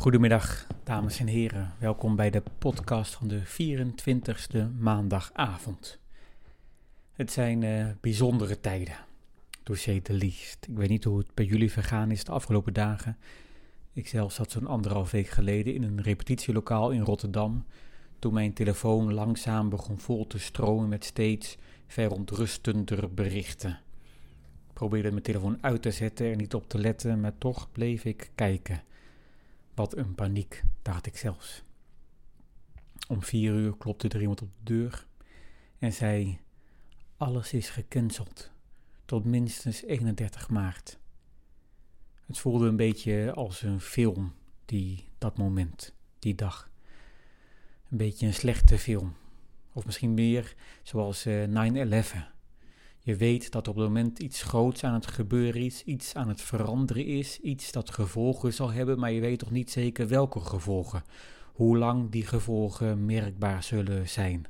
Goedemiddag, 0.00 0.66
dames 0.84 1.18
en 1.18 1.26
heren. 1.26 1.72
Welkom 1.78 2.16
bij 2.16 2.30
de 2.30 2.42
podcast 2.58 3.14
van 3.14 3.28
de 3.28 3.42
24e 3.44 4.78
maandagavond. 4.78 5.98
Het 7.12 7.32
zijn 7.32 7.62
uh, 7.62 7.86
bijzondere 8.00 8.60
tijden, 8.60 8.94
dossier 9.62 10.02
de 10.02 10.12
least. 10.12 10.66
Ik 10.68 10.76
weet 10.76 10.88
niet 10.88 11.04
hoe 11.04 11.18
het 11.18 11.34
bij 11.34 11.44
jullie 11.44 11.72
vergaan 11.72 12.10
is 12.10 12.24
de 12.24 12.32
afgelopen 12.32 12.72
dagen. 12.72 13.16
Ik 13.92 14.08
zelf 14.08 14.32
zat 14.32 14.50
zo'n 14.50 14.66
anderhalf 14.66 15.10
week 15.10 15.28
geleden 15.28 15.74
in 15.74 15.82
een 15.82 16.02
repetitielokaal 16.02 16.90
in 16.90 17.02
Rotterdam. 17.02 17.64
Toen 18.18 18.34
mijn 18.34 18.52
telefoon 18.52 19.14
langzaam 19.14 19.68
begon 19.68 19.98
vol 19.98 20.26
te 20.26 20.38
stromen 20.38 20.88
met 20.88 21.04
steeds 21.04 21.56
verontrustender 21.86 23.14
berichten. 23.14 23.80
Ik 24.68 24.72
probeerde 24.72 25.10
mijn 25.10 25.22
telefoon 25.22 25.58
uit 25.60 25.82
te 25.82 25.90
zetten, 25.90 26.26
er 26.26 26.36
niet 26.36 26.54
op 26.54 26.68
te 26.68 26.78
letten, 26.78 27.20
maar 27.20 27.38
toch 27.38 27.72
bleef 27.72 28.04
ik 28.04 28.30
kijken. 28.34 28.82
Wat 29.74 29.96
een 29.96 30.14
paniek, 30.14 30.62
dacht 30.82 31.06
ik 31.06 31.16
zelfs. 31.16 31.62
Om 33.08 33.22
vier 33.22 33.52
uur 33.52 33.76
klopte 33.76 34.08
er 34.08 34.20
iemand 34.20 34.42
op 34.42 34.48
de 34.56 34.74
deur 34.74 35.06
en 35.78 35.92
zei: 35.92 36.40
Alles 37.16 37.52
is 37.52 37.70
gecanceld 37.70 38.50
tot 39.04 39.24
minstens 39.24 39.82
31 39.82 40.48
maart. 40.48 40.98
Het 42.26 42.38
voelde 42.38 42.66
een 42.66 42.76
beetje 42.76 43.32
als 43.34 43.62
een 43.62 43.80
film, 43.80 44.34
die, 44.64 45.08
dat 45.18 45.38
moment, 45.38 45.94
die 46.18 46.34
dag. 46.34 46.70
Een 47.90 47.96
beetje 47.96 48.26
een 48.26 48.34
slechte 48.34 48.78
film. 48.78 49.14
Of 49.72 49.86
misschien 49.86 50.14
meer 50.14 50.54
zoals 50.82 51.26
uh, 51.26 51.44
9-11. 51.44 52.39
Je 53.02 53.16
weet 53.16 53.50
dat 53.50 53.68
op 53.68 53.74
het 53.74 53.84
moment 53.84 54.18
iets 54.18 54.42
groots 54.42 54.84
aan 54.84 54.94
het 54.94 55.06
gebeuren 55.06 55.62
is, 55.62 55.84
iets 55.84 56.14
aan 56.14 56.28
het 56.28 56.40
veranderen 56.42 57.06
is, 57.06 57.40
iets 57.40 57.72
dat 57.72 57.90
gevolgen 57.90 58.52
zal 58.52 58.72
hebben, 58.72 58.98
maar 58.98 59.12
je 59.12 59.20
weet 59.20 59.38
toch 59.38 59.50
niet 59.50 59.70
zeker 59.70 60.08
welke 60.08 60.40
gevolgen, 60.40 61.02
hoe 61.52 61.78
lang 61.78 62.10
die 62.10 62.26
gevolgen 62.26 63.04
merkbaar 63.04 63.62
zullen 63.62 64.08
zijn. 64.08 64.46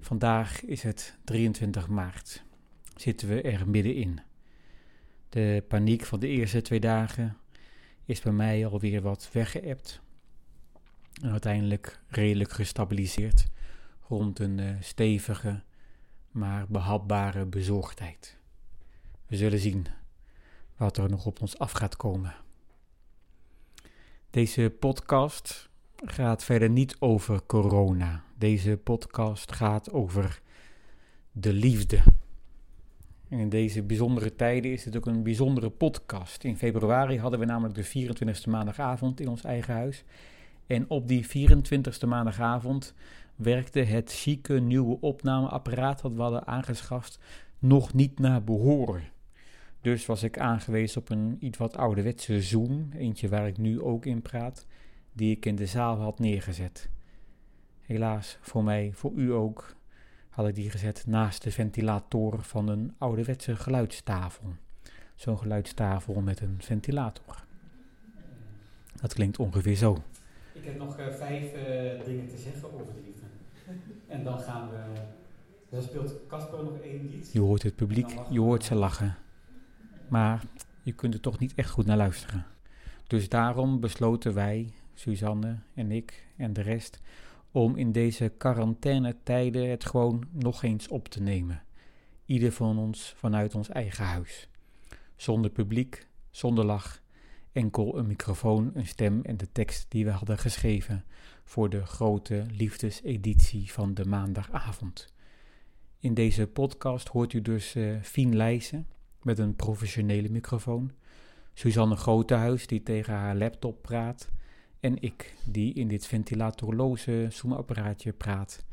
Vandaag 0.00 0.64
is 0.64 0.82
het 0.82 1.18
23 1.24 1.88
maart. 1.88 2.44
Zitten 2.96 3.28
we 3.28 3.42
er 3.42 3.68
middenin. 3.68 4.20
De 5.28 5.64
paniek 5.68 6.04
van 6.04 6.20
de 6.20 6.28
eerste 6.28 6.62
twee 6.62 6.80
dagen 6.80 7.36
is 8.04 8.20
bij 8.20 8.32
mij 8.32 8.66
alweer 8.66 9.02
wat 9.02 9.30
weggeëpt. 9.32 10.00
En 11.22 11.30
uiteindelijk 11.30 12.00
redelijk 12.08 12.50
gestabiliseerd 12.50 13.46
rond 14.08 14.38
een 14.38 14.58
uh, 14.58 14.70
stevige, 14.80 15.62
maar 16.36 16.66
behapbare 16.68 17.44
bezorgdheid. 17.44 18.36
We 19.26 19.36
zullen 19.36 19.58
zien 19.58 19.86
wat 20.76 20.96
er 20.96 21.10
nog 21.10 21.26
op 21.26 21.40
ons 21.40 21.58
af 21.58 21.72
gaat 21.72 21.96
komen. 21.96 22.34
Deze 24.30 24.72
podcast 24.78 25.68
gaat 25.96 26.44
verder 26.44 26.70
niet 26.70 26.96
over 26.98 27.46
corona. 27.46 28.24
Deze 28.38 28.76
podcast 28.76 29.52
gaat 29.52 29.92
over 29.92 30.40
de 31.32 31.52
liefde. 31.52 32.02
En 33.28 33.38
in 33.38 33.48
deze 33.48 33.82
bijzondere 33.82 34.34
tijden 34.34 34.72
is 34.72 34.84
het 34.84 34.96
ook 34.96 35.06
een 35.06 35.22
bijzondere 35.22 35.70
podcast. 35.70 36.44
In 36.44 36.56
februari 36.56 37.18
hadden 37.18 37.38
we 37.38 37.44
namelijk 37.44 37.74
de 37.74 38.08
24e 38.08 38.50
maandagavond 38.50 39.20
in 39.20 39.28
ons 39.28 39.44
eigen 39.44 39.74
huis. 39.74 40.04
En 40.66 40.90
op 40.90 41.08
die 41.08 41.26
24e 41.26 42.08
maandagavond 42.08 42.94
werkte 43.36 43.80
het 43.80 44.12
chique 44.12 44.60
nieuwe 44.60 45.00
opnameapparaat 45.00 46.02
dat 46.02 46.14
we 46.14 46.22
hadden 46.22 46.46
aangeschaft 46.46 47.18
nog 47.58 47.94
niet 47.94 48.18
naar 48.18 48.44
behoren. 48.44 49.04
Dus 49.80 50.06
was 50.06 50.22
ik 50.22 50.38
aangewezen 50.38 51.00
op 51.00 51.10
een 51.10 51.36
iets 51.40 51.58
wat 51.58 51.76
ouderwetse 51.76 52.42
Zoom, 52.42 52.88
eentje 52.92 53.28
waar 53.28 53.46
ik 53.46 53.58
nu 53.58 53.80
ook 53.80 54.06
in 54.06 54.22
praat, 54.22 54.66
die 55.12 55.36
ik 55.36 55.46
in 55.46 55.56
de 55.56 55.66
zaal 55.66 55.96
had 55.96 56.18
neergezet. 56.18 56.88
Helaas 57.80 58.38
voor 58.40 58.64
mij, 58.64 58.90
voor 58.94 59.12
u 59.14 59.32
ook, 59.32 59.76
had 60.28 60.48
ik 60.48 60.54
die 60.54 60.70
gezet 60.70 61.04
naast 61.06 61.42
de 61.42 61.50
ventilator 61.50 62.42
van 62.42 62.68
een 62.68 62.94
ouderwetse 62.98 63.56
geluidstafel. 63.56 64.54
Zo'n 65.14 65.38
geluidstafel 65.38 66.20
met 66.20 66.40
een 66.40 66.56
ventilator. 66.58 67.44
Dat 69.00 69.14
klinkt 69.14 69.38
ongeveer 69.38 69.76
zo. 69.76 70.02
Ik 70.56 70.64
heb 70.64 70.78
nog 70.78 70.98
uh, 70.98 71.06
vijf 71.12 71.54
uh, 71.54 72.04
dingen 72.04 72.28
te 72.28 72.36
zeggen 72.36 72.72
over 72.74 72.94
de 72.94 73.00
liefde. 73.04 73.26
En 74.14 74.24
dan 74.24 74.40
gaan 74.40 74.70
we. 74.70 74.76
Dan 75.68 75.82
speelt 75.82 76.14
Casper 76.28 76.64
nog 76.64 76.78
één 76.78 77.10
lied. 77.10 77.30
Je 77.32 77.40
hoort 77.40 77.62
het 77.62 77.76
publiek, 77.76 78.08
je 78.30 78.40
hoort 78.40 78.64
ze 78.64 78.74
lachen. 78.74 79.16
Maar 80.08 80.44
je 80.82 80.92
kunt 80.92 81.14
er 81.14 81.20
toch 81.20 81.38
niet 81.38 81.54
echt 81.54 81.70
goed 81.70 81.86
naar 81.86 81.96
luisteren. 81.96 82.46
Dus 83.06 83.28
daarom 83.28 83.80
besloten 83.80 84.34
wij, 84.34 84.72
Suzanne 84.94 85.58
en 85.74 85.90
ik 85.90 86.26
en 86.36 86.52
de 86.52 86.60
rest, 86.62 87.00
om 87.50 87.76
in 87.76 87.92
deze 87.92 88.32
quarantainetijden 88.36 89.70
het 89.70 89.84
gewoon 89.84 90.24
nog 90.32 90.62
eens 90.62 90.88
op 90.88 91.08
te 91.08 91.22
nemen. 91.22 91.62
Ieder 92.24 92.52
van 92.52 92.78
ons 92.78 93.14
vanuit 93.16 93.54
ons 93.54 93.68
eigen 93.68 94.04
huis. 94.04 94.48
Zonder 95.16 95.50
publiek, 95.50 96.06
zonder 96.30 96.64
lach, 96.64 97.02
enkel 97.56 97.98
een 97.98 98.06
microfoon, 98.06 98.70
een 98.74 98.86
stem 98.86 99.20
en 99.22 99.36
de 99.36 99.52
tekst 99.52 99.86
die 99.88 100.04
we 100.04 100.10
hadden 100.10 100.38
geschreven 100.38 101.04
voor 101.44 101.70
de 101.70 101.86
grote 101.86 102.46
liefdeseditie 102.50 103.72
van 103.72 103.94
de 103.94 104.04
maandagavond. 104.04 105.14
In 106.00 106.14
deze 106.14 106.46
podcast 106.46 107.08
hoort 107.08 107.32
u 107.32 107.42
dus 107.42 107.74
uh, 107.74 108.00
Fien 108.02 108.36
Leijsen 108.36 108.86
met 109.22 109.38
een 109.38 109.56
professionele 109.56 110.28
microfoon, 110.28 110.92
Suzanne 111.54 111.96
Grotehuis 111.96 112.66
die 112.66 112.82
tegen 112.82 113.14
haar 113.14 113.36
laptop 113.36 113.82
praat 113.82 114.30
en 114.80 115.02
ik 115.02 115.34
die 115.50 115.74
in 115.74 115.88
dit 115.88 116.06
ventilatorloze 116.06 117.26
zoomapparaatje 117.30 118.12
praat. 118.12 118.64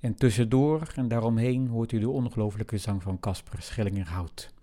En 0.00 0.14
tussendoor 0.14 0.92
en 0.94 1.08
daaromheen 1.08 1.66
hoort 1.66 1.92
u 1.92 1.98
de 1.98 2.08
ongelooflijke 2.08 2.78
zang 2.78 3.02
van 3.02 3.20
Casper 3.20 3.62
Schellingerhout. 3.62 4.54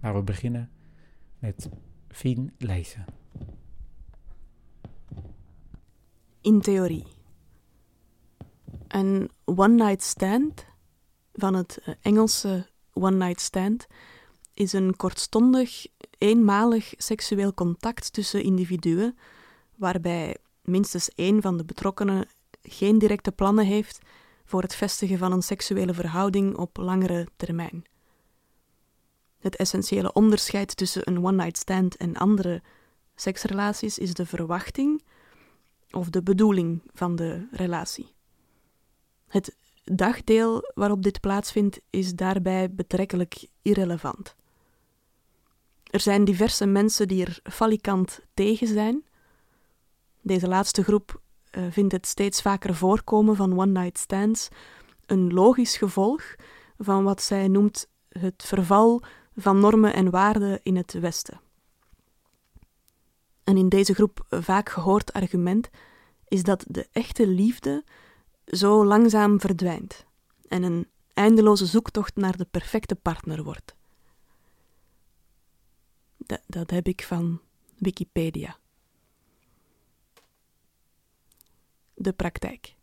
Maar 0.00 0.14
we 0.14 0.22
beginnen 0.22 0.70
met 1.38 1.68
Fien 2.12 2.54
Leijsen. 2.58 3.04
In 6.40 6.60
theorie. 6.60 7.06
Een 8.88 9.30
one-night 9.44 10.02
stand, 10.02 10.66
van 11.32 11.54
het 11.54 11.78
eh, 11.84 11.94
Engelse 12.02 12.66
one-night 12.92 13.40
stand, 13.40 13.86
is 14.54 14.72
een 14.72 14.96
kortstondig, 14.96 15.86
eenmalig 16.18 16.94
seksueel 16.96 17.54
contact 17.54 18.12
tussen 18.12 18.42
individuen, 18.42 19.18
waarbij 19.74 20.36
minstens 20.62 21.08
één 21.08 21.42
van 21.42 21.56
de 21.56 21.64
betrokkenen 21.64 22.28
geen 22.62 22.98
directe 22.98 23.32
plannen 23.32 23.66
heeft 23.66 23.98
voor 24.44 24.62
het 24.62 24.74
vestigen 24.74 25.18
van 25.18 25.32
een 25.32 25.42
seksuele 25.42 25.94
verhouding 25.94 26.56
op 26.56 26.76
langere 26.76 27.28
termijn. 27.36 27.84
Het 29.42 29.56
essentiële 29.56 30.12
onderscheid 30.12 30.76
tussen 30.76 31.02
een 31.04 31.24
one-night 31.24 31.56
stand 31.58 31.96
en 31.96 32.16
andere 32.16 32.62
seksrelaties 33.14 33.98
is 33.98 34.14
de 34.14 34.26
verwachting 34.26 35.02
of 35.90 36.10
de 36.10 36.22
bedoeling 36.22 36.82
van 36.92 37.16
de 37.16 37.46
relatie. 37.50 38.14
Het 39.28 39.56
dagdeel 39.84 40.70
waarop 40.74 41.02
dit 41.02 41.20
plaatsvindt 41.20 41.80
is 41.90 42.14
daarbij 42.14 42.70
betrekkelijk 42.70 43.46
irrelevant. 43.62 44.34
Er 45.90 46.00
zijn 46.00 46.24
diverse 46.24 46.66
mensen 46.66 47.08
die 47.08 47.24
er 47.24 47.40
falikant 47.42 48.20
tegen 48.34 48.66
zijn. 48.66 49.04
Deze 50.20 50.48
laatste 50.48 50.82
groep 50.82 51.20
uh, 51.50 51.64
vindt 51.70 51.92
het 51.92 52.06
steeds 52.06 52.42
vaker 52.42 52.74
voorkomen 52.74 53.36
van 53.36 53.58
one-night 53.58 53.98
stands 53.98 54.48
een 55.06 55.32
logisch 55.32 55.76
gevolg 55.76 56.34
van 56.78 57.04
wat 57.04 57.22
zij 57.22 57.48
noemt 57.48 57.88
het 58.08 58.42
verval 58.46 59.02
van 59.36 59.60
normen 59.60 59.94
en 59.94 60.10
waarden 60.10 60.60
in 60.62 60.76
het 60.76 60.92
Westen. 60.92 61.40
Een 63.44 63.56
in 63.56 63.68
deze 63.68 63.94
groep 63.94 64.26
vaak 64.30 64.68
gehoord 64.68 65.12
argument 65.12 65.70
is 66.28 66.42
dat 66.42 66.64
de 66.68 66.88
echte 66.92 67.26
liefde 67.26 67.84
zo 68.46 68.84
langzaam 68.84 69.40
verdwijnt 69.40 70.06
en 70.48 70.62
een 70.62 70.88
eindeloze 71.14 71.66
zoektocht 71.66 72.16
naar 72.16 72.36
de 72.36 72.44
perfecte 72.44 72.94
partner 72.94 73.42
wordt. 73.42 73.74
Dat, 76.16 76.40
dat 76.46 76.70
heb 76.70 76.86
ik 76.86 77.02
van 77.02 77.40
Wikipedia. 77.78 78.56
De 81.94 82.12
praktijk. 82.12 82.74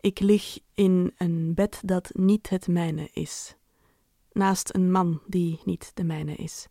Ik 0.00 0.20
lig 0.20 0.58
in 0.74 1.14
een 1.16 1.54
bed 1.54 1.80
dat 1.84 2.10
niet 2.14 2.48
het 2.48 2.68
mijne 2.68 3.08
is, 3.12 3.56
naast 4.34 4.74
een 4.74 4.90
man 4.90 5.20
die 5.26 5.60
niet 5.64 5.90
de 5.94 6.04
mijne 6.04 6.34
is. 6.34 6.68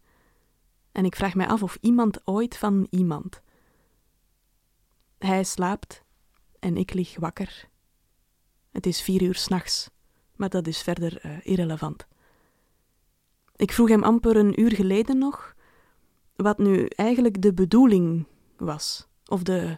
En 0.92 1.06
ik 1.06 1.16
vraag 1.16 1.36
mij 1.36 1.48
af 1.48 1.64
of 1.64 1.78
iemand 1.82 2.28
ooit 2.28 2.58
van 2.58 2.88
iemand. 2.90 3.42
Hij 5.18 5.44
slaapt 5.44 6.04
en 6.60 6.78
ik 6.78 6.94
lig 6.94 7.20
wakker. 7.20 7.70
Het 8.72 8.86
is 8.86 9.02
vier 9.02 9.22
uur 9.22 9.36
s'nachts, 9.36 9.90
maar 10.36 10.50
dat 10.50 10.68
is 10.68 10.82
verder 10.82 11.26
uh, 11.26 11.38
irrelevant. 11.44 12.08
Ik 13.56 13.72
vroeg 13.72 13.90
hem 13.90 14.04
amper 14.04 14.36
een 14.36 14.62
uur 14.62 14.72
geleden 14.72 15.18
nog: 15.18 15.56
wat 16.36 16.58
nu 16.58 16.86
eigenlijk 16.86 17.42
de 17.42 17.54
bedoeling 17.54 18.28
was, 18.58 19.08
of 19.26 19.44
de 19.44 19.78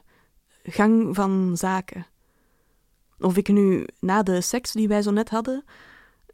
gang 0.64 1.16
van 1.16 1.58
zaken. 1.58 2.08
Of 3.20 3.38
ik 3.38 3.48
nu 3.48 3.88
na 4.00 4.24
de 4.24 4.42
seks 4.42 4.72
die 4.72 4.88
wij 4.88 5.02
zo 5.02 5.12
net 5.12 5.30
hadden, 5.30 5.64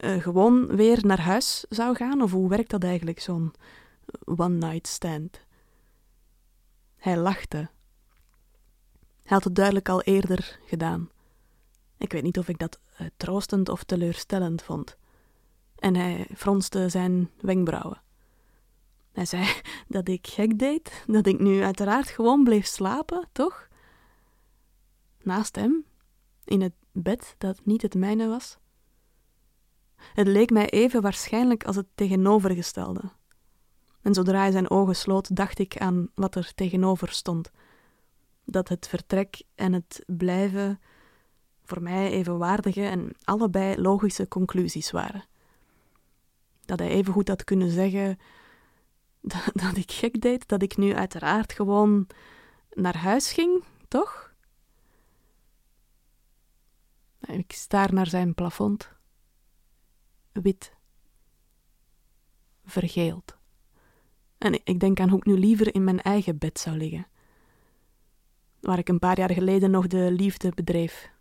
uh, 0.04 0.22
gewoon 0.22 0.68
weer 0.68 1.06
naar 1.06 1.20
huis 1.20 1.66
zou 1.70 1.96
gaan, 1.96 2.22
of 2.22 2.32
hoe 2.32 2.50
werkt 2.50 2.70
dat 2.70 2.84
eigenlijk, 2.84 3.20
zo'n 3.20 3.54
one-night 4.26 4.88
stand? 4.88 5.40
Hij 6.98 7.18
lachte. 7.18 7.58
Hij 9.24 9.38
had 9.38 9.44
het 9.44 9.56
duidelijk 9.56 9.90
al 9.90 10.02
eerder 10.02 10.60
gedaan. 10.66 11.10
Ik 11.98 12.12
weet 12.12 12.24
niet 12.24 12.38
of 12.38 12.48
ik 12.48 12.60
dat 12.60 12.80
uh, 13.02 13.08
troostend 13.18 13.70
of 13.70 13.84
teleurstellend 13.84 14.62
vond. 14.62 14.98
En 15.76 15.96
hij 15.96 16.28
fronste 16.36 16.90
zijn 16.90 17.30
wenkbrauwen. 17.40 18.02
Hij 19.12 19.26
zei 19.26 19.48
dat 19.88 20.08
ik 20.08 20.28
gek 20.28 20.60
deed, 20.60 21.04
dat 21.08 21.26
ik 21.26 21.40
nu 21.40 21.64
uiteraard 21.64 22.08
gewoon 22.08 22.44
bleef 22.44 22.66
slapen, 22.66 23.28
toch? 23.32 23.68
Naast 25.24 25.56
hem, 25.56 25.86
in 26.44 26.62
het 26.62 26.74
bed 26.92 27.36
dat 27.38 27.66
niet 27.66 27.82
het 27.82 27.96
mijne 27.96 28.28
was. 28.28 28.58
Het 30.14 30.28
leek 30.28 30.50
mij 30.50 30.70
even 30.70 31.02
waarschijnlijk 31.02 31.64
als 31.64 31.76
het 31.76 31.88
tegenovergestelde. 31.96 33.02
En 34.02 34.14
zodra 34.14 34.40
hij 34.40 34.52
zijn 34.52 34.70
ogen 34.70 34.96
sloot, 34.96 35.36
dacht 35.36 35.60
ik 35.60 35.78
aan 35.78 36.10
wat 36.16 36.36
er 36.36 36.52
tegenover 36.56 37.10
stond. 37.10 37.52
Dat 38.46 38.70
het 38.70 38.88
vertrek 38.88 39.42
en 39.56 39.74
het 39.74 40.04
blijven 40.08 40.80
voor 41.64 41.82
mij 41.82 42.12
evenwaardige 42.12 42.86
en 42.86 43.12
allebei 43.24 43.82
logische 43.82 44.28
conclusies 44.28 44.92
waren. 44.92 45.26
Dat 46.66 46.80
hij 46.80 46.90
evengoed 46.90 47.28
had 47.28 47.44
kunnen 47.44 47.70
zeggen 47.70 48.20
dat, 49.22 49.50
dat 49.54 49.78
ik 49.78 49.92
gek 49.92 50.22
deed, 50.22 50.48
dat 50.48 50.62
ik 50.62 50.78
nu 50.78 50.96
uiteraard 50.96 51.54
gewoon 51.54 52.08
naar 52.74 52.98
huis 52.98 53.32
ging, 53.32 53.64
toch? 53.88 54.34
Ik 57.22 57.52
staar 57.52 57.94
naar 57.94 58.08
zijn 58.08 58.34
plafond. 58.34 58.90
Wit. 60.32 60.74
Vergeeld. 62.66 63.38
En 64.38 64.60
ik 64.64 64.80
denk 64.80 65.00
aan 65.00 65.10
hoe 65.10 65.18
ik 65.18 65.26
nu 65.26 65.38
liever 65.38 65.74
in 65.74 65.84
mijn 65.84 66.02
eigen 66.02 66.38
bed 66.38 66.60
zou 66.60 66.78
liggen. 66.78 67.08
Waar 68.60 68.78
ik 68.78 68.90
een 68.90 69.00
paar 69.00 69.18
jaar 69.18 69.32
geleden 69.32 69.72
nog 69.72 69.88
de 69.88 70.12
liefde 70.12 70.52
bedreef. 70.56 71.12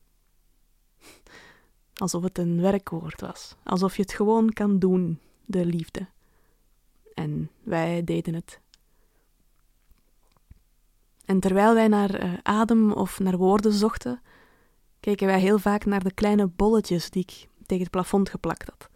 Alsof 1.95 2.23
het 2.23 2.39
een 2.39 2.61
werkwoord 2.61 3.21
was. 3.21 3.57
Alsof 3.65 3.97
je 3.97 4.03
het 4.03 4.13
gewoon 4.13 4.53
kan 4.53 4.79
doen, 4.79 5.21
de 5.45 5.65
liefde. 5.65 6.07
En 7.15 7.51
wij 7.63 8.05
deden 8.05 8.35
het. 8.35 8.61
En 11.25 11.41
terwijl 11.41 11.75
wij 11.75 11.89
naar 11.89 12.25
uh, 12.25 12.33
adem 12.43 12.93
of 12.93 13.19
naar 13.19 13.37
woorden 13.37 13.73
zochten, 13.73 14.23
keken 15.01 15.27
wij 15.27 15.41
heel 15.41 15.59
vaak 15.59 15.85
naar 15.85 16.03
de 16.03 16.15
kleine 16.15 16.47
bolletjes 16.47 17.11
die 17.11 17.23
ik 17.23 17.49
tegen 17.67 17.83
het 17.83 17.91
plafond 17.91 18.29
geplakt 18.29 18.69
had. 18.69 18.90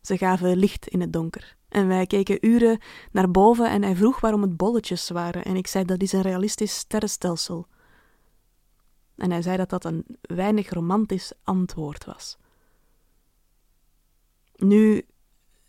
Ze 0.00 0.18
gaven 0.18 0.56
licht 0.56 0.86
in 0.86 1.00
het 1.00 1.12
donker. 1.12 1.56
En 1.68 1.88
wij 1.88 2.06
keken 2.06 2.46
uren 2.46 2.80
naar 3.10 3.30
boven 3.30 3.70
en 3.70 3.82
hij 3.82 3.96
vroeg 3.96 4.20
waarom 4.20 4.42
het 4.42 4.56
bolletjes 4.56 5.08
waren. 5.08 5.44
En 5.44 5.56
ik 5.56 5.66
zei 5.66 5.84
dat 5.84 6.02
is 6.02 6.12
een 6.12 6.22
realistisch 6.22 6.76
sterrenstelsel. 6.76 7.66
En 9.16 9.30
hij 9.30 9.42
zei 9.42 9.56
dat 9.56 9.70
dat 9.70 9.84
een 9.84 10.04
weinig 10.20 10.70
romantisch 10.70 11.32
antwoord 11.42 12.04
was. 12.04 12.38
Nu 14.54 15.06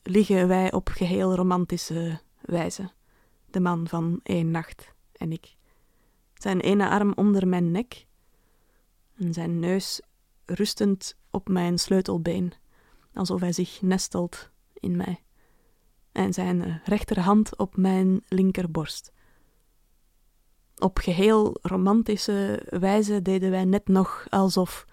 liggen 0.03 0.47
wij 0.47 0.71
op 0.73 0.89
geheel 0.89 1.35
romantische 1.35 2.21
wijze, 2.41 2.91
de 3.45 3.59
man 3.59 3.87
van 3.87 4.19
één 4.23 4.51
nacht 4.51 4.93
en 5.11 5.31
ik. 5.31 5.55
Zijn 6.33 6.59
ene 6.59 6.89
arm 6.89 7.13
onder 7.15 7.47
mijn 7.47 7.71
nek 7.71 8.05
en 9.15 9.33
zijn 9.33 9.59
neus 9.59 10.01
rustend 10.45 11.15
op 11.31 11.47
mijn 11.47 11.77
sleutelbeen, 11.77 12.53
alsof 13.19 13.39
hij 13.39 13.54
zich 13.54 13.81
nestelt 13.81 14.50
in 14.74 14.95
mij, 14.95 15.24
en 16.12 16.33
zijn 16.33 16.81
rechterhand 16.86 17.57
op 17.57 17.77
mijn 17.77 18.21
linkerborst. 18.27 19.12
Op 20.77 20.98
geheel 20.98 21.57
romantische 21.62 22.66
wijze 22.69 23.21
deden 23.21 23.51
wij 23.51 23.66
net 23.66 23.88
nog 23.88 24.25
alsof. 24.30 24.86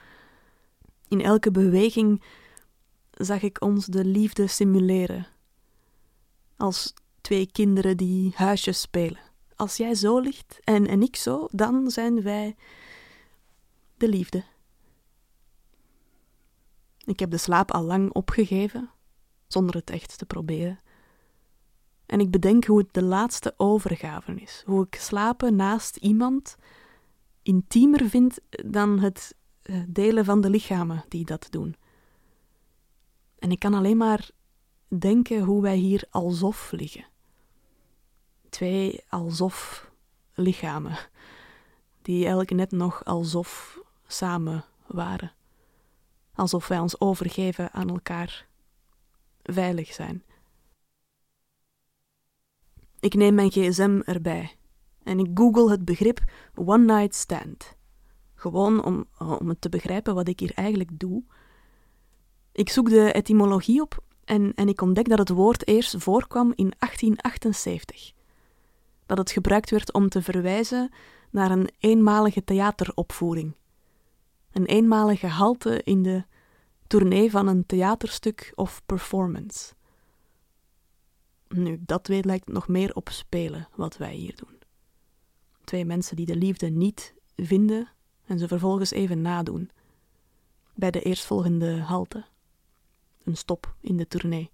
In 1.09 1.21
elke 1.21 1.51
beweging 1.51 2.23
zag 3.11 3.43
ik 3.43 3.63
ons 3.63 3.87
de 3.87 4.05
liefde 4.05 4.47
simuleren. 4.47 5.27
Als 6.57 6.95
twee 7.21 7.51
kinderen 7.53 7.97
die 7.97 8.33
huisjes 8.35 8.81
spelen. 8.81 9.21
Als 9.57 9.77
jij 9.77 9.95
zo 9.95 10.19
ligt 10.19 10.61
en, 10.65 10.87
en 10.87 11.03
ik 11.03 11.17
zo, 11.17 11.49
dan 11.51 11.91
zijn 11.91 12.23
wij 12.23 12.57
de 13.97 14.09
liefde. 14.09 14.45
Ik 17.07 17.19
heb 17.19 17.31
de 17.31 17.37
slaap 17.37 17.71
al 17.71 17.83
lang 17.83 18.13
opgegeven, 18.13 18.91
zonder 19.47 19.75
het 19.75 19.91
echt 19.91 20.19
te 20.19 20.27
proberen. 20.27 20.81
En 22.07 22.21
ik 22.21 22.31
bedenk 22.31 22.65
hoe 22.65 22.79
het 22.79 22.95
de 22.95 23.03
laatste 23.03 23.55
overgave 23.57 24.35
is. 24.35 24.63
Hoe 24.67 24.87
ik 24.87 24.95
slapen 24.95 25.57
naast 25.57 25.97
iemand 25.97 26.57
intiemer 27.43 28.09
vind 28.09 28.39
dan 28.49 28.99
het 28.99 29.35
eh, 29.63 29.81
delen 29.89 30.25
van 30.25 30.41
de 30.41 30.51
lichamen 30.51 31.05
die 31.09 31.25
dat 31.25 31.47
doen. 31.51 31.77
En 33.39 33.51
ik 33.51 33.59
kan 33.59 33.75
alleen 33.75 33.97
maar 33.97 34.31
denken 34.89 35.41
hoe 35.43 35.63
wij 35.63 35.77
hier 35.77 36.05
alsof 36.11 36.71
liggen. 36.73 37.07
Twee 38.49 39.05
alsof 39.09 39.91
lichamen, 40.35 40.99
die 42.03 42.27
elk 42.27 42.51
net 42.51 42.71
nog 42.71 43.05
alsof 43.05 43.81
samen 44.07 44.65
waren. 44.87 45.33
Alsof 46.37 46.69
wij 46.69 46.79
ons 46.79 47.01
overgeven 47.01 47.73
aan 47.73 47.89
elkaar, 47.89 48.47
veilig 49.43 49.93
zijn. 49.93 50.23
Ik 53.01 53.15
neem 53.15 53.35
mijn 53.35 53.51
gsm 53.51 54.01
erbij 54.05 54.57
en 55.03 55.19
ik 55.19 55.31
google 55.35 55.71
het 55.71 55.85
begrip 55.85 56.21
one 56.55 56.85
night 56.85 57.15
stand. 57.15 57.77
Gewoon 58.35 58.85
om, 58.85 59.07
om 59.19 59.49
het 59.49 59.61
te 59.61 59.69
begrijpen 59.69 60.15
wat 60.15 60.29
ik 60.29 60.41
hier 60.41 60.53
eigenlijk 60.55 60.99
doe. 60.99 61.23
Ik 62.53 62.69
zoek 62.69 62.89
de 62.89 63.13
etymologie 63.13 63.81
op 63.81 63.99
en, 64.25 64.55
en 64.55 64.69
ik 64.69 64.81
ontdek 64.81 65.09
dat 65.09 65.19
het 65.19 65.29
woord 65.29 65.67
eerst 65.67 65.95
voorkwam 65.99 66.53
in 66.55 66.73
1878. 66.79 68.13
Dat 69.07 69.19
het 69.19 69.31
gebruikt 69.31 69.71
werd 69.71 69.93
om 69.93 70.09
te 70.09 70.23
verwijzen 70.23 70.93
naar 71.31 71.51
een 71.51 71.71
eenmalige 71.79 72.45
theateropvoering. 72.45 73.55
Een 74.57 74.67
eenmalige 74.67 75.27
halte 75.27 75.83
in 75.83 76.03
de 76.03 76.25
tournee 76.87 77.31
van 77.31 77.47
een 77.47 77.67
theaterstuk 77.67 78.53
of 78.55 78.83
performance. 78.87 79.75
Nu, 81.49 81.79
dat 81.81 82.07
weet 82.07 82.25
lijkt 82.25 82.49
nog 82.49 82.69
meer 82.69 82.95
op 82.95 83.09
spelen 83.09 83.69
wat 83.75 83.97
wij 83.97 84.15
hier 84.15 84.37
doen. 84.37 84.59
Twee 85.65 85.85
mensen 85.85 86.17
die 86.17 86.27
de 86.27 86.37
liefde 86.37 86.69
niet 86.69 87.15
vinden 87.37 87.89
en 88.25 88.39
ze 88.39 88.49
vervolgens 88.49 88.91
even 88.91 89.23
nadoen. 89.23 89.71
Bij 90.75 90.91
de 90.91 91.03
eerstvolgende 91.03 91.81
halte. 91.81 92.25
Een 93.25 93.37
stop 93.37 93.75
in 93.81 93.97
de 93.97 94.09
tournee. 94.09 94.51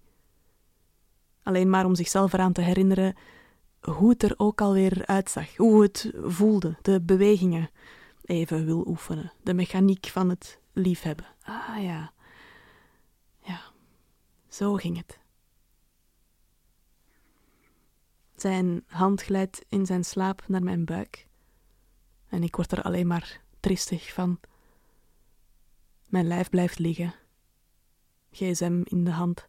Alleen 1.43 1.69
maar 1.69 1.85
om 1.85 1.95
zichzelf 1.95 2.33
eraan 2.33 2.53
te 2.53 2.61
herinneren 2.61 3.15
hoe 3.79 4.09
het 4.09 4.23
er 4.23 4.33
ook 4.37 4.61
alweer 4.61 5.05
uitzag, 5.05 5.55
hoe 5.55 5.81
het 5.81 6.11
voelde, 6.15 6.77
de 6.81 7.01
bewegingen 7.01 7.69
even 8.23 8.65
wil 8.65 8.87
oefenen, 8.87 9.31
de 9.43 9.53
mechaniek 9.53 10.05
van 10.05 10.29
het 10.29 10.59
liefhebben. 10.73 11.25
Ah 11.41 11.83
ja, 11.83 12.13
ja, 13.39 13.61
zo 14.47 14.73
ging 14.73 14.97
het. 14.97 15.19
Zijn 18.35 18.83
hand 18.87 19.21
glijdt 19.21 19.65
in 19.69 19.85
zijn 19.85 20.03
slaap 20.03 20.47
naar 20.47 20.63
mijn 20.63 20.85
buik. 20.85 21.27
En 22.27 22.43
ik 22.43 22.55
word 22.55 22.71
er 22.71 22.81
alleen 22.81 23.07
maar 23.07 23.41
tristig 23.59 24.13
van. 24.13 24.39
Mijn 26.09 26.27
lijf 26.27 26.49
blijft 26.49 26.79
liggen. 26.79 27.15
GSM 28.31 28.81
in 28.83 29.03
de 29.03 29.11
hand. 29.11 29.47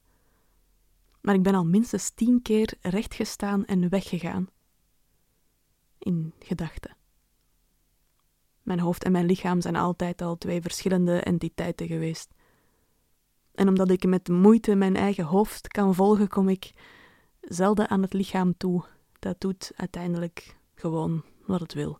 Maar 1.21 1.35
ik 1.35 1.43
ben 1.43 1.55
al 1.55 1.65
minstens 1.65 2.11
tien 2.11 2.43
keer 2.43 2.75
rechtgestaan 2.81 3.65
en 3.65 3.89
weggegaan. 3.89 4.49
In 5.99 6.35
gedachten. 6.39 6.97
Mijn 8.65 8.81
hoofd 8.81 9.05
en 9.05 9.13
mijn 9.13 9.27
lichaam 9.27 9.61
zijn 9.61 9.77
altijd 9.77 10.23
al 10.23 10.39
twee 10.39 10.61
verschillende 10.61 11.21
entiteiten 11.21 11.87
geweest. 11.87 12.35
En 13.55 13.69
omdat 13.69 13.91
ik 13.91 14.07
met 14.07 14.29
moeite 14.29 14.75
mijn 14.75 14.97
eigen 14.97 15.25
hoofd 15.25 15.69
kan 15.69 15.95
volgen, 15.95 16.29
kom 16.29 16.49
ik 16.49 16.73
zelden 17.41 17.89
aan 17.89 18.03
het 18.03 18.13
lichaam 18.13 18.57
toe. 18.57 18.85
Dat 19.19 19.41
doet 19.41 19.73
uiteindelijk 19.77 20.57
gewoon 20.75 21.25
wat 21.47 21.61
het 21.61 21.75
wil. 21.75 21.99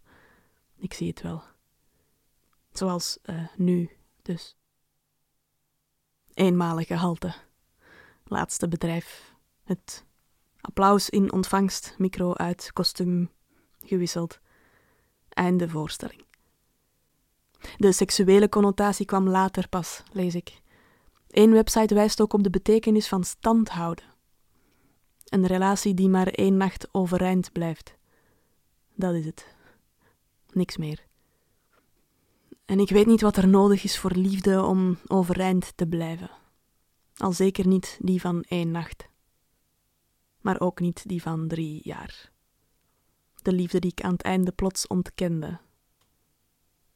Ik 0.77 0.93
zie 0.95 1.09
het 1.09 1.23
wel. 1.23 1.43
Zoals 2.73 3.19
uh, 3.25 3.49
nu, 3.57 3.91
dus. 4.23 4.57
Eenmalige 6.35 6.95
halte. 6.95 7.35
Laatste 8.25 8.69
bedrijf. 8.69 9.35
Het 9.65 10.05
Applaus 10.61 11.11
in 11.11 11.33
ontvangst, 11.33 11.95
micro 11.99 12.35
uit, 12.35 12.71
kostuum 12.73 13.31
gewisseld. 13.83 14.41
Einde 15.29 15.69
voorstelling. 15.69 16.25
De 17.77 17.93
seksuele 17.93 18.49
connotatie 18.49 19.07
kwam 19.07 19.29
later 19.29 19.69
pas, 19.69 20.03
lees 20.13 20.35
ik. 20.35 20.63
Eén 21.29 21.53
website 21.53 21.95
wijst 21.95 22.21
ook 22.21 22.33
op 22.33 22.43
de 22.43 22.51
betekenis 22.51 23.09
van 23.09 23.25
stand 23.25 23.69
houden. 23.69 24.05
Een 25.25 25.47
relatie 25.47 25.95
die 25.95 26.09
maar 26.09 26.27
één 26.27 26.57
nacht 26.57 26.89
overeind 26.93 27.53
blijft. 27.53 27.97
Dat 28.95 29.15
is 29.15 29.25
het. 29.25 29.55
Niks 30.53 30.77
meer. 30.77 31.05
En 32.65 32.81
ik 32.81 32.91
weet 32.91 33.07
niet 33.07 33.21
wat 33.21 33.37
er 33.37 33.49
nodig 33.49 33.85
is 33.85 33.99
voor 33.99 34.13
liefde 34.13 34.63
om 34.63 34.99
overeind 35.07 35.73
te 35.77 35.87
blijven. 35.87 36.31
Al 37.17 37.33
zeker 37.33 37.67
niet 37.67 37.99
die 38.01 38.21
van 38.21 38.43
één 38.43 38.71
nacht. 38.71 39.09
Maar 40.41 40.61
ook 40.61 40.81
niet 40.81 41.09
die 41.09 41.23
van 41.23 41.49
drie 41.49 41.81
jaar. 41.83 42.33
De 43.43 43.53
liefde 43.53 43.79
die 43.79 43.91
ik 43.91 44.05
aan 44.05 44.13
het 44.13 44.23
einde 44.23 44.53
plots 44.53 44.87
ontkende. 44.87 45.59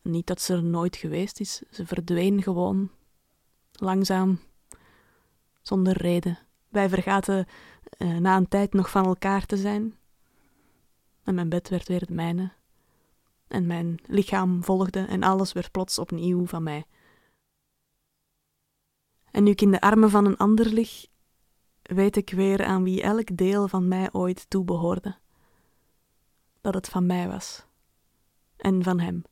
Niet 0.08 0.26
dat 0.26 0.40
ze 0.40 0.54
er 0.54 0.62
nooit 0.62 0.96
geweest 0.96 1.40
is, 1.40 1.62
ze 1.70 1.86
verdween 1.86 2.42
gewoon. 2.42 2.90
Langzaam, 3.72 4.40
zonder 5.62 5.96
reden. 5.96 6.38
Wij 6.68 6.88
vergaten 6.88 7.46
eh, 7.90 8.16
na 8.16 8.36
een 8.36 8.48
tijd 8.48 8.72
nog 8.72 8.90
van 8.90 9.04
elkaar 9.04 9.46
te 9.46 9.56
zijn. 9.56 9.98
En 11.22 11.34
mijn 11.34 11.48
bed 11.48 11.68
werd 11.68 11.88
weer 11.88 12.00
het 12.00 12.10
mijne. 12.10 12.52
En 13.48 13.66
mijn 13.66 13.98
lichaam 14.06 14.64
volgde 14.64 15.04
en 15.04 15.22
alles 15.22 15.52
werd 15.52 15.70
plots 15.70 15.98
opnieuw 15.98 16.46
van 16.46 16.62
mij. 16.62 16.84
En 19.30 19.44
nu 19.44 19.50
ik 19.50 19.60
in 19.60 19.70
de 19.70 19.80
armen 19.80 20.10
van 20.10 20.24
een 20.24 20.36
ander 20.36 20.66
lig, 20.66 21.06
weet 21.82 22.16
ik 22.16 22.30
weer 22.30 22.64
aan 22.64 22.82
wie 22.82 23.02
elk 23.02 23.36
deel 23.36 23.68
van 23.68 23.88
mij 23.88 24.12
ooit 24.12 24.50
toebehoorde. 24.50 25.16
Dat 26.60 26.74
het 26.74 26.88
van 26.88 27.06
mij 27.06 27.28
was. 27.28 27.66
En 28.56 28.82
van 28.82 29.00
hem. 29.00 29.22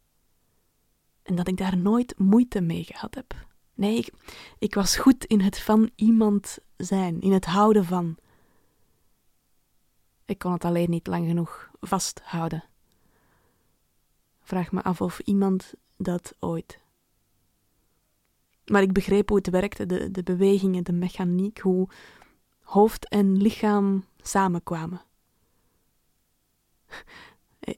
En 1.26 1.34
dat 1.34 1.48
ik 1.48 1.56
daar 1.56 1.76
nooit 1.76 2.18
moeite 2.18 2.60
mee 2.60 2.84
gehad 2.84 3.14
heb. 3.14 3.34
Nee, 3.74 4.04
ik, 4.58 4.74
was 4.74 4.96
goed 4.96 5.24
in 5.24 5.40
het 5.40 5.58
van 5.58 5.90
iemand 5.94 6.58
zijn, 6.76 7.20
in 7.20 7.32
het 7.32 7.44
houden 7.44 7.84
van. 7.84 8.16
Ik 10.24 10.38
kon 10.38 10.52
het 10.52 10.64
alleen 10.64 10.90
niet 10.90 11.06
lang 11.06 11.26
genoeg 11.26 11.70
vasthouden. 11.80 12.64
Vraag 14.40 14.72
me 14.72 14.82
af 14.82 15.00
of 15.00 15.18
iemand 15.18 15.74
dat 15.96 16.34
ooit. 16.38 16.80
Maar 18.64 18.82
ik 18.82 18.92
begreep 18.92 19.28
hoe 19.28 19.38
het 19.38 19.50
werkte, 19.50 19.86
de, 19.86 20.10
de 20.10 20.22
bewegingen, 20.22 20.84
de 20.84 20.92
mechaniek, 20.92 21.58
hoe 21.58 21.88
hoofd 22.60 23.08
en 23.08 23.36
lichaam 23.36 24.04
samenkwamen. 24.22 25.02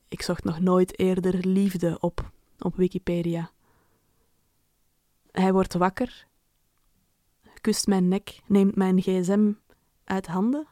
Ik 0.09 0.23
zocht 0.23 0.45
nog 0.45 0.61
nooit 0.61 0.99
eerder 0.99 1.47
liefde 1.47 2.01
op 2.01 2.31
op 2.59 2.77
Wikipedia. 2.77 3.51
Hij 5.31 5.53
wordt 5.53 5.75
wakker, 5.75 6.27
kust 7.61 7.87
mijn 7.87 8.09
nek, 8.09 8.41
neemt 8.47 8.77
mijn 8.77 9.01
gsm 9.01 9.53
uit 10.05 10.27
handen 10.27 10.67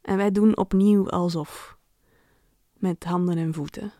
en 0.00 0.16
wij 0.16 0.30
doen 0.30 0.56
opnieuw 0.56 1.10
alsof, 1.10 1.78
met 2.72 3.04
handen 3.04 3.38
en 3.38 3.54
voeten 3.54 3.92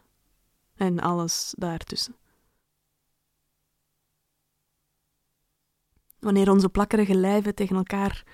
en 0.74 1.00
alles 1.00 1.54
daartussen. 1.58 2.16
Wanneer 6.18 6.50
onze 6.50 6.68
plakkerige 6.68 7.14
lijven 7.14 7.54
tegen 7.54 7.76
elkaar 7.76 8.26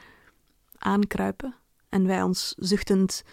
aankruipen 0.78 1.54
en 1.88 2.06
wij 2.06 2.22
ons 2.22 2.54
zuchtend 2.58 3.24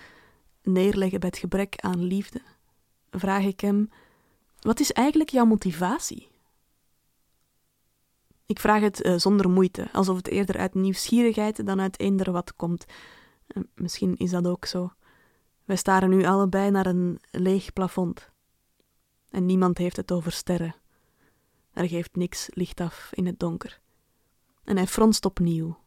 neerleggen 0.62 1.20
bij 1.20 1.29
het 1.29 1.38
gebrek 1.38 1.75
aan 1.75 2.03
liefde, 2.03 2.41
vraag 3.10 3.44
ik 3.44 3.60
hem: 3.60 3.89
Wat 4.65 4.79
is 4.79 4.91
eigenlijk 4.91 5.29
jouw 5.29 5.45
motivatie? 5.45 6.27
Ik 8.45 8.60
vraag 8.60 8.81
het 8.81 9.05
uh, 9.05 9.17
zonder 9.17 9.50
moeite, 9.50 9.89
alsof 9.91 10.17
het 10.17 10.27
eerder 10.27 10.57
uit 10.57 10.74
nieuwsgierigheid 10.74 11.65
dan 11.65 11.81
uit 11.81 12.00
eender 12.00 12.31
wat 12.31 12.55
komt. 12.55 12.86
Uh, 13.48 13.63
misschien 13.75 14.15
is 14.17 14.29
dat 14.29 14.48
ook 14.48 14.65
zo. 14.65 14.91
Wij 15.65 15.75
staren 15.75 16.10
nu 16.10 16.25
allebei 16.25 16.72
naar 16.72 16.86
een 16.86 17.19
leeg 17.31 17.74
plafond. 17.74 18.29
En 19.29 19.45
niemand 19.45 19.77
heeft 19.77 19.95
het 19.95 20.12
over 20.12 20.31
sterren. 20.31 20.75
Er 21.74 21.88
geeft 21.88 22.15
niks 22.15 22.48
licht 22.53 22.79
af 22.79 23.10
in 23.13 23.25
het 23.25 23.39
donker. 23.39 23.79
En 24.63 24.75
hij 24.75 24.88
fronst 24.88 25.25
opnieuw. 25.25 25.77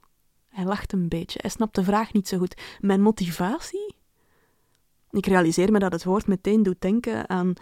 Hij 0.48 0.64
lacht 0.64 0.92
een 0.92 1.08
beetje. 1.08 1.38
Hij 1.42 1.50
snapt 1.50 1.74
de 1.74 1.84
vraag 1.84 2.12
niet 2.12 2.28
zo 2.28 2.38
goed. 2.38 2.60
Mijn 2.80 3.02
motivatie? 3.02 3.94
Ik 5.10 5.26
realiseer 5.26 5.72
me 5.72 5.78
dat 5.78 5.92
het 5.92 6.04
woord 6.04 6.26
meteen 6.26 6.62
doet 6.62 6.80
denken 6.80 7.28
aan 7.28 7.54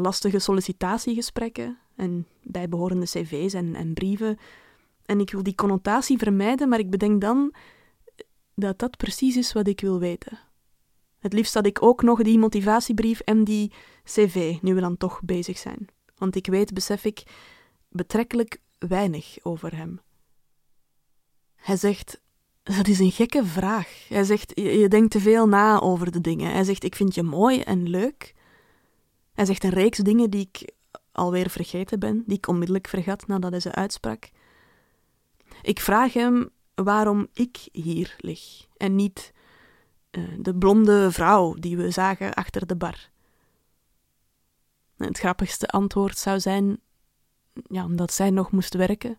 lastige 0.00 0.38
sollicitatiegesprekken 0.38 1.78
en 1.96 2.26
bijbehorende 2.42 3.06
cv's 3.06 3.54
en, 3.54 3.74
en 3.74 3.94
brieven. 3.94 4.38
En 5.04 5.20
ik 5.20 5.30
wil 5.30 5.42
die 5.42 5.54
connotatie 5.54 6.18
vermijden, 6.18 6.68
maar 6.68 6.78
ik 6.78 6.90
bedenk 6.90 7.20
dan 7.20 7.54
dat 8.54 8.78
dat 8.78 8.96
precies 8.96 9.36
is 9.36 9.52
wat 9.52 9.66
ik 9.66 9.80
wil 9.80 9.98
weten. 9.98 10.38
Het 11.18 11.32
liefst 11.32 11.54
had 11.54 11.66
ik 11.66 11.82
ook 11.82 12.02
nog 12.02 12.22
die 12.22 12.38
motivatiebrief 12.38 13.20
en 13.20 13.44
die 13.44 13.72
cv, 14.04 14.58
nu 14.62 14.74
we 14.74 14.80
dan 14.80 14.96
toch 14.96 15.20
bezig 15.22 15.58
zijn. 15.58 15.86
Want 16.16 16.36
ik 16.36 16.46
weet, 16.46 16.74
besef 16.74 17.04
ik, 17.04 17.22
betrekkelijk 17.88 18.60
weinig 18.78 19.36
over 19.42 19.76
hem. 19.76 20.00
Hij 21.54 21.76
zegt: 21.76 22.20
Dat 22.62 22.88
is 22.88 22.98
een 22.98 23.10
gekke 23.10 23.44
vraag. 23.44 24.06
Hij 24.08 24.24
zegt: 24.24 24.52
Je 24.54 24.88
denkt 24.88 25.10
te 25.10 25.20
veel 25.20 25.48
na 25.48 25.80
over 25.80 26.10
de 26.12 26.20
dingen. 26.20 26.52
Hij 26.52 26.64
zegt: 26.64 26.84
Ik 26.84 26.94
vind 26.94 27.14
je 27.14 27.22
mooi 27.22 27.60
en 27.60 27.88
leuk. 27.88 28.34
Hij 29.38 29.46
zegt 29.46 29.64
een 29.64 29.70
reeks 29.70 29.98
dingen 29.98 30.30
die 30.30 30.50
ik 30.50 30.72
alweer 31.12 31.50
vergeten 31.50 31.98
ben, 31.98 32.22
die 32.26 32.36
ik 32.36 32.48
onmiddellijk 32.48 32.88
vergat 32.88 33.26
nadat 33.26 33.50
hij 33.50 33.60
ze 33.60 33.72
uitsprak. 33.72 34.30
Ik 35.62 35.80
vraag 35.80 36.12
hem 36.12 36.50
waarom 36.74 37.28
ik 37.32 37.68
hier 37.72 38.16
lig 38.18 38.66
en 38.76 38.94
niet 38.94 39.32
uh, 40.10 40.28
de 40.38 40.54
blonde 40.54 41.12
vrouw 41.12 41.54
die 41.54 41.76
we 41.76 41.90
zagen 41.90 42.34
achter 42.34 42.66
de 42.66 42.76
bar. 42.76 43.10
Het 44.96 45.18
grappigste 45.18 45.68
antwoord 45.68 46.18
zou 46.18 46.40
zijn: 46.40 46.80
ja, 47.52 47.84
omdat 47.84 48.12
zij 48.12 48.30
nog 48.30 48.50
moest 48.50 48.74
werken. 48.74 49.18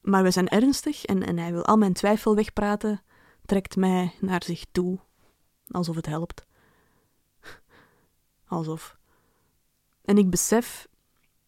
Maar 0.00 0.22
we 0.22 0.30
zijn 0.30 0.48
ernstig 0.48 1.04
en, 1.04 1.22
en 1.22 1.38
hij 1.38 1.52
wil 1.52 1.64
al 1.64 1.76
mijn 1.76 1.92
twijfel 1.92 2.34
wegpraten, 2.34 3.02
trekt 3.44 3.76
mij 3.76 4.14
naar 4.20 4.44
zich 4.44 4.64
toe, 4.72 4.98
alsof 5.68 5.96
het 5.96 6.06
helpt. 6.06 6.46
Alsof. 8.46 9.00
En 10.04 10.18
ik 10.18 10.30
besef 10.30 10.88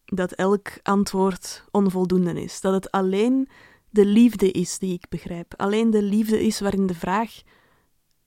dat 0.05 0.31
elk 0.31 0.67
antwoord 0.81 1.63
onvoldoende 1.71 2.41
is. 2.41 2.61
Dat 2.61 2.73
het 2.73 2.91
alleen 2.91 3.49
de 3.89 4.05
liefde 4.05 4.51
is 4.51 4.79
die 4.79 4.93
ik 4.93 5.05
begrijp. 5.09 5.53
Alleen 5.57 5.89
de 5.89 6.01
liefde 6.01 6.45
is 6.45 6.59
waarin 6.59 6.87
de 6.87 6.95
vraag 6.95 7.41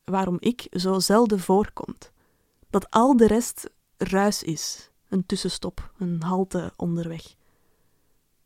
waarom 0.05 0.37
ik 0.41 0.67
zo 0.71 0.99
zelden 0.99 1.41
voorkomt. 1.41 2.13
Dat 2.71 2.91
al 2.91 3.17
de 3.17 3.27
rest 3.27 3.71
ruis 3.97 4.43
is, 4.43 4.91
een 5.09 5.27
tussenstop, 5.27 5.93
een 5.99 6.23
halte 6.23 6.73
onderweg. 6.77 7.35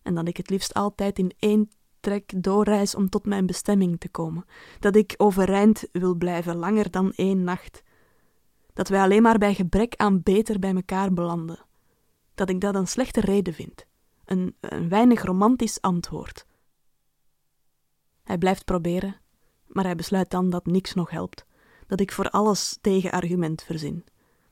En 0.03 0.15
dat 0.15 0.29
ik 0.29 0.37
het 0.37 0.51
liefst 0.51 0.75
altijd 0.75 1.19
in 1.19 1.33
één 1.39 1.71
trek 2.01 2.33
doorreis 2.43 2.95
om 2.95 3.09
tot 3.09 3.27
mijn 3.27 3.47
bestemming 3.47 4.01
te 4.01 4.09
komen. 4.09 4.45
Dat 4.79 4.97
ik 4.97 5.15
overeind 5.17 5.85
wil 5.93 6.15
blijven 6.15 6.57
langer 6.57 6.91
dan 6.91 7.12
één 7.12 7.45
nacht. 7.45 7.83
Dat 8.73 8.89
wij 8.89 9.01
alleen 9.01 9.23
maar 9.23 9.39
bij 9.39 9.55
gebrek 9.55 9.95
aan 9.97 10.23
beter 10.23 10.59
bij 10.59 10.75
elkaar 10.75 11.12
belanden 11.12 11.59
dat 12.35 12.49
ik 12.49 12.61
dat 12.61 12.75
een 12.75 12.89
slechte 12.89 13.21
reden 13.21 13.55
vind. 13.55 13.87
Een, 14.25 14.57
een 14.61 14.89
weinig 14.89 15.23
romantisch 15.23 15.81
antwoord. 15.81 16.47
Hij 18.25 18.39
blijft 18.39 18.65
proberen, 18.65 19.17
maar 19.67 19.85
hij 19.85 19.95
besluit 19.95 20.31
dan 20.31 20.51
dat 20.51 20.67
niks 20.67 20.95
nog 20.95 21.11
helpt. 21.11 21.45
Dat 21.87 22.01
ik 22.01 22.12
voor 22.12 22.31
alles 22.31 22.79
tegenargument 22.81 23.62
verzin. 23.62 24.05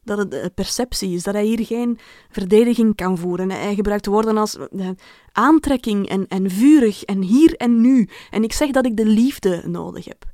Dat 0.02 0.18
het 0.18 0.30
de 0.30 0.52
perceptie 0.54 1.14
is, 1.14 1.22
dat 1.22 1.34
hij 1.34 1.44
hier 1.44 1.66
geen 1.66 1.98
verdediging 2.30 2.94
kan 2.94 3.18
voeren. 3.18 3.50
Hij 3.50 3.74
gebruikt 3.74 4.06
woorden 4.06 4.36
als 4.36 4.56
eh, 4.56 4.88
aantrekking 5.32 6.08
en, 6.08 6.26
en 6.28 6.50
vurig 6.50 7.02
en 7.04 7.22
hier 7.22 7.54
en 7.56 7.80
nu. 7.80 8.08
En 8.30 8.42
ik 8.42 8.52
zeg 8.52 8.70
dat 8.70 8.86
ik 8.86 8.96
de 8.96 9.06
liefde 9.06 9.62
nodig 9.66 10.04
heb. 10.04 10.24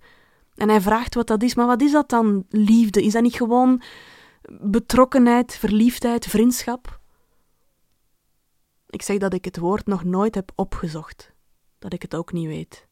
En 0.55 0.69
hij 0.69 0.81
vraagt 0.81 1.15
wat 1.15 1.27
dat 1.27 1.43
is, 1.43 1.55
maar 1.55 1.67
wat 1.67 1.83
is 1.83 1.93
dat 1.93 2.09
dan, 2.09 2.45
liefde? 2.49 3.03
Is 3.03 3.13
dat 3.13 3.23
niet 3.23 3.37
gewoon 3.37 3.83
betrokkenheid, 4.61 5.57
verliefdheid, 5.57 6.27
vriendschap? 6.27 7.01
Ik 8.97 9.03
zeg 9.03 9.19
dat 9.19 9.35
ik 9.35 9.45
het 9.45 9.59
woord 9.59 9.87
nog 9.87 10.05
nooit 10.05 10.35
heb 10.35 10.53
opgezocht, 10.55 11.33
dat 11.79 11.93
ik 11.93 12.03
het 12.03 12.15
ook 12.15 12.33
niet 12.33 12.47
weet. 12.47 12.87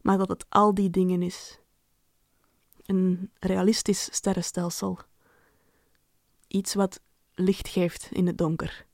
Maar 0.00 0.18
dat 0.18 0.28
het 0.28 0.46
al 0.48 0.74
die 0.74 0.90
dingen 0.90 1.22
is. 1.22 1.60
Een 2.82 3.30
realistisch 3.38 4.14
sterrenstelsel. 4.14 4.98
Iets 6.48 6.74
wat 6.74 7.00
licht 7.34 7.68
geeft 7.68 8.08
in 8.12 8.26
het 8.26 8.38
donker. 8.38 8.86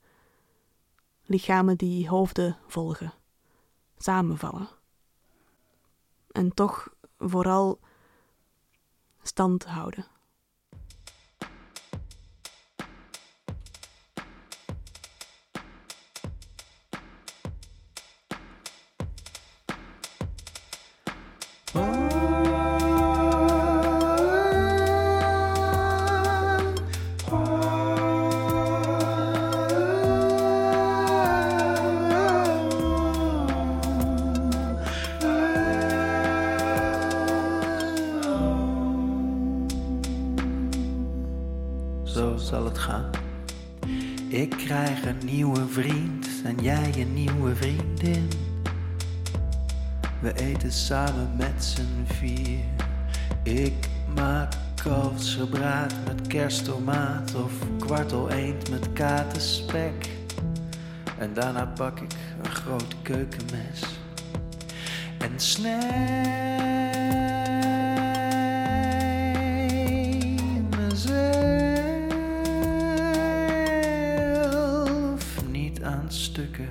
Lichamen 1.23 1.77
die 1.77 2.09
hoofden 2.09 2.57
volgen, 2.67 3.13
samenvallen. 3.97 4.69
En 6.31 6.53
toch 6.53 6.93
vooral 7.17 7.79
stand 9.21 9.65
houden. 9.65 10.05
En 61.17 61.33
daarna 61.33 61.65
pak 61.65 61.99
ik 61.99 62.11
een 62.43 62.51
groot 62.51 62.95
keukenmes 63.01 63.81
en 65.17 65.39
snij 65.39 66.31
mezelf 70.77 71.65
niet 75.51 75.83
aan 75.83 76.05
stukken. 76.07 76.69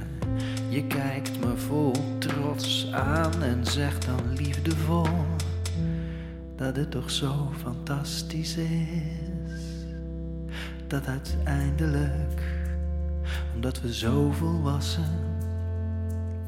Je 0.69 0.87
kijkt 0.87 1.41
me 1.41 1.57
vol 1.57 1.93
trots 2.19 2.93
aan 2.93 3.43
en 3.43 3.67
zegt 3.67 4.07
dan 4.07 4.33
liefdevol 4.37 5.09
dat 6.57 6.77
het 6.77 6.91
toch 6.91 7.11
zo 7.11 7.51
fantastisch 7.63 8.57
is. 8.57 9.63
Dat 10.87 11.07
uiteindelijk, 11.07 12.43
omdat 13.63 13.81
we 13.81 13.95
zo 13.95 14.31
volwassen, 14.31 15.09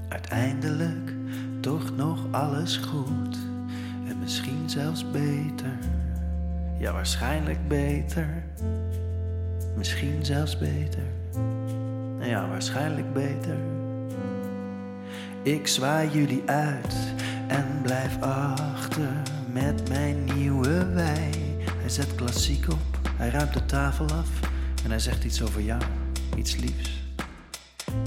uiteindelijk 0.09 1.12
toch 1.61 1.97
nog 1.97 2.18
alles 2.30 2.76
goed 2.76 3.37
en 4.09 4.18
misschien 4.18 4.71
zelfs 4.71 5.11
beter. 5.11 5.78
Ja, 6.78 6.92
waarschijnlijk 6.92 7.68
beter. 7.68 8.28
Misschien 9.76 10.25
zelfs 10.25 10.59
beter. 10.59 11.02
Ja, 12.21 12.49
waarschijnlijk 12.49 13.12
beter. 13.12 13.56
Ik 15.42 15.66
zwaai 15.66 16.11
jullie 16.11 16.42
uit 16.47 16.97
en 17.47 17.66
blijf 17.83 18.21
achter 18.21 19.23
met 19.52 19.88
mijn 19.88 20.25
nieuwe 20.25 20.92
wei. 20.92 21.30
Hij 21.78 21.88
zet 21.88 22.14
klassiek 22.14 22.73
op, 22.73 22.99
hij 23.16 23.28
ruimt 23.28 23.52
de 23.52 23.66
tafel 23.66 24.06
af 24.11 24.28
en 24.85 24.90
hij 24.90 25.00
zegt 25.00 25.25
iets 25.25 25.42
over 25.42 25.62
jou, 25.62 25.83
iets 26.37 26.56
liefs. 26.56 27.03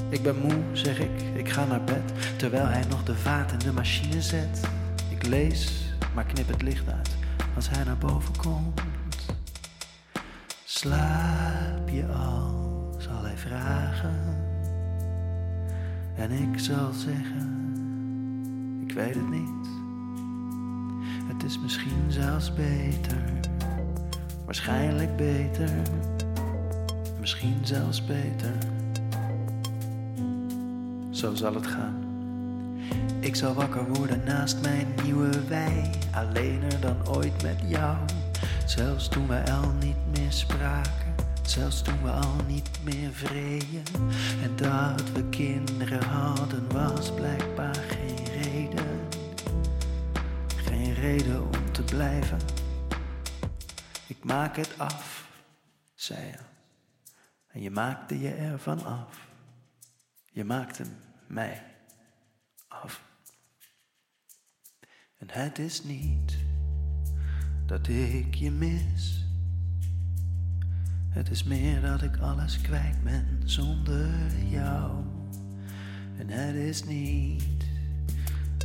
Ik 0.10 0.24
ben 0.24 0.36
moe, 0.38 0.56
zeg 0.72 1.00
ik, 1.00 1.22
ik 1.36 1.50
ga 1.50 1.66
naar 1.66 1.84
bed, 1.84 2.14
terwijl 2.38 2.66
hij 2.66 2.84
nog 2.90 3.04
de 3.04 3.16
vaat 3.16 3.52
in 3.52 3.60
de 3.60 3.72
machine 3.72 4.22
zet. 4.22 4.62
Ik 5.10 5.28
lees, 5.28 5.94
maar 6.14 6.26
knip 6.26 6.48
het 6.48 6.62
licht 6.62 6.90
uit 6.92 7.16
als 7.56 7.70
hij 7.70 7.84
naar 7.84 7.98
boven 7.98 8.38
komt. 8.38 8.82
Slaap 10.64 11.90
je 11.90 12.06
al, 12.06 12.96
zal 12.98 13.24
hij 13.24 13.38
vragen. 13.38 14.46
En 16.16 16.32
ik 16.32 16.60
zal 16.60 16.92
zeggen, 16.92 17.74
ik 18.88 18.94
weet 18.94 19.16
het 19.16 19.30
niet. 19.30 19.68
Het 21.28 21.44
is 21.44 21.60
misschien 21.60 22.06
zelfs 22.08 22.54
beter, 22.54 23.24
waarschijnlijk 24.46 25.16
beter, 25.16 25.70
misschien 27.20 27.58
zelfs 27.64 28.06
beter. 28.06 28.54
Zo 31.18 31.36
zal 31.36 31.54
het 31.54 31.68
gaan. 31.68 32.04
Ik 33.20 33.36
zal 33.36 33.54
wakker 33.54 33.94
worden 33.94 34.24
naast 34.24 34.62
mijn 34.62 34.88
nieuwe 35.04 35.48
wei, 35.48 35.90
alleener 36.14 36.80
dan 36.80 37.08
ooit 37.08 37.44
met 37.44 37.60
jou. 37.66 37.98
Zelfs 38.66 39.08
toen 39.08 39.28
we 39.28 39.52
al 39.52 39.72
niet 39.72 40.18
meer 40.18 40.32
spraken, 40.32 41.16
zelfs 41.42 41.82
toen 41.82 42.04
we 42.04 42.10
al 42.10 42.36
niet 42.48 42.70
meer 42.84 43.12
vreden. 43.12 43.84
En 44.44 44.56
dat 44.56 45.12
we 45.12 45.30
kinderen 45.30 46.04
hadden 46.04 46.72
was 46.72 47.14
blijkbaar 47.14 47.76
geen 47.76 48.26
reden. 48.42 49.00
Geen 50.48 50.94
reden 50.94 51.42
om 51.42 51.72
te 51.72 51.84
blijven. 51.84 52.40
Ik 54.08 54.24
maak 54.24 54.56
het 54.56 54.74
af, 54.78 55.28
zei 55.96 56.26
je. 56.26 56.38
En 57.48 57.62
je 57.62 57.72
maakte 57.72 58.20
je 58.20 58.32
ervan 58.34 58.86
af. 58.86 59.28
Je 60.32 60.44
maakte 60.44 60.84
mij 61.28 61.64
af. 62.68 63.04
En 65.18 65.28
het 65.30 65.60
is 65.60 65.84
niet 65.84 66.38
dat 67.66 67.88
ik 67.88 68.36
je 68.36 68.52
mis. 68.52 69.26
Het 71.10 71.30
is 71.30 71.44
meer 71.44 71.82
dat 71.82 72.02
ik 72.02 72.18
alles 72.18 72.62
kwijt 72.62 73.04
ben 73.04 73.42
zonder 73.46 74.10
jou. 74.50 75.04
En 76.18 76.30
het 76.30 76.56
is 76.56 76.84
niet 76.84 77.66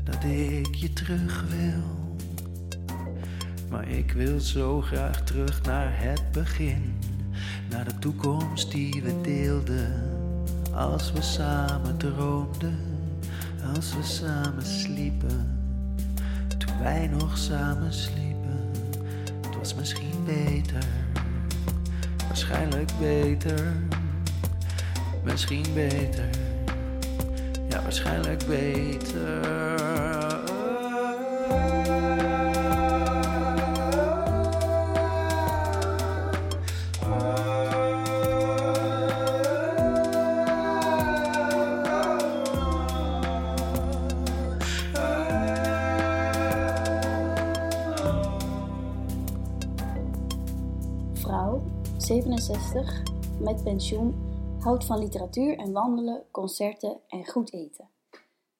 dat 0.05 0.25
ik 0.25 0.75
je 0.75 0.92
terug 0.92 1.44
wil. 1.48 2.16
Maar 3.70 3.88
ik 3.88 4.12
wil 4.12 4.40
zo 4.40 4.81
graag 4.81 5.25
terug 5.25 5.62
naar 5.62 6.03
het 6.03 6.33
begin. 6.33 6.98
Naar 7.70 7.85
de 7.85 7.98
toekomst 7.98 8.70
die 8.70 9.03
we 9.03 9.20
deelden. 9.20 10.12
Als 10.75 11.13
we 11.13 11.23
samen 11.23 11.97
droomden. 11.97 12.79
Als 13.75 13.95
we 13.95 14.03
samen 14.03 14.67
sliepen. 14.67 15.61
Toen 16.59 16.79
wij 16.83 17.07
nog 17.07 17.39
samen 17.39 17.93
sliepen. 17.93 18.71
Het 19.47 19.57
was 19.59 19.75
misschien 19.75 20.25
beter. 20.25 20.85
Waarschijnlijk 22.27 22.91
beter. 22.99 23.73
Misschien 25.23 25.67
beter. 25.75 26.29
Ja, 27.69 27.83
waarschijnlijk 27.83 28.47
beter. 28.47 29.82
67, 52.12 53.03
met 53.40 53.62
pensioen, 53.64 54.14
houdt 54.59 54.85
van 54.85 54.98
literatuur 54.98 55.59
en 55.59 55.72
wandelen, 55.72 56.25
concerten 56.31 57.01
en 57.09 57.27
goed 57.27 57.53
eten. 57.53 57.88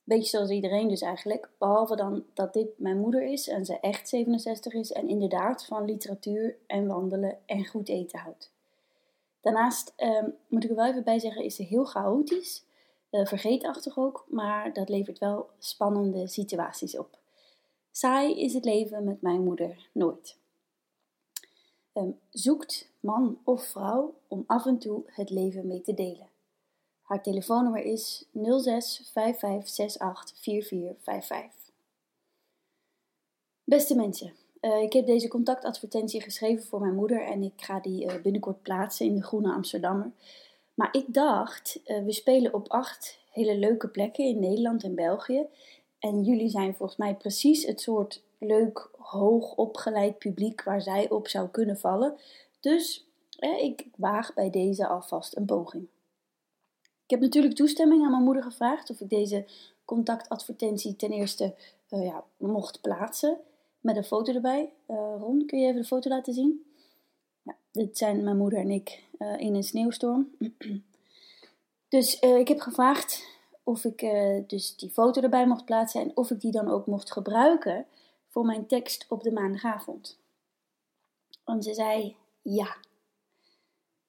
Beetje 0.05 0.29
zoals 0.29 0.51
iedereen 0.51 0.89
dus 0.89 1.01
eigenlijk, 1.01 1.51
behalve 1.59 1.97
dan 1.97 2.25
dat 2.35 2.53
dit 2.53 2.79
mijn 2.79 2.99
moeder 2.99 3.23
is 3.23 3.49
en 3.49 3.65
ze 3.65 3.81
echt 3.81 4.09
67 4.09 4.73
is 4.73 4.93
en 4.93 5.09
inderdaad 5.09 5.65
van 5.65 5.85
literatuur 5.85 6.57
en 6.67 6.87
wandelen 6.87 7.39
en 7.47 7.67
goed 7.67 7.89
eten 7.89 8.19
houdt. 8.19 8.53
Daarnaast 9.41 9.93
ehm, 9.97 10.29
moet 10.49 10.65
ik 10.65 10.71
er 10.71 10.77
wel 10.77 10.87
even 10.87 11.05
bij 11.05 11.19
zeggen, 11.19 11.45
is 11.45 11.57
ze 11.57 11.63
heel 11.63 11.85
chaotisch, 11.85 12.65
eh, 13.11 13.27
vergeetachtig 13.27 13.99
ook, 13.99 14.25
maar 14.29 14.73
dat 14.73 14.89
levert 14.89 15.19
wel 15.19 15.51
spannende 15.59 16.27
situaties 16.29 16.99
op. 16.99 17.19
Saai 17.91 18.41
is 18.41 18.55
het 18.55 18.65
leven 18.65 19.05
met 19.05 19.23
mijn 19.23 19.45
moeder 19.45 19.89
nooit. 19.93 20.41
Ehm, 21.93 22.11
zoekt 22.31 22.91
man 23.01 23.39
of 23.45 23.65
vrouw 23.65 24.15
om 24.29 24.45
af 24.47 24.67
en 24.67 24.79
toe 24.79 25.03
het 25.07 25.31
leven 25.31 25.67
mee 25.67 25.81
te 25.81 25.95
delen. 25.95 26.31
Haar 27.03 27.23
telefoonnummer 27.23 27.85
is 27.85 28.25
06 28.33 29.11
5568 29.13 30.39
4455. 30.41 31.71
Beste 33.65 33.97
mensen, 33.97 34.33
eh, 34.61 34.83
ik 34.83 34.93
heb 34.93 35.07
deze 35.07 35.29
contactadvertentie 35.29 36.21
geschreven 36.21 36.65
voor 36.65 36.81
mijn 36.81 36.95
moeder 36.95 37.25
en 37.25 37.43
ik 37.43 37.53
ga 37.57 37.81
die 37.81 38.07
eh, 38.07 38.23
binnenkort 38.23 38.63
plaatsen 38.63 39.07
in 39.07 39.15
de 39.15 39.23
Groene 39.23 39.53
Amsterdammer. 39.53 40.11
Maar 40.75 40.89
ik 40.97 41.15
dacht, 41.15 41.81
eh, 41.85 42.05
we 42.05 42.13
spelen 42.13 42.55
op 42.55 42.69
acht 42.69 43.19
hele 43.31 43.57
leuke 43.57 43.89
plekken 43.89 44.25
in 44.25 44.41
Nederland 44.41 44.85
en 44.85 44.95
België. 44.95 45.47
En 45.99 46.23
jullie 46.23 46.49
zijn 46.49 46.75
volgens 46.75 46.99
mij 46.99 47.15
precies 47.15 47.67
het 47.67 47.81
soort 47.81 48.23
leuk, 48.45 48.89
hoog 48.99 49.55
opgeleid 49.55 50.19
publiek 50.19 50.63
waar 50.63 50.83
zij 50.83 51.11
op 51.11 51.29
zou 51.29 51.49
kunnen 51.49 51.79
vallen. 51.79 52.17
Dus 52.61 53.07
ik 53.61 53.87
waag 53.97 54.35
bij 54.35 54.51
deze 54.51 54.87
alvast 54.87 55.37
een 55.37 55.45
poging. 55.45 55.87
Ik 57.05 57.11
heb 57.11 57.21
natuurlijk 57.21 57.55
toestemming 57.55 58.05
aan 58.05 58.11
mijn 58.11 58.23
moeder 58.23 58.43
gevraagd 58.43 58.91
of 58.91 59.01
ik 59.01 59.09
deze 59.11 59.45
contactadvertentie 59.85 60.97
ten 60.97 61.11
eerste 61.11 61.55
uh, 61.91 62.05
ja, 62.05 62.25
mocht 62.37 62.81
plaatsen 62.81 63.39
met 63.81 63.97
een 63.97 64.05
foto 64.05 64.33
erbij. 64.33 64.73
Uh, 64.89 64.97
Ron, 65.19 65.47
kun 65.47 65.59
je 65.59 65.67
even 65.67 65.81
de 65.81 65.87
foto 65.87 66.09
laten 66.09 66.35
zien? 66.35 66.65
Ja, 67.43 67.57
dit 67.73 67.99
zijn 67.99 68.25
mijn 68.25 68.37
moeder 68.37 68.59
en 68.59 68.71
ik 68.71 69.05
uh, 69.19 69.39
in 69.39 69.55
een 69.55 69.65
sneeuwstorm. 69.65 70.37
dus 71.89 72.19
ik 72.19 72.49
heb 72.49 72.61
gevraagd 72.61 73.27
of 73.63 73.85
ik 73.85 74.01
dus 74.47 74.77
die 74.77 74.91
foto 74.91 75.21
erbij 75.21 75.47
mocht 75.47 75.65
plaatsen 75.65 76.01
en 76.01 76.17
of 76.17 76.31
ik 76.31 76.41
die 76.41 76.53
dan 76.53 76.69
ook 76.69 76.87
mocht 76.87 77.13
gebruiken 77.13 77.87
voor 78.33 78.45
mijn 78.45 78.67
tekst 78.67 79.07
op 79.09 79.23
de 79.23 79.33
maandagavond. 79.33 80.19
En 81.45 81.63
ze 81.63 81.75
zei 81.75 82.17
ja. 82.43 82.77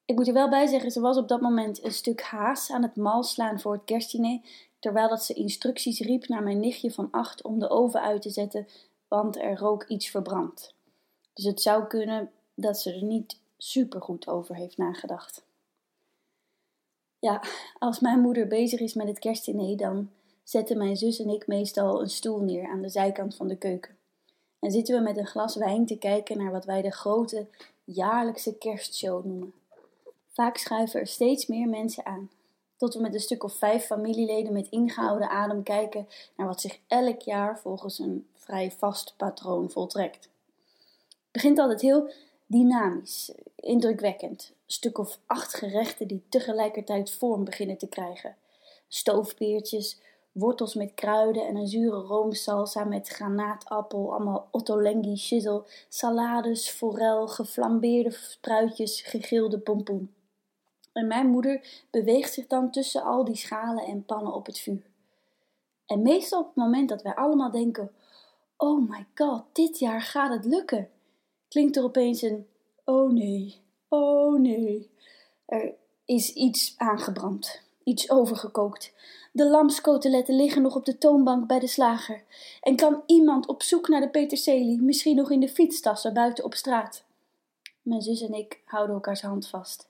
Ik 0.04 0.14
moet 0.14 0.26
er 0.26 0.34
wel 0.34 0.48
bij 0.48 0.66
zeggen, 0.66 0.90
ze 0.90 1.00
was 1.00 1.16
op 1.16 1.28
dat 1.28 1.40
moment 1.40 1.84
een 1.84 1.92
stuk 1.92 2.22
haas 2.22 2.70
aan 2.70 2.82
het 2.82 2.96
mal 2.96 3.22
slaan 3.22 3.60
voor 3.60 3.72
het 3.72 3.84
kerstdiner, 3.84 4.40
terwijl 4.78 5.08
dat 5.08 5.24
ze 5.24 5.34
instructies 5.34 6.00
riep 6.00 6.28
naar 6.28 6.42
mijn 6.42 6.60
nichtje 6.60 6.90
van 6.90 7.08
acht 7.10 7.42
om 7.42 7.58
de 7.58 7.68
oven 7.68 8.00
uit 8.00 8.22
te 8.22 8.30
zetten, 8.30 8.66
want 9.08 9.36
er 9.36 9.58
rook 9.58 9.84
iets 9.84 10.10
verbrand. 10.10 10.74
Dus 11.32 11.44
het 11.44 11.62
zou 11.62 11.86
kunnen 11.86 12.30
dat 12.54 12.78
ze 12.78 12.92
er 12.92 13.02
niet 13.02 13.38
super 13.56 14.02
goed 14.02 14.28
over 14.28 14.54
heeft 14.54 14.76
nagedacht. 14.76 15.44
Ja, 17.18 17.42
als 17.78 18.00
mijn 18.00 18.20
moeder 18.20 18.46
bezig 18.46 18.80
is 18.80 18.94
met 18.94 19.08
het 19.08 19.18
kerstdiner, 19.18 19.76
dan 19.76 20.10
zetten 20.42 20.78
mijn 20.78 20.96
zus 20.96 21.18
en 21.18 21.28
ik 21.28 21.46
meestal 21.46 22.00
een 22.00 22.10
stoel 22.10 22.40
neer 22.40 22.68
aan 22.68 22.82
de 22.82 22.88
zijkant 22.88 23.36
van 23.36 23.48
de 23.48 23.56
keuken. 23.56 23.93
En 24.64 24.70
zitten 24.70 24.94
we 24.96 25.02
met 25.02 25.16
een 25.16 25.26
glas 25.26 25.56
wijn 25.56 25.86
te 25.86 25.98
kijken 25.98 26.38
naar 26.38 26.50
wat 26.50 26.64
wij 26.64 26.82
de 26.82 26.90
grote 26.90 27.46
jaarlijkse 27.84 28.54
kerstshow 28.54 29.24
noemen. 29.24 29.52
Vaak 30.28 30.56
schuiven 30.56 31.00
er 31.00 31.06
steeds 31.06 31.46
meer 31.46 31.68
mensen 31.68 32.06
aan, 32.06 32.30
tot 32.76 32.94
we 32.94 33.00
met 33.00 33.14
een 33.14 33.20
stuk 33.20 33.44
of 33.44 33.54
vijf 33.54 33.84
familieleden 33.84 34.52
met 34.52 34.68
ingehouden 34.70 35.28
adem 35.28 35.62
kijken 35.62 36.08
naar 36.36 36.46
wat 36.46 36.60
zich 36.60 36.78
elk 36.86 37.20
jaar 37.20 37.58
volgens 37.58 37.98
een 37.98 38.26
vrij 38.34 38.70
vast 38.70 39.14
patroon 39.16 39.70
voltrekt. 39.70 40.24
Het 40.24 41.30
begint 41.30 41.58
altijd 41.58 41.80
heel 41.80 42.10
dynamisch, 42.46 43.32
indrukwekkend. 43.56 44.50
Een 44.50 44.72
stuk 44.72 44.98
of 44.98 45.18
acht 45.26 45.54
gerechten 45.54 46.08
die 46.08 46.22
tegelijkertijd 46.28 47.10
vorm 47.10 47.44
beginnen 47.44 47.78
te 47.78 47.88
krijgen. 47.88 48.36
Stoofpeertjes, 48.88 50.00
wortels 50.34 50.74
met 50.74 50.94
kruiden 50.94 51.46
en 51.46 51.56
een 51.56 51.66
zure 51.66 52.00
roomsalsa 52.00 52.84
met 52.84 53.08
granaatappel, 53.08 54.12
allemaal 54.12 54.48
ottolenghi 54.50 55.16
shizzle, 55.16 55.64
salades, 55.88 56.70
forel, 56.70 57.28
geflambeerde 57.28 58.10
spruitjes, 58.10 59.00
gegilde 59.00 59.58
pompoen. 59.58 60.14
En 60.92 61.06
mijn 61.06 61.26
moeder 61.26 61.84
beweegt 61.90 62.32
zich 62.32 62.46
dan 62.46 62.70
tussen 62.70 63.02
al 63.02 63.24
die 63.24 63.36
schalen 63.36 63.84
en 63.84 64.04
pannen 64.04 64.32
op 64.34 64.46
het 64.46 64.58
vuur. 64.58 64.82
En 65.86 66.02
meestal 66.02 66.40
op 66.40 66.46
het 66.46 66.56
moment 66.56 66.88
dat 66.88 67.02
wij 67.02 67.14
allemaal 67.14 67.50
denken: 67.50 67.90
Oh 68.56 68.88
my 68.90 69.06
god, 69.14 69.42
dit 69.52 69.78
jaar 69.78 70.02
gaat 70.02 70.32
het 70.32 70.44
lukken, 70.44 70.90
klinkt 71.48 71.76
er 71.76 71.84
opeens 71.84 72.22
een: 72.22 72.46
Oh 72.84 73.12
nee, 73.12 73.60
oh 73.88 74.40
nee. 74.40 74.90
Er 75.46 75.74
is 76.04 76.32
iets 76.32 76.74
aangebrand, 76.76 77.62
iets 77.84 78.10
overgekookt. 78.10 78.92
De 79.36 79.48
lamskoteletten 79.48 80.36
liggen 80.36 80.62
nog 80.62 80.74
op 80.76 80.84
de 80.84 80.98
toonbank 80.98 81.46
bij 81.46 81.58
de 81.58 81.66
slager. 81.66 82.22
En 82.60 82.76
kan 82.76 83.02
iemand 83.06 83.46
op 83.46 83.62
zoek 83.62 83.88
naar 83.88 84.00
de 84.00 84.08
peterselie, 84.08 84.80
misschien 84.80 85.16
nog 85.16 85.30
in 85.30 85.40
de 85.40 85.48
fietstassen 85.48 86.14
buiten 86.14 86.44
op 86.44 86.54
straat? 86.54 87.04
Mijn 87.82 88.02
zus 88.02 88.20
en 88.20 88.34
ik 88.34 88.60
houden 88.64 88.94
elkaars 88.94 89.22
hand 89.22 89.48
vast. 89.48 89.88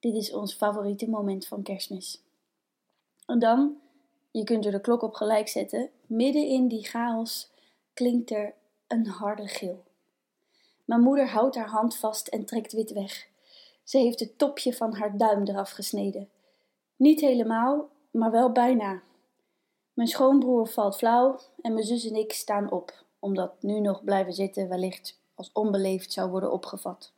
Dit 0.00 0.14
is 0.14 0.32
ons 0.32 0.54
favoriete 0.54 1.08
moment 1.08 1.46
van 1.46 1.62
kerstmis. 1.62 2.22
En 3.26 3.38
dan, 3.38 3.76
je 4.30 4.44
kunt 4.44 4.64
er 4.64 4.72
de 4.72 4.80
klok 4.80 5.02
op 5.02 5.14
gelijk 5.14 5.48
zetten, 5.48 5.90
midden 6.06 6.46
in 6.46 6.68
die 6.68 6.84
chaos 6.84 7.50
klinkt 7.94 8.30
er 8.30 8.54
een 8.86 9.06
harde 9.06 9.48
gil. 9.48 9.84
Mijn 10.84 11.00
moeder 11.00 11.28
houdt 11.28 11.56
haar 11.56 11.68
hand 11.68 11.96
vast 11.96 12.28
en 12.28 12.44
trekt 12.44 12.72
wit 12.72 12.92
weg. 12.92 13.28
Ze 13.84 13.98
heeft 13.98 14.20
het 14.20 14.38
topje 14.38 14.74
van 14.74 14.94
haar 14.94 15.16
duim 15.16 15.46
eraf 15.46 15.70
gesneden. 15.70 16.28
Niet 16.96 17.20
helemaal, 17.20 17.88
maar 18.18 18.30
wel 18.30 18.52
bijna. 18.52 19.02
Mijn 19.92 20.08
schoonbroer 20.08 20.66
valt 20.66 20.96
flauw 20.96 21.38
en 21.60 21.72
mijn 21.72 21.86
zus 21.86 22.04
en 22.04 22.14
ik 22.14 22.32
staan 22.32 22.70
op, 22.70 23.04
omdat 23.18 23.62
nu 23.62 23.80
nog 23.80 24.04
blijven 24.04 24.32
zitten 24.32 24.68
wellicht 24.68 25.20
als 25.34 25.50
onbeleefd 25.52 26.12
zou 26.12 26.30
worden 26.30 26.52
opgevat. 26.52 27.12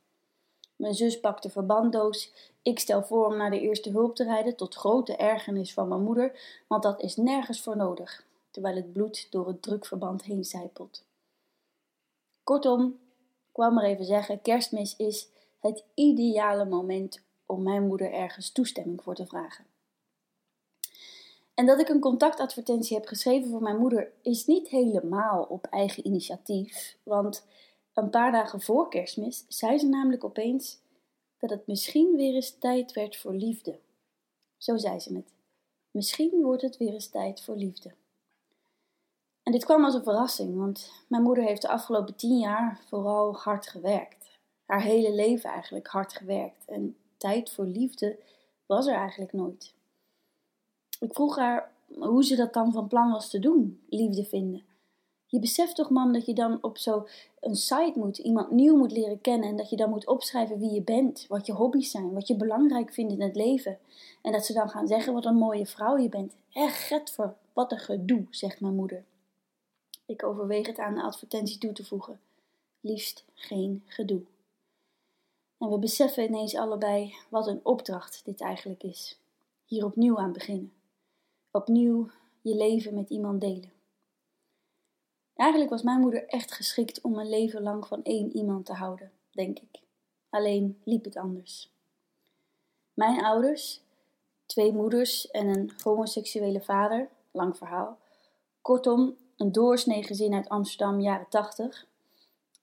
Mijn 0.75 0.93
zus 0.93 1.19
pakt 1.19 1.43
de 1.43 1.49
verbanddoos. 1.49 2.33
Ik 2.61 2.79
stel 2.79 3.03
voor 3.03 3.25
om 3.25 3.37
naar 3.37 3.49
de 3.49 3.59
eerste 3.59 3.89
hulp 3.89 4.15
te 4.15 4.23
rijden, 4.23 4.55
tot 4.55 4.75
grote 4.75 5.15
ergernis 5.15 5.73
van 5.73 5.87
mijn 5.87 6.03
moeder, 6.03 6.61
want 6.67 6.83
dat 6.83 7.01
is 7.01 7.15
nergens 7.15 7.61
voor 7.61 7.77
nodig, 7.77 8.25
terwijl 8.51 8.75
het 8.75 8.93
bloed 8.93 9.31
door 9.31 9.47
het 9.47 9.61
drukverband 9.61 10.23
heen 10.23 10.43
zijpelt. 10.43 11.03
Kortom, 12.43 12.85
ik 12.85 13.51
kwam 13.51 13.73
maar 13.73 13.83
even 13.83 14.05
zeggen: 14.05 14.41
kerstmis 14.41 14.95
is 14.95 15.29
het 15.59 15.83
ideale 15.93 16.65
moment 16.65 17.21
om 17.45 17.63
mijn 17.63 17.87
moeder 17.87 18.13
ergens 18.13 18.51
toestemming 18.51 19.03
voor 19.03 19.15
te 19.15 19.25
vragen. 19.25 19.70
En 21.61 21.67
dat 21.67 21.79
ik 21.79 21.89
een 21.89 21.99
contactadvertentie 21.99 22.97
heb 22.97 23.07
geschreven 23.07 23.49
voor 23.49 23.61
mijn 23.61 23.77
moeder 23.77 24.11
is 24.21 24.45
niet 24.45 24.67
helemaal 24.67 25.43
op 25.43 25.65
eigen 25.65 26.05
initiatief, 26.05 26.97
want 27.03 27.45
een 27.93 28.09
paar 28.09 28.31
dagen 28.31 28.61
voor 28.61 28.89
kerstmis 28.89 29.45
zei 29.47 29.77
ze 29.77 29.87
namelijk 29.87 30.23
opeens 30.23 30.79
dat 31.39 31.49
het 31.49 31.67
misschien 31.67 32.15
weer 32.15 32.33
eens 32.33 32.57
tijd 32.57 32.93
werd 32.93 33.17
voor 33.17 33.33
liefde. 33.33 33.79
Zo 34.57 34.77
zei 34.77 34.99
ze 34.99 35.15
het. 35.15 35.33
Misschien 35.91 36.41
wordt 36.41 36.61
het 36.61 36.77
weer 36.77 36.93
eens 36.93 37.09
tijd 37.09 37.41
voor 37.41 37.55
liefde. 37.55 37.91
En 39.43 39.51
dit 39.51 39.65
kwam 39.65 39.85
als 39.85 39.93
een 39.93 40.03
verrassing, 40.03 40.57
want 40.57 40.91
mijn 41.07 41.23
moeder 41.23 41.43
heeft 41.43 41.61
de 41.61 41.69
afgelopen 41.69 42.15
tien 42.15 42.37
jaar 42.37 42.81
vooral 42.87 43.35
hard 43.35 43.67
gewerkt. 43.67 44.39
Haar 44.65 44.81
hele 44.81 45.13
leven 45.13 45.49
eigenlijk 45.49 45.87
hard 45.87 46.13
gewerkt. 46.13 46.65
En 46.65 46.97
tijd 47.17 47.51
voor 47.51 47.65
liefde 47.65 48.19
was 48.65 48.87
er 48.87 48.95
eigenlijk 48.95 49.33
nooit. 49.33 49.73
Ik 51.01 51.13
vroeg 51.13 51.35
haar 51.35 51.71
hoe 51.99 52.23
ze 52.23 52.35
dat 52.35 52.53
dan 52.53 52.71
van 52.71 52.87
plan 52.87 53.11
was 53.11 53.29
te 53.29 53.39
doen, 53.39 53.81
liefde 53.89 54.23
vinden. 54.23 54.63
Je 55.25 55.39
beseft 55.39 55.75
toch, 55.75 55.89
man, 55.89 56.13
dat 56.13 56.25
je 56.25 56.33
dan 56.33 56.57
op 56.61 56.77
zo'n 56.77 57.05
site 57.41 57.93
moet, 57.95 58.17
iemand 58.17 58.51
nieuw 58.51 58.77
moet 58.77 58.91
leren 58.91 59.21
kennen 59.21 59.49
en 59.49 59.55
dat 59.55 59.69
je 59.69 59.75
dan 59.75 59.89
moet 59.89 60.07
opschrijven 60.07 60.59
wie 60.59 60.71
je 60.71 60.81
bent, 60.81 61.25
wat 61.27 61.45
je 61.45 61.53
hobby's 61.53 61.91
zijn, 61.91 62.13
wat 62.13 62.27
je 62.27 62.35
belangrijk 62.35 62.93
vindt 62.93 63.13
in 63.13 63.21
het 63.21 63.35
leven. 63.35 63.79
En 64.21 64.31
dat 64.31 64.45
ze 64.45 64.53
dan 64.53 64.69
gaan 64.69 64.87
zeggen 64.87 65.13
wat 65.13 65.25
een 65.25 65.35
mooie 65.35 65.65
vrouw 65.65 65.97
je 65.97 66.09
bent. 66.09 66.35
Echt, 66.53 67.11
voor 67.11 67.35
wat 67.53 67.71
een 67.71 67.79
gedoe, 67.79 68.25
zegt 68.29 68.61
mijn 68.61 68.75
moeder. 68.75 69.03
Ik 70.05 70.23
overweeg 70.23 70.67
het 70.67 70.79
aan 70.79 70.95
de 70.95 71.01
advertentie 71.01 71.57
toe 71.57 71.71
te 71.71 71.85
voegen. 71.85 72.19
Liefst 72.81 73.25
geen 73.33 73.83
gedoe. 73.85 74.21
En 75.57 75.69
we 75.69 75.77
beseffen 75.77 76.23
ineens 76.23 76.55
allebei 76.55 77.15
wat 77.29 77.47
een 77.47 77.59
opdracht 77.63 78.21
dit 78.25 78.41
eigenlijk 78.41 78.83
is. 78.83 79.17
Hier 79.65 79.85
opnieuw 79.85 80.17
aan 80.17 80.33
beginnen. 80.33 80.71
Opnieuw 81.51 82.09
je 82.41 82.55
leven 82.55 82.93
met 82.93 83.09
iemand 83.09 83.41
delen. 83.41 83.71
Eigenlijk 85.35 85.71
was 85.71 85.83
mijn 85.83 85.99
moeder 85.99 86.27
echt 86.27 86.51
geschikt 86.51 87.01
om 87.01 87.19
een 87.19 87.29
leven 87.29 87.61
lang 87.61 87.87
van 87.87 88.03
één 88.03 88.35
iemand 88.35 88.65
te 88.65 88.73
houden, 88.73 89.11
denk 89.31 89.59
ik. 89.59 89.81
Alleen 90.29 90.81
liep 90.83 91.03
het 91.03 91.17
anders. 91.17 91.71
Mijn 92.93 93.23
ouders, 93.23 93.81
twee 94.45 94.73
moeders 94.73 95.31
en 95.31 95.47
een 95.47 95.71
homoseksuele 95.83 96.61
vader, 96.61 97.09
lang 97.31 97.57
verhaal. 97.57 97.97
Kortom, 98.61 99.17
een 99.37 99.51
doorsnee 99.51 100.03
gezin 100.03 100.33
uit 100.33 100.49
Amsterdam, 100.49 100.99
jaren 100.99 101.29
tachtig. 101.29 101.87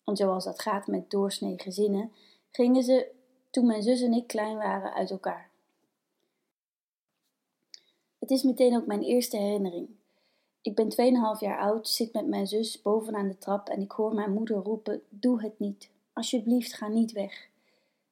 En 0.05 0.16
zoals 0.16 0.44
dat 0.44 0.61
gaat 0.61 0.87
met 0.87 1.11
doorsnee 1.11 1.59
gezinnen, 1.59 2.12
gingen 2.51 2.83
ze 2.83 3.11
toen 3.51 3.66
mijn 3.66 3.83
zus 3.83 4.01
en 4.01 4.12
ik 4.12 4.27
klein 4.27 4.57
waren 4.57 4.94
uit 4.94 5.11
elkaar. 5.11 5.48
Het 8.29 8.37
is 8.37 8.43
meteen 8.43 8.77
ook 8.77 8.87
mijn 8.87 9.03
eerste 9.03 9.37
herinnering. 9.37 9.88
Ik 10.62 10.75
ben 10.75 10.91
2,5 11.37 11.41
jaar 11.41 11.59
oud, 11.59 11.88
zit 11.88 12.12
met 12.12 12.27
mijn 12.27 12.47
zus 12.47 12.83
bovenaan 12.83 13.29
de 13.29 13.38
trap 13.38 13.69
en 13.69 13.81
ik 13.81 13.91
hoor 13.91 14.14
mijn 14.14 14.33
moeder 14.33 14.57
roepen: 14.57 15.03
Doe 15.09 15.43
het 15.43 15.59
niet. 15.59 15.91
Alsjeblieft, 16.12 16.75
ga 16.75 16.88
niet 16.88 17.12
weg. 17.12 17.49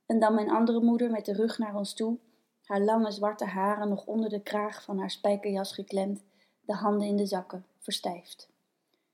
En 0.06 0.18
dan 0.18 0.34
mijn 0.34 0.50
andere 0.50 0.80
moeder 0.80 1.10
met 1.10 1.24
de 1.24 1.32
rug 1.32 1.58
naar 1.58 1.76
ons 1.76 1.94
toe, 1.94 2.18
haar 2.62 2.80
lange 2.80 3.10
zwarte 3.10 3.44
haren 3.44 3.88
nog 3.88 4.06
onder 4.06 4.28
de 4.28 4.42
kraag 4.42 4.82
van 4.82 4.98
haar 4.98 5.10
spijkerjas 5.10 5.72
geklemd, 5.72 6.24
de 6.60 6.74
handen 6.74 7.08
in 7.08 7.16
de 7.16 7.26
zakken, 7.26 7.66
verstijfd. 7.78 8.48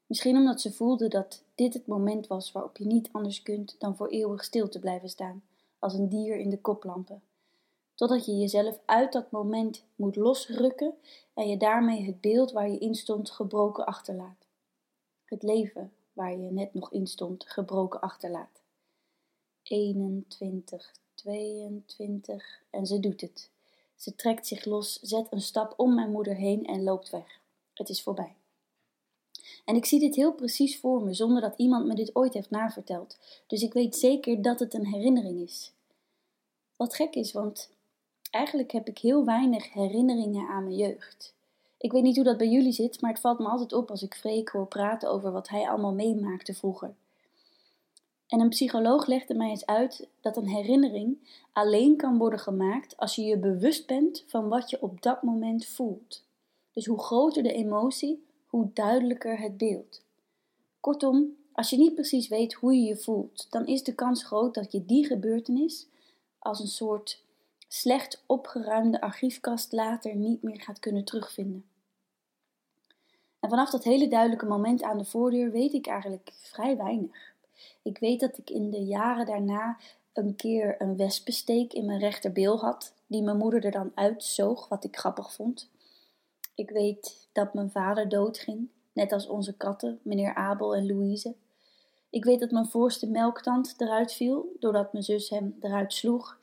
Misschien 0.06 0.36
omdat 0.36 0.60
ze 0.60 0.72
voelde 0.72 1.08
dat 1.08 1.44
dit 1.54 1.74
het 1.74 1.86
moment 1.86 2.26
was 2.26 2.52
waarop 2.52 2.76
je 2.76 2.86
niet 2.86 3.08
anders 3.12 3.42
kunt 3.42 3.76
dan 3.78 3.96
voor 3.96 4.08
eeuwig 4.08 4.44
stil 4.44 4.68
te 4.68 4.78
blijven 4.78 5.08
staan, 5.08 5.42
als 5.78 5.94
een 5.94 6.08
dier 6.08 6.36
in 6.36 6.50
de 6.50 6.60
koplampen 6.60 7.22
totdat 7.94 8.26
je 8.26 8.38
jezelf 8.38 8.78
uit 8.84 9.12
dat 9.12 9.30
moment 9.30 9.84
moet 9.96 10.16
losrukken 10.16 10.94
en 11.34 11.48
je 11.48 11.56
daarmee 11.56 12.04
het 12.04 12.20
beeld 12.20 12.52
waar 12.52 12.70
je 12.70 12.78
in 12.78 12.94
stond 12.94 13.30
gebroken 13.30 13.86
achterlaat. 13.86 14.46
Het 15.24 15.42
leven 15.42 15.92
waar 16.12 16.30
je 16.30 16.50
net 16.50 16.74
nog 16.74 16.92
in 16.92 17.06
stond, 17.06 17.46
gebroken 17.46 18.00
achterlaat. 18.00 18.62
21, 19.62 20.94
22 21.14 22.62
en 22.70 22.86
ze 22.86 23.00
doet 23.00 23.20
het. 23.20 23.50
Ze 23.96 24.14
trekt 24.14 24.46
zich 24.46 24.64
los, 24.64 25.00
zet 25.00 25.26
een 25.30 25.40
stap 25.40 25.74
om 25.76 25.94
mijn 25.94 26.10
moeder 26.10 26.34
heen 26.34 26.66
en 26.66 26.82
loopt 26.82 27.10
weg. 27.10 27.40
Het 27.74 27.88
is 27.88 28.02
voorbij. 28.02 28.34
En 29.64 29.76
ik 29.76 29.84
zie 29.84 30.00
dit 30.00 30.14
heel 30.14 30.32
precies 30.32 30.80
voor 30.80 31.02
me, 31.02 31.14
zonder 31.14 31.40
dat 31.40 31.54
iemand 31.56 31.86
me 31.86 31.94
dit 31.94 32.16
ooit 32.16 32.34
heeft 32.34 32.50
naverteld. 32.50 33.18
Dus 33.46 33.62
ik 33.62 33.72
weet 33.72 33.96
zeker 33.96 34.42
dat 34.42 34.60
het 34.60 34.74
een 34.74 34.86
herinnering 34.86 35.40
is. 35.40 35.72
Wat 36.76 36.94
gek 36.94 37.14
is, 37.14 37.32
want 37.32 37.70
eigenlijk 38.32 38.72
heb 38.72 38.88
ik 38.88 38.98
heel 38.98 39.24
weinig 39.24 39.72
herinneringen 39.72 40.48
aan 40.48 40.64
mijn 40.64 40.76
jeugd. 40.76 41.34
Ik 41.78 41.92
weet 41.92 42.02
niet 42.02 42.16
hoe 42.16 42.24
dat 42.24 42.36
bij 42.36 42.48
jullie 42.48 42.72
zit, 42.72 43.00
maar 43.00 43.10
het 43.10 43.20
valt 43.20 43.38
me 43.38 43.46
altijd 43.46 43.72
op 43.72 43.90
als 43.90 44.02
ik 44.02 44.14
Freek 44.14 44.48
hoor 44.48 44.66
praten 44.66 45.10
over 45.10 45.32
wat 45.32 45.48
hij 45.48 45.68
allemaal 45.68 45.92
meemaakte 45.92 46.54
vroeger. 46.54 46.94
En 48.26 48.40
een 48.40 48.48
psycholoog 48.48 49.06
legde 49.06 49.34
mij 49.34 49.50
eens 49.50 49.66
uit 49.66 50.08
dat 50.20 50.36
een 50.36 50.48
herinnering 50.48 51.18
alleen 51.52 51.96
kan 51.96 52.18
worden 52.18 52.38
gemaakt 52.38 52.96
als 52.96 53.14
je 53.14 53.22
je 53.22 53.36
bewust 53.36 53.86
bent 53.86 54.24
van 54.26 54.48
wat 54.48 54.70
je 54.70 54.82
op 54.82 55.02
dat 55.02 55.22
moment 55.22 55.66
voelt. 55.66 56.24
Dus 56.72 56.86
hoe 56.86 56.98
groter 56.98 57.42
de 57.42 57.52
emotie, 57.52 58.24
hoe 58.46 58.70
duidelijker 58.74 59.38
het 59.38 59.56
beeld. 59.56 60.02
Kortom, 60.80 61.36
als 61.52 61.70
je 61.70 61.76
niet 61.76 61.94
precies 61.94 62.28
weet 62.28 62.52
hoe 62.52 62.74
je 62.74 62.82
je 62.82 62.96
voelt, 62.96 63.46
dan 63.50 63.66
is 63.66 63.82
de 63.82 63.94
kans 63.94 64.24
groot 64.24 64.54
dat 64.54 64.72
je 64.72 64.86
die 64.86 65.06
gebeurtenis 65.06 65.86
als 66.38 66.60
een 66.60 66.66
soort 66.66 67.22
slecht 67.74 68.22
opgeruimde 68.26 69.00
archiefkast 69.00 69.72
later 69.72 70.14
niet 70.14 70.42
meer 70.42 70.60
gaat 70.60 70.78
kunnen 70.78 71.04
terugvinden. 71.04 71.64
En 73.40 73.48
vanaf 73.48 73.70
dat 73.70 73.84
hele 73.84 74.08
duidelijke 74.08 74.46
moment 74.46 74.82
aan 74.82 74.98
de 74.98 75.04
voordeur 75.04 75.50
weet 75.50 75.72
ik 75.72 75.86
eigenlijk 75.86 76.32
vrij 76.36 76.76
weinig. 76.76 77.34
Ik 77.82 77.98
weet 77.98 78.20
dat 78.20 78.38
ik 78.38 78.50
in 78.50 78.70
de 78.70 78.84
jaren 78.84 79.26
daarna 79.26 79.76
een 80.12 80.36
keer 80.36 80.74
een 80.78 80.96
wespensteek 80.96 81.72
in 81.72 81.84
mijn 81.84 81.98
rechterbeel 81.98 82.58
had, 82.58 82.94
die 83.06 83.22
mijn 83.22 83.36
moeder 83.36 83.64
er 83.64 83.70
dan 83.70 83.92
uitzoog, 83.94 84.68
wat 84.68 84.84
ik 84.84 84.96
grappig 84.96 85.32
vond. 85.32 85.70
Ik 86.54 86.70
weet 86.70 87.28
dat 87.32 87.54
mijn 87.54 87.70
vader 87.70 88.08
doodging, 88.08 88.68
net 88.92 89.12
als 89.12 89.26
onze 89.26 89.56
katten, 89.56 90.00
meneer 90.02 90.34
Abel 90.34 90.74
en 90.74 90.86
Louise. 90.86 91.34
Ik 92.10 92.24
weet 92.24 92.40
dat 92.40 92.50
mijn 92.50 92.66
voorste 92.66 93.06
melktand 93.06 93.74
eruit 93.78 94.12
viel, 94.12 94.56
doordat 94.60 94.92
mijn 94.92 95.04
zus 95.04 95.28
hem 95.28 95.56
eruit 95.60 95.92
sloeg. 95.92 96.38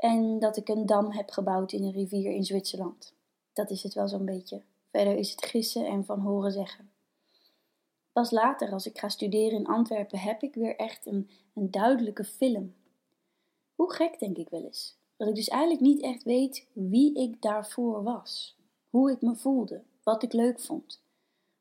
En 0.00 0.38
dat 0.38 0.56
ik 0.56 0.68
een 0.68 0.86
dam 0.86 1.10
heb 1.10 1.30
gebouwd 1.30 1.72
in 1.72 1.84
een 1.84 1.92
rivier 1.92 2.32
in 2.32 2.44
Zwitserland. 2.44 3.14
Dat 3.52 3.70
is 3.70 3.82
het 3.82 3.94
wel 3.94 4.08
zo'n 4.08 4.24
beetje. 4.24 4.62
Verder 4.90 5.16
is 5.16 5.30
het 5.30 5.44
gissen 5.44 5.86
en 5.86 6.04
van 6.04 6.20
horen 6.20 6.52
zeggen. 6.52 6.90
Pas 8.12 8.30
later, 8.30 8.72
als 8.72 8.86
ik 8.86 8.98
ga 8.98 9.08
studeren 9.08 9.58
in 9.58 9.66
Antwerpen, 9.66 10.18
heb 10.18 10.42
ik 10.42 10.54
weer 10.54 10.76
echt 10.76 11.06
een, 11.06 11.30
een 11.54 11.70
duidelijke 11.70 12.24
film. 12.24 12.74
Hoe 13.74 13.92
gek 13.92 14.18
denk 14.18 14.36
ik 14.36 14.48
wel 14.48 14.64
eens. 14.64 14.98
Dat 15.16 15.28
ik 15.28 15.34
dus 15.34 15.48
eigenlijk 15.48 15.80
niet 15.80 16.02
echt 16.02 16.22
weet 16.22 16.66
wie 16.72 17.14
ik 17.14 17.42
daarvoor 17.42 18.02
was. 18.02 18.58
Hoe 18.90 19.10
ik 19.10 19.20
me 19.20 19.36
voelde, 19.36 19.82
wat 20.02 20.22
ik 20.22 20.32
leuk 20.32 20.60
vond. 20.60 21.02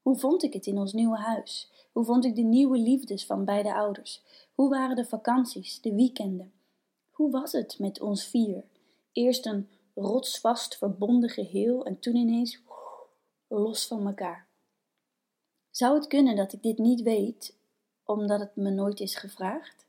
Hoe 0.02 0.18
vond 0.18 0.44
ik 0.44 0.54
het 0.54 0.66
in 0.66 0.78
ons 0.78 0.94
nieuwe 0.94 1.18
huis? 1.18 1.72
Hoe 1.92 2.06
vond 2.06 2.26
ik 2.26 2.36
de 2.36 2.42
nieuwe 2.42 2.78
liefdes 2.78 3.26
van 3.26 3.46
beide 3.46 3.74
ouders? 3.74 4.24
Hoe 4.56 4.70
waren 4.70 4.96
de 4.96 5.06
vakanties, 5.06 5.82
de 5.82 5.96
weekenden? 5.96 6.52
Hoe 7.20 7.32
was 7.32 7.52
het 7.52 7.80
met 7.80 8.00
ons 8.00 8.26
vier? 8.28 8.64
Eerst 9.12 9.46
een 9.46 9.70
rotsvast 9.96 10.78
verbonden 10.78 11.30
geheel 11.30 11.86
en 11.86 12.00
toen 12.00 12.16
ineens 12.16 12.60
los 13.48 13.88
van 13.88 14.08
elkaar. 14.08 14.48
Zou 15.70 15.96
het 15.96 16.08
kunnen 16.08 16.36
dat 16.36 16.54
ik 16.54 16.64
dit 16.64 16.78
niet 16.78 17.02
weet, 17.02 17.56
omdat 18.04 18.40
het 18.40 18.56
me 18.56 18.70
nooit 18.70 19.00
is 19.00 19.16
gevraagd? 19.16 19.86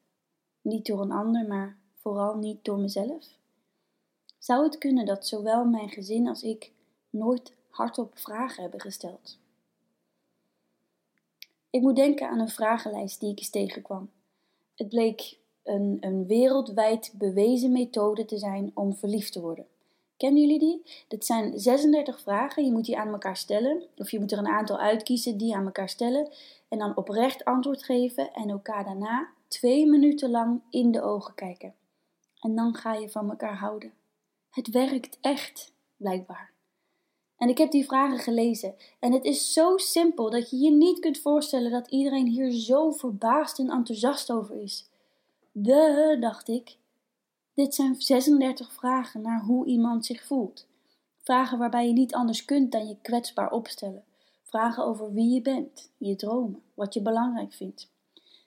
Niet 0.60 0.86
door 0.86 1.00
een 1.00 1.12
ander, 1.12 1.46
maar 1.46 1.78
vooral 1.94 2.36
niet 2.36 2.64
door 2.64 2.78
mezelf? 2.78 3.26
Zou 4.38 4.64
het 4.64 4.78
kunnen 4.78 5.06
dat 5.06 5.26
zowel 5.26 5.64
mijn 5.64 5.88
gezin 5.88 6.28
als 6.28 6.42
ik 6.42 6.72
nooit 7.10 7.52
hardop 7.68 8.18
vragen 8.18 8.62
hebben 8.62 8.80
gesteld? 8.80 9.38
Ik 11.70 11.80
moet 11.80 11.96
denken 11.96 12.28
aan 12.28 12.40
een 12.40 12.48
vragenlijst 12.48 13.20
die 13.20 13.30
ik 13.30 13.38
eens 13.38 13.50
tegenkwam. 13.50 14.10
Het 14.74 14.88
bleek 14.88 15.38
een, 15.64 15.96
een 16.00 16.26
wereldwijd 16.26 17.12
bewezen 17.18 17.72
methode 17.72 18.24
te 18.24 18.38
zijn 18.38 18.70
om 18.74 18.94
verliefd 18.94 19.32
te 19.32 19.40
worden. 19.40 19.66
Kennen 20.16 20.40
jullie 20.40 20.58
die? 20.58 20.82
Dat 21.08 21.24
zijn 21.24 21.58
36 21.58 22.20
vragen. 22.20 22.64
Je 22.64 22.72
moet 22.72 22.84
die 22.84 22.98
aan 22.98 23.12
elkaar 23.12 23.36
stellen. 23.36 23.82
Of 23.96 24.10
je 24.10 24.20
moet 24.20 24.32
er 24.32 24.38
een 24.38 24.48
aantal 24.48 24.78
uitkiezen 24.78 25.36
die 25.36 25.56
aan 25.56 25.64
elkaar 25.64 25.88
stellen. 25.88 26.28
En 26.68 26.78
dan 26.78 26.96
oprecht 26.96 27.44
antwoord 27.44 27.84
geven 27.84 28.32
en 28.32 28.50
elkaar 28.50 28.84
daarna 28.84 29.28
twee 29.48 29.86
minuten 29.86 30.30
lang 30.30 30.60
in 30.70 30.92
de 30.92 31.02
ogen 31.02 31.34
kijken. 31.34 31.74
En 32.40 32.54
dan 32.54 32.74
ga 32.74 32.94
je 32.94 33.10
van 33.10 33.30
elkaar 33.30 33.56
houden. 33.56 33.92
Het 34.50 34.70
werkt 34.70 35.18
echt, 35.20 35.72
blijkbaar. 35.96 36.52
En 37.36 37.48
ik 37.48 37.58
heb 37.58 37.70
die 37.70 37.84
vragen 37.84 38.18
gelezen. 38.18 38.74
En 38.98 39.12
het 39.12 39.24
is 39.24 39.52
zo 39.52 39.76
simpel 39.76 40.30
dat 40.30 40.50
je 40.50 40.56
je 40.56 40.70
niet 40.70 40.98
kunt 40.98 41.18
voorstellen 41.18 41.70
dat 41.70 41.90
iedereen 41.90 42.26
hier 42.26 42.50
zo 42.50 42.90
verbaasd 42.90 43.58
en 43.58 43.70
enthousiast 43.70 44.32
over 44.32 44.62
is. 44.62 44.89
De, 45.52 46.16
dacht 46.20 46.48
ik. 46.48 46.78
Dit 47.54 47.74
zijn 47.74 48.00
36 48.00 48.72
vragen 48.72 49.22
naar 49.22 49.40
hoe 49.40 49.66
iemand 49.66 50.06
zich 50.06 50.24
voelt. 50.24 50.66
Vragen 51.18 51.58
waarbij 51.58 51.86
je 51.86 51.92
niet 51.92 52.14
anders 52.14 52.44
kunt 52.44 52.72
dan 52.72 52.88
je 52.88 52.96
kwetsbaar 53.02 53.50
opstellen. 53.50 54.04
Vragen 54.42 54.84
over 54.84 55.12
wie 55.12 55.34
je 55.34 55.42
bent, 55.42 55.90
je 55.96 56.16
dromen, 56.16 56.62
wat 56.74 56.94
je 56.94 57.02
belangrijk 57.02 57.52
vindt. 57.52 57.90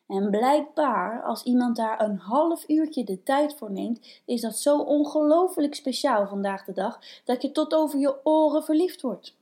En 0.08 0.30
blijkbaar, 0.30 1.24
als 1.24 1.44
iemand 1.44 1.76
daar 1.76 2.02
een 2.02 2.18
half 2.18 2.70
uurtje 2.70 3.04
de 3.04 3.24
tijd 3.24 3.56
voor 3.56 3.72
neemt, 3.72 4.22
is 4.26 4.42
dat 4.42 4.58
zo 4.58 4.80
ongelooflijk 4.80 5.76
speciaal 5.76 6.28
vandaag 6.28 6.66
de 6.66 6.74
dag 6.74 7.00
dat 7.24 7.42
je 7.42 7.52
tot 7.52 7.74
over 7.74 8.00
je 8.00 8.26
oren 8.26 8.64
verliefd 8.64 9.02
wordt. 9.02 9.36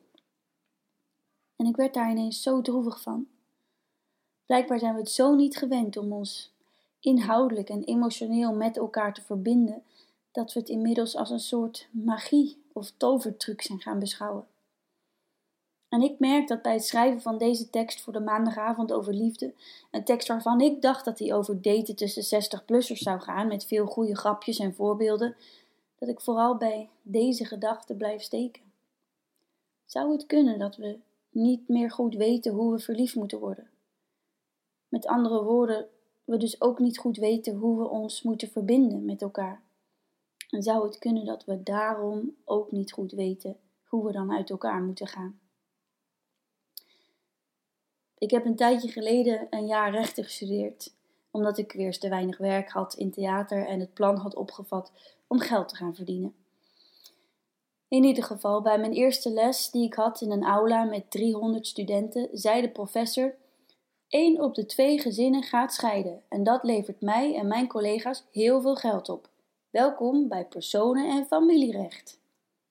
En 1.55 1.65
ik 1.65 1.75
werd 1.75 1.93
daar 1.93 2.11
ineens 2.11 2.41
zo 2.41 2.61
droevig 2.61 3.01
van. 3.01 3.27
Blijkbaar 4.45 4.79
zijn 4.79 4.93
we 4.93 4.99
het 4.99 5.11
zo 5.11 5.35
niet 5.35 5.57
gewend 5.57 5.97
om 5.97 6.13
ons 6.13 6.53
inhoudelijk 7.01 7.69
en 7.69 7.83
emotioneel 7.83 8.53
met 8.53 8.77
elkaar 8.77 9.13
te 9.13 9.21
verbinden, 9.21 9.83
dat 10.31 10.53
we 10.53 10.59
het 10.59 10.69
inmiddels 10.69 11.15
als 11.15 11.29
een 11.29 11.39
soort 11.39 11.87
magie 11.91 12.63
of 12.73 12.91
tovertruc 12.97 13.61
zijn 13.61 13.79
gaan 13.79 13.99
beschouwen. 13.99 14.45
En 15.89 16.01
ik 16.01 16.19
merk 16.19 16.47
dat 16.47 16.61
bij 16.61 16.73
het 16.73 16.85
schrijven 16.85 17.21
van 17.21 17.37
deze 17.37 17.69
tekst 17.69 18.01
voor 18.01 18.13
de 18.13 18.19
maandagavond 18.19 18.91
over 18.91 19.13
liefde, 19.13 19.53
een 19.91 20.03
tekst 20.03 20.27
waarvan 20.27 20.61
ik 20.61 20.81
dacht 20.81 21.05
dat 21.05 21.19
hij 21.19 21.33
over 21.33 21.61
daten 21.61 21.95
tussen 21.95 22.43
60-plussers 22.43 23.01
zou 23.01 23.19
gaan, 23.19 23.47
met 23.47 23.65
veel 23.65 23.85
goede 23.85 24.15
grapjes 24.15 24.59
en 24.59 24.73
voorbeelden, 24.73 25.35
dat 25.99 26.09
ik 26.09 26.21
vooral 26.21 26.57
bij 26.57 26.89
deze 27.01 27.45
gedachte 27.45 27.95
blijf 27.95 28.21
steken. 28.21 28.61
Zou 29.85 30.11
het 30.11 30.25
kunnen 30.25 30.59
dat 30.59 30.75
we 30.75 30.99
niet 31.29 31.67
meer 31.67 31.91
goed 31.91 32.15
weten 32.15 32.53
hoe 32.53 32.71
we 32.71 32.79
verliefd 32.79 33.15
moeten 33.15 33.39
worden? 33.39 33.69
Met 34.87 35.07
andere 35.07 35.43
woorden, 35.43 35.87
we 36.31 36.37
dus 36.37 36.61
ook 36.61 36.79
niet 36.79 36.97
goed 36.97 37.17
weten 37.17 37.55
hoe 37.55 37.77
we 37.77 37.89
ons 37.89 38.21
moeten 38.21 38.49
verbinden 38.49 39.05
met 39.05 39.21
elkaar. 39.21 39.61
En 40.49 40.63
zou 40.63 40.85
het 40.85 40.97
kunnen 40.97 41.25
dat 41.25 41.45
we 41.45 41.63
daarom 41.63 42.35
ook 42.45 42.71
niet 42.71 42.91
goed 42.91 43.11
weten 43.11 43.57
hoe 43.83 44.05
we 44.05 44.11
dan 44.11 44.31
uit 44.31 44.49
elkaar 44.49 44.81
moeten 44.81 45.07
gaan? 45.07 45.39
Ik 48.17 48.31
heb 48.31 48.45
een 48.45 48.55
tijdje 48.55 48.87
geleden 48.87 49.47
een 49.49 49.65
jaar 49.65 49.91
rechten 49.91 50.23
gestudeerd, 50.23 50.93
omdat 51.31 51.57
ik 51.57 51.71
weer 51.71 51.85
eens 51.85 51.97
te 51.97 52.09
weinig 52.09 52.37
werk 52.37 52.69
had 52.69 52.93
in 52.93 53.11
theater 53.11 53.67
en 53.67 53.79
het 53.79 53.93
plan 53.93 54.17
had 54.17 54.35
opgevat 54.35 54.91
om 55.27 55.39
geld 55.39 55.69
te 55.69 55.75
gaan 55.75 55.95
verdienen. 55.95 56.35
In 57.87 58.03
ieder 58.03 58.23
geval, 58.23 58.61
bij 58.61 58.79
mijn 58.79 58.93
eerste 58.93 59.29
les 59.29 59.71
die 59.71 59.85
ik 59.85 59.93
had 59.93 60.21
in 60.21 60.31
een 60.31 60.43
aula 60.43 60.83
met 60.83 61.11
300 61.11 61.67
studenten, 61.67 62.29
zei 62.31 62.61
de 62.61 62.69
professor 62.69 63.35
Eén 64.11 64.41
op 64.41 64.55
de 64.55 64.65
twee 64.65 64.99
gezinnen 64.99 65.43
gaat 65.43 65.73
scheiden 65.73 66.21
en 66.27 66.43
dat 66.43 66.63
levert 66.63 67.01
mij 67.01 67.35
en 67.35 67.47
mijn 67.47 67.67
collega's 67.67 68.23
heel 68.31 68.61
veel 68.61 68.75
geld 68.75 69.09
op. 69.09 69.29
Welkom 69.69 70.27
bij 70.27 70.45
personen- 70.45 71.09
en 71.09 71.25
familierecht. 71.25 72.19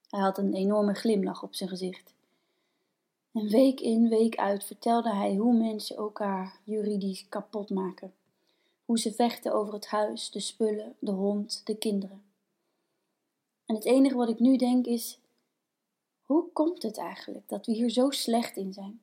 Hij 0.09 0.21
had 0.21 0.39
een 0.39 0.55
enorme 0.55 0.95
glimlach 0.95 1.43
op 1.43 1.55
zijn 1.55 1.69
gezicht. 1.69 2.15
En 3.33 3.49
week 3.49 3.81
in, 3.81 4.09
week 4.09 4.37
uit 4.37 4.65
vertelde 4.65 5.15
hij 5.15 5.35
hoe 5.35 5.55
mensen 5.55 5.97
elkaar 5.97 6.61
juridisch 6.65 7.29
kapot 7.29 7.71
maken. 7.71 8.13
Hoe 8.85 8.99
ze 8.99 9.13
vechten 9.13 9.55
over 9.55 9.75
het 9.75 9.87
huis, 9.87 10.31
de 10.31 10.41
spullen, 10.41 10.95
de 10.99 11.11
hond, 11.11 11.61
de 11.65 11.77
kinderen. 11.77 12.23
En 13.67 13.75
het 13.75 13.85
enige 13.85 14.17
wat 14.17 14.29
ik 14.29 14.39
nu 14.39 14.57
denk 14.57 14.87
is: 14.87 15.19
hoe 16.23 16.45
komt 16.53 16.83
het 16.83 16.99
eigenlijk 16.99 17.49
dat 17.49 17.67
we 17.67 17.73
hier 17.73 17.91
zo 17.91 18.11
slecht 18.11 18.57
in 18.57 18.73
zijn? 18.73 19.01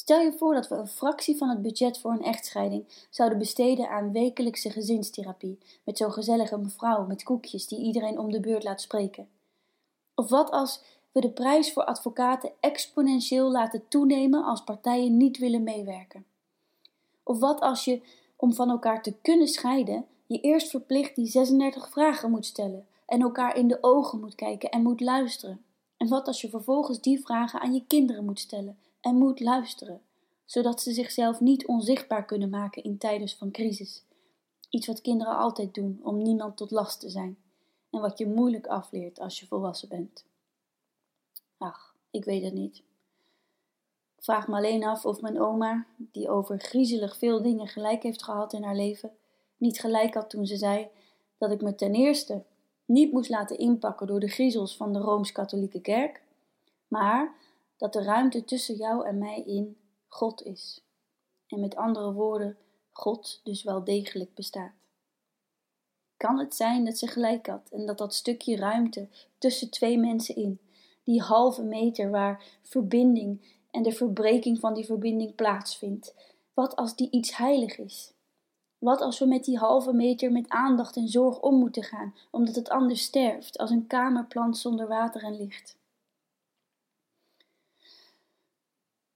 Stel 0.00 0.20
je 0.20 0.32
voor 0.32 0.54
dat 0.54 0.68
we 0.68 0.74
een 0.74 0.88
fractie 0.88 1.36
van 1.36 1.48
het 1.48 1.62
budget 1.62 1.98
voor 1.98 2.12
een 2.12 2.22
echtscheiding 2.22 3.06
zouden 3.10 3.38
besteden 3.38 3.88
aan 3.88 4.12
wekelijkse 4.12 4.70
gezinstherapie, 4.70 5.58
met 5.84 5.98
zo'n 5.98 6.12
gezellige 6.12 6.58
mevrouw 6.58 7.06
met 7.06 7.22
koekjes 7.22 7.66
die 7.66 7.78
iedereen 7.78 8.18
om 8.18 8.32
de 8.32 8.40
beurt 8.40 8.64
laat 8.64 8.80
spreken. 8.80 9.28
Of 10.14 10.28
wat 10.28 10.50
als 10.50 10.82
we 11.12 11.20
de 11.20 11.30
prijs 11.30 11.72
voor 11.72 11.84
advocaten 11.84 12.52
exponentieel 12.60 13.50
laten 13.50 13.88
toenemen 13.88 14.44
als 14.44 14.64
partijen 14.64 15.16
niet 15.16 15.38
willen 15.38 15.62
meewerken? 15.62 16.24
Of 17.22 17.38
wat 17.38 17.60
als 17.60 17.84
je, 17.84 18.00
om 18.36 18.54
van 18.54 18.70
elkaar 18.70 19.02
te 19.02 19.14
kunnen 19.22 19.48
scheiden, 19.48 20.06
je 20.26 20.40
eerst 20.40 20.70
verplicht 20.70 21.16
die 21.16 21.26
36 21.26 21.90
vragen 21.90 22.30
moet 22.30 22.46
stellen 22.46 22.86
en 23.06 23.20
elkaar 23.20 23.56
in 23.56 23.68
de 23.68 23.78
ogen 23.80 24.20
moet 24.20 24.34
kijken 24.34 24.70
en 24.70 24.82
moet 24.82 25.00
luisteren? 25.00 25.64
En 25.96 26.08
wat 26.08 26.26
als 26.26 26.40
je 26.40 26.48
vervolgens 26.48 27.00
die 27.00 27.20
vragen 27.20 27.60
aan 27.60 27.74
je 27.74 27.84
kinderen 27.86 28.24
moet 28.24 28.40
stellen 28.40 28.78
en 29.00 29.14
moet 29.14 29.40
luisteren, 29.40 30.02
zodat 30.44 30.80
ze 30.80 30.92
zichzelf 30.92 31.40
niet 31.40 31.66
onzichtbaar 31.66 32.24
kunnen 32.24 32.50
maken 32.50 32.82
in 32.82 32.98
tijden 32.98 33.28
van 33.28 33.50
crisis? 33.50 34.04
Iets 34.70 34.86
wat 34.86 35.00
kinderen 35.00 35.36
altijd 35.36 35.74
doen 35.74 36.00
om 36.02 36.22
niemand 36.22 36.56
tot 36.56 36.70
last 36.70 37.00
te 37.00 37.10
zijn 37.10 37.38
en 37.90 38.00
wat 38.00 38.18
je 38.18 38.26
moeilijk 38.26 38.66
afleert 38.66 39.20
als 39.20 39.40
je 39.40 39.46
volwassen 39.46 39.88
bent. 39.88 40.24
Ach, 41.58 41.94
ik 42.10 42.24
weet 42.24 42.42
het 42.42 42.54
niet. 42.54 42.76
Ik 44.16 44.26
vraag 44.26 44.48
me 44.48 44.56
alleen 44.56 44.84
af 44.84 45.04
of 45.04 45.20
mijn 45.20 45.40
oma, 45.40 45.86
die 45.96 46.28
over 46.28 46.60
griezelig 46.60 47.16
veel 47.16 47.42
dingen 47.42 47.68
gelijk 47.68 48.02
heeft 48.02 48.22
gehad 48.22 48.52
in 48.52 48.62
haar 48.62 48.76
leven, 48.76 49.12
niet 49.56 49.80
gelijk 49.80 50.14
had 50.14 50.30
toen 50.30 50.46
ze 50.46 50.56
zei 50.56 50.88
dat 51.38 51.50
ik 51.50 51.60
me 51.60 51.74
ten 51.74 51.94
eerste 51.94 52.44
niet 52.84 53.12
moest 53.12 53.30
laten 53.30 53.58
inpakken 53.58 54.06
door 54.06 54.20
de 54.20 54.28
griezels 54.28 54.76
van 54.76 54.92
de 54.92 54.98
rooms-katholieke 54.98 55.80
kerk, 55.80 56.22
maar 56.88 57.34
dat 57.80 57.92
de 57.92 58.02
ruimte 58.02 58.44
tussen 58.44 58.76
jou 58.76 59.06
en 59.06 59.18
mij 59.18 59.42
in 59.42 59.76
God 60.08 60.42
is. 60.42 60.84
En 61.46 61.60
met 61.60 61.76
andere 61.76 62.12
woorden, 62.12 62.56
God 62.90 63.40
dus 63.44 63.62
wel 63.62 63.84
degelijk 63.84 64.34
bestaat. 64.34 64.72
Kan 66.16 66.38
het 66.38 66.54
zijn 66.54 66.84
dat 66.84 66.98
ze 66.98 67.06
gelijk 67.06 67.46
had 67.46 67.68
en 67.70 67.86
dat 67.86 67.98
dat 67.98 68.14
stukje 68.14 68.56
ruimte 68.56 69.08
tussen 69.38 69.70
twee 69.70 69.98
mensen 69.98 70.36
in, 70.36 70.60
die 71.04 71.22
halve 71.22 71.62
meter 71.62 72.10
waar 72.10 72.44
verbinding 72.62 73.56
en 73.70 73.82
de 73.82 73.92
verbreking 73.92 74.60
van 74.60 74.74
die 74.74 74.84
verbinding 74.84 75.34
plaatsvindt, 75.34 76.14
wat 76.54 76.76
als 76.76 76.96
die 76.96 77.10
iets 77.10 77.36
heilig 77.36 77.78
is? 77.78 78.12
Wat 78.78 79.00
als 79.00 79.18
we 79.18 79.26
met 79.26 79.44
die 79.44 79.58
halve 79.58 79.92
meter 79.92 80.32
met 80.32 80.48
aandacht 80.48 80.96
en 80.96 81.08
zorg 81.08 81.40
om 81.40 81.54
moeten 81.58 81.82
gaan, 81.82 82.14
omdat 82.30 82.54
het 82.54 82.68
anders 82.68 83.02
sterft, 83.02 83.58
als 83.58 83.70
een 83.70 83.86
kamerplant 83.86 84.58
zonder 84.58 84.88
water 84.88 85.22
en 85.22 85.36
licht? 85.36 85.78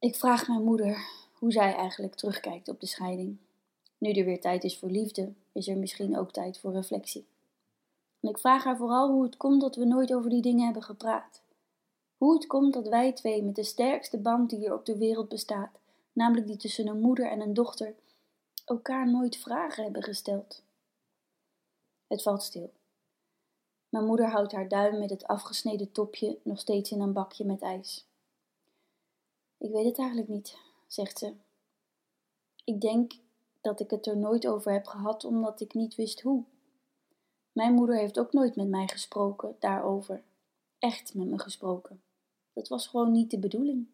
Ik 0.05 0.17
vraag 0.17 0.49
mijn 0.49 0.65
moeder 0.65 1.07
hoe 1.39 1.53
zij 1.53 1.75
eigenlijk 1.75 2.15
terugkijkt 2.15 2.69
op 2.69 2.81
de 2.81 2.87
scheiding. 2.87 3.37
Nu 3.99 4.11
er 4.11 4.25
weer 4.25 4.41
tijd 4.41 4.65
is 4.65 4.79
voor 4.79 4.91
liefde, 4.91 5.33
is 5.53 5.69
er 5.69 5.77
misschien 5.77 6.19
ook 6.19 6.33
tijd 6.33 6.59
voor 6.59 6.73
reflectie. 6.73 7.27
En 8.21 8.29
ik 8.29 8.39
vraag 8.39 8.65
haar 8.65 8.77
vooral 8.77 9.11
hoe 9.11 9.23
het 9.23 9.37
komt 9.37 9.61
dat 9.61 9.77
we 9.77 9.85
nooit 9.85 10.15
over 10.15 10.31
die 10.31 10.43
dingen 10.43 10.65
hebben 10.65 10.83
gepraat. 10.83 11.43
Hoe 12.17 12.35
het 12.35 12.47
komt 12.47 12.73
dat 12.73 12.89
wij 12.89 13.13
twee 13.13 13.43
met 13.43 13.55
de 13.55 13.65
sterkste 13.65 14.19
band 14.19 14.51
die 14.51 14.67
er 14.67 14.75
op 14.75 14.85
de 14.85 14.99
wereld 14.99 15.29
bestaat, 15.29 15.81
namelijk 16.13 16.47
die 16.47 16.57
tussen 16.57 16.89
een 16.89 17.01
moeder 17.01 17.31
en 17.31 17.41
een 17.41 17.55
dochter, 17.55 17.95
elkaar 18.65 19.11
nooit 19.11 19.37
vragen 19.37 19.85
hebben 19.85 20.03
gesteld. 20.03 20.63
Het 22.07 22.23
valt 22.23 22.43
stil. 22.43 22.73
Mijn 23.89 24.07
moeder 24.07 24.31
houdt 24.31 24.53
haar 24.53 24.69
duim 24.69 24.99
met 24.99 25.11
het 25.11 25.27
afgesneden 25.27 25.93
topje 25.93 26.39
nog 26.43 26.59
steeds 26.61 26.91
in 26.91 27.01
een 27.01 27.13
bakje 27.13 27.45
met 27.45 27.63
ijs. 27.63 28.07
Ik 29.65 29.71
weet 29.71 29.85
het 29.85 29.99
eigenlijk 29.99 30.29
niet, 30.29 30.57
zegt 30.87 31.19
ze. 31.19 31.35
Ik 32.65 32.81
denk 32.81 33.13
dat 33.61 33.81
ik 33.81 33.91
het 33.91 34.07
er 34.07 34.17
nooit 34.17 34.47
over 34.47 34.73
heb 34.73 34.87
gehad 34.87 35.25
omdat 35.25 35.61
ik 35.61 35.75
niet 35.75 35.95
wist 35.95 36.21
hoe. 36.21 36.45
Mijn 37.53 37.75
moeder 37.75 37.97
heeft 37.97 38.19
ook 38.19 38.33
nooit 38.33 38.57
met 38.57 38.69
mij 38.69 38.89
gesproken 38.89 39.57
daarover. 39.59 40.23
Echt 40.79 41.15
met 41.15 41.27
me 41.27 41.39
gesproken. 41.39 42.03
Dat 42.53 42.69
was 42.69 42.87
gewoon 42.87 43.13
niet 43.13 43.31
de 43.31 43.39
bedoeling. 43.39 43.87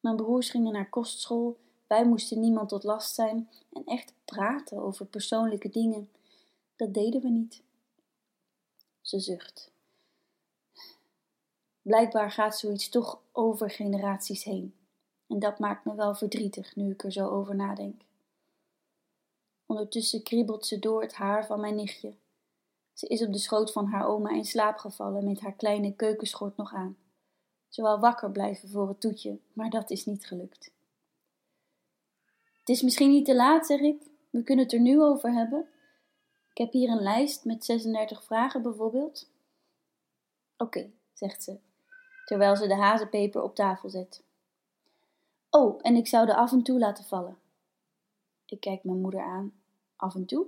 Mijn 0.00 0.16
broers 0.16 0.50
gingen 0.50 0.72
naar 0.72 0.88
kostschool, 0.88 1.58
wij 1.86 2.06
moesten 2.06 2.40
niemand 2.40 2.68
tot 2.68 2.84
last 2.84 3.14
zijn 3.14 3.48
en 3.72 3.84
echt 3.84 4.14
praten 4.24 4.78
over 4.78 5.06
persoonlijke 5.06 5.68
dingen. 5.68 6.10
Dat 6.76 6.94
deden 6.94 7.20
we 7.20 7.28
niet. 7.28 7.62
Ze 9.00 9.20
zucht. 9.20 9.70
Blijkbaar 11.82 12.30
gaat 12.30 12.58
zoiets 12.58 12.88
toch 12.88 13.20
over 13.32 13.70
generaties 13.70 14.44
heen. 14.44 14.74
En 15.32 15.38
dat 15.38 15.58
maakt 15.58 15.84
me 15.84 15.94
wel 15.94 16.14
verdrietig 16.14 16.76
nu 16.76 16.90
ik 16.90 17.04
er 17.04 17.12
zo 17.12 17.28
over 17.28 17.54
nadenk. 17.54 18.02
Ondertussen 19.66 20.22
kriebelt 20.22 20.66
ze 20.66 20.78
door 20.78 21.02
het 21.02 21.14
haar 21.14 21.46
van 21.46 21.60
mijn 21.60 21.74
nichtje. 21.74 22.14
Ze 22.92 23.06
is 23.06 23.22
op 23.22 23.32
de 23.32 23.38
schoot 23.38 23.72
van 23.72 23.86
haar 23.86 24.06
oma 24.06 24.30
in 24.30 24.44
slaap 24.44 24.76
gevallen 24.76 25.24
met 25.24 25.40
haar 25.40 25.52
kleine 25.52 25.94
keukenschort 25.94 26.56
nog 26.56 26.72
aan. 26.72 26.96
Ze 27.68 27.82
wou 27.82 28.00
wakker 28.00 28.30
blijven 28.30 28.68
voor 28.68 28.88
het 28.88 29.00
toetje, 29.00 29.38
maar 29.52 29.70
dat 29.70 29.90
is 29.90 30.04
niet 30.06 30.26
gelukt. 30.26 30.72
Het 32.58 32.68
is 32.68 32.82
misschien 32.82 33.10
niet 33.10 33.24
te 33.24 33.34
laat, 33.34 33.66
zeg 33.66 33.80
ik. 33.80 34.02
We 34.30 34.42
kunnen 34.42 34.64
het 34.64 34.74
er 34.74 34.80
nu 34.80 35.02
over 35.02 35.32
hebben. 35.32 35.68
Ik 36.50 36.58
heb 36.58 36.72
hier 36.72 36.88
een 36.88 37.02
lijst 37.02 37.44
met 37.44 37.64
36 37.64 38.24
vragen 38.24 38.62
bijvoorbeeld. 38.62 39.30
Oké, 40.56 40.90
zegt 41.12 41.42
ze, 41.42 41.58
terwijl 42.24 42.56
ze 42.56 42.66
de 42.66 42.76
hazenpeper 42.76 43.42
op 43.42 43.54
tafel 43.54 43.90
zet. 43.90 44.22
Oh, 45.54 45.78
en 45.82 45.96
ik 45.96 46.06
zou 46.06 46.26
de 46.26 46.34
af 46.34 46.52
en 46.52 46.62
toe 46.62 46.78
laten 46.78 47.04
vallen. 47.04 47.38
Ik 48.46 48.60
kijk 48.60 48.84
mijn 48.84 49.00
moeder 49.00 49.22
aan. 49.22 49.52
Af 49.96 50.14
en 50.14 50.26
toe? 50.26 50.46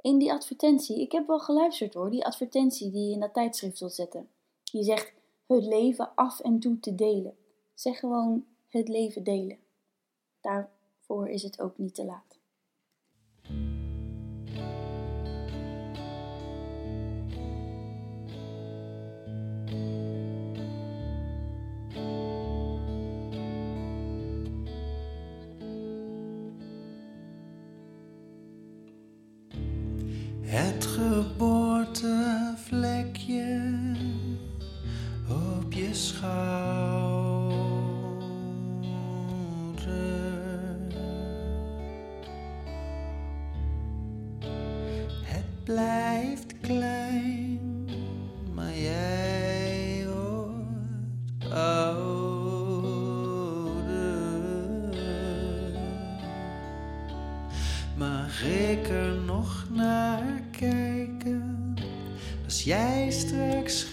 In 0.00 0.18
die 0.18 0.32
advertentie, 0.32 1.00
ik 1.00 1.12
heb 1.12 1.26
wel 1.26 1.40
geluisterd 1.40 1.94
hoor, 1.94 2.10
die 2.10 2.26
advertentie 2.26 2.90
die 2.90 3.06
je 3.06 3.12
in 3.12 3.20
dat 3.20 3.34
tijdschrift 3.34 3.78
zult 3.78 3.94
zetten. 3.94 4.28
Je 4.62 4.82
zegt 4.82 5.12
het 5.46 5.64
leven 5.64 6.14
af 6.14 6.40
en 6.40 6.60
toe 6.60 6.80
te 6.80 6.94
delen. 6.94 7.36
Zeg 7.74 7.98
gewoon 7.98 8.46
het 8.68 8.88
leven 8.88 9.24
delen. 9.24 9.58
Daarvoor 10.40 11.28
is 11.28 11.42
het 11.42 11.60
ook 11.60 11.78
niet 11.78 11.94
te 11.94 12.04
laat. 12.04 12.38
Jij 62.64 63.10
straks 63.10 63.86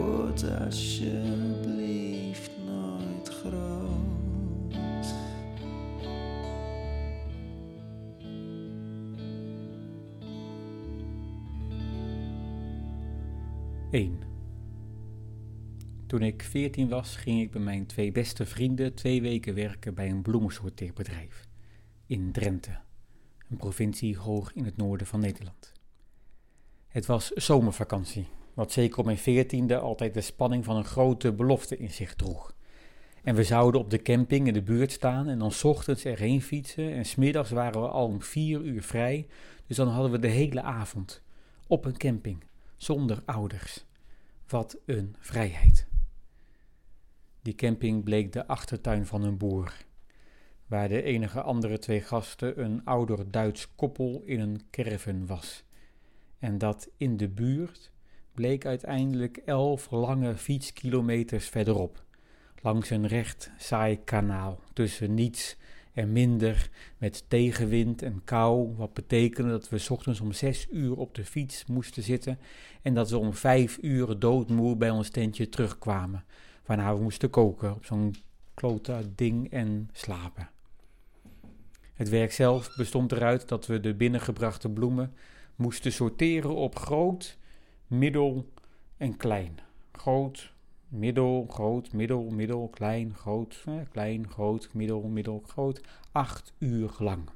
word 0.00 0.50
alsjeblieft 0.64 2.50
nooit 2.66 3.28
groot. 3.28 3.90
Eén. 13.90 14.22
Toen 16.06 16.22
ik 16.22 16.42
14 16.42 16.88
was, 16.88 17.16
ging 17.16 17.40
ik 17.40 17.50
bij 17.50 17.60
mijn 17.60 17.86
twee 17.86 18.12
beste 18.12 18.46
vrienden 18.46 18.94
twee 18.94 19.22
weken 19.22 19.54
werken 19.54 19.94
bij 19.94 20.10
een 20.10 20.22
bloemensorteerbedrijf 20.22 21.44
in 22.06 22.32
Drenthe, 22.32 22.78
een 23.48 23.56
provincie 23.56 24.16
hoog 24.16 24.52
in 24.52 24.64
het 24.64 24.76
noorden 24.76 25.06
van 25.06 25.20
Nederland. 25.20 25.72
Het 26.88 27.06
was 27.06 27.30
zomervakantie, 27.30 28.26
wat 28.60 28.72
zeker 28.72 28.98
op 28.98 29.04
mijn 29.04 29.18
veertiende 29.18 29.78
altijd 29.78 30.14
de 30.14 30.20
spanning 30.20 30.64
van 30.64 30.76
een 30.76 30.84
grote 30.84 31.32
belofte 31.32 31.76
in 31.76 31.90
zich 31.90 32.14
droeg. 32.14 32.54
En 33.22 33.34
we 33.34 33.44
zouden 33.44 33.80
op 33.80 33.90
de 33.90 34.02
camping 34.02 34.46
in 34.46 34.52
de 34.52 34.62
buurt 34.62 34.92
staan 34.92 35.28
en 35.28 35.38
dan 35.38 35.52
ochtends 35.62 36.04
erheen 36.04 36.42
fietsen 36.42 36.92
en 36.92 37.04
smiddags 37.04 37.50
waren 37.50 37.82
we 37.82 37.88
al 37.88 38.06
om 38.06 38.22
vier 38.22 38.60
uur 38.60 38.82
vrij, 38.82 39.26
dus 39.66 39.76
dan 39.76 39.88
hadden 39.88 40.10
we 40.10 40.18
de 40.18 40.28
hele 40.28 40.62
avond 40.62 41.22
op 41.66 41.84
een 41.84 41.96
camping, 41.96 42.44
zonder 42.76 43.22
ouders. 43.24 43.84
Wat 44.48 44.78
een 44.86 45.16
vrijheid. 45.18 45.86
Die 47.42 47.54
camping 47.54 48.04
bleek 48.04 48.32
de 48.32 48.46
achtertuin 48.46 49.06
van 49.06 49.22
een 49.22 49.38
boer, 49.38 49.72
waar 50.66 50.88
de 50.88 51.02
enige 51.02 51.42
andere 51.42 51.78
twee 51.78 52.00
gasten 52.00 52.64
een 52.64 52.84
ouder 52.84 53.30
Duits 53.30 53.74
koppel 53.74 54.22
in 54.24 54.40
een 54.40 54.62
caravan 54.70 55.26
was. 55.26 55.64
En 56.38 56.58
dat 56.58 56.88
in 56.96 57.16
de 57.16 57.28
buurt 57.28 57.92
bleek 58.40 58.66
uiteindelijk 58.66 59.36
elf 59.36 59.90
lange 59.90 60.36
fietskilometers 60.36 61.48
verderop, 61.48 62.04
langs 62.62 62.90
een 62.90 63.06
recht 63.06 63.50
saai 63.58 63.98
kanaal 64.04 64.60
tussen 64.72 65.14
niets 65.14 65.56
en 65.92 66.12
minder, 66.12 66.70
met 66.98 67.24
tegenwind 67.28 68.02
en 68.02 68.20
kou, 68.24 68.74
wat 68.76 68.94
betekende 68.94 69.50
dat 69.50 69.68
we 69.68 69.86
ochtends 69.90 70.20
om 70.20 70.32
zes 70.32 70.66
uur 70.70 70.96
op 70.96 71.14
de 71.14 71.24
fiets 71.24 71.66
moesten 71.66 72.02
zitten 72.02 72.38
en 72.82 72.94
dat 72.94 73.10
we 73.10 73.18
om 73.18 73.34
vijf 73.34 73.78
uur 73.82 74.18
doodmoe 74.18 74.76
bij 74.76 74.90
ons 74.90 75.10
tentje 75.10 75.48
terugkwamen, 75.48 76.24
waarna 76.66 76.94
we 76.94 77.02
moesten 77.02 77.30
koken 77.30 77.74
op 77.74 77.84
zo'n 77.84 78.14
klote 78.54 79.02
ding 79.14 79.50
en 79.50 79.88
slapen. 79.92 80.50
Het 81.94 82.08
werk 82.08 82.32
zelf 82.32 82.76
bestond 82.76 83.12
eruit 83.12 83.48
dat 83.48 83.66
we 83.66 83.80
de 83.80 83.94
binnengebrachte 83.94 84.68
bloemen 84.68 85.14
moesten 85.56 85.92
sorteren 85.92 86.54
op 86.54 86.78
groot, 86.78 87.38
middel 87.90 88.52
en 88.96 89.16
klein. 89.16 89.58
Groot, 89.92 90.52
middel, 90.88 91.46
groot, 91.48 91.92
middel, 91.92 92.30
middel, 92.30 92.68
klein, 92.68 93.14
groot, 93.14 93.64
klein, 93.92 94.28
groot, 94.28 94.68
middel, 94.72 95.02
middel, 95.02 95.42
groot. 95.46 95.80
Acht 96.12 96.52
uur 96.58 96.94
lang. 96.98 97.28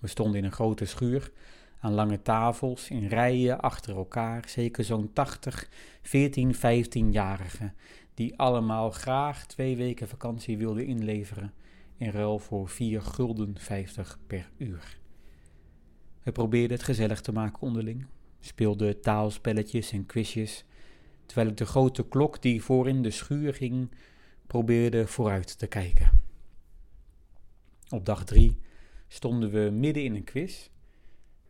We 0.00 0.06
stonden 0.06 0.38
in 0.38 0.44
een 0.44 0.52
grote 0.52 0.84
schuur 0.84 1.32
aan 1.80 1.92
lange 1.92 2.22
tafels 2.22 2.90
in 2.90 3.06
rijen 3.06 3.60
achter 3.60 3.96
elkaar, 3.96 4.48
zeker 4.48 4.84
zo'n 4.84 5.12
80, 5.12 5.68
14, 6.02 6.54
15-jarigen, 6.54 7.74
die 8.14 8.38
allemaal 8.38 8.90
graag 8.90 9.46
twee 9.46 9.76
weken 9.76 10.08
vakantie 10.08 10.58
wilden 10.58 10.86
inleveren 10.86 11.52
in 11.96 12.10
ruil 12.10 12.38
voor 12.38 12.68
4 12.68 13.02
gulden 13.02 13.54
50 13.58 14.18
per 14.26 14.50
uur. 14.56 14.98
We 16.22 16.32
probeerden 16.32 16.76
het 16.76 16.86
gezellig 16.86 17.20
te 17.20 17.32
maken 17.32 17.62
onderling, 17.62 18.06
speelden 18.40 19.00
taalspelletjes 19.00 19.92
en 19.92 20.06
quizjes, 20.06 20.64
terwijl 21.26 21.48
ik 21.48 21.56
de 21.56 21.66
grote 21.66 22.08
klok 22.08 22.42
die 22.42 22.62
voorin 22.62 23.02
de 23.02 23.10
schuur 23.10 23.54
ging 23.54 23.90
probeerde 24.46 25.06
vooruit 25.06 25.58
te 25.58 25.66
kijken. 25.66 26.20
Op 27.88 28.06
dag 28.06 28.24
drie 28.24 28.58
stonden 29.08 29.50
we 29.50 29.70
midden 29.70 30.04
in 30.04 30.14
een 30.14 30.24
quiz, 30.24 30.68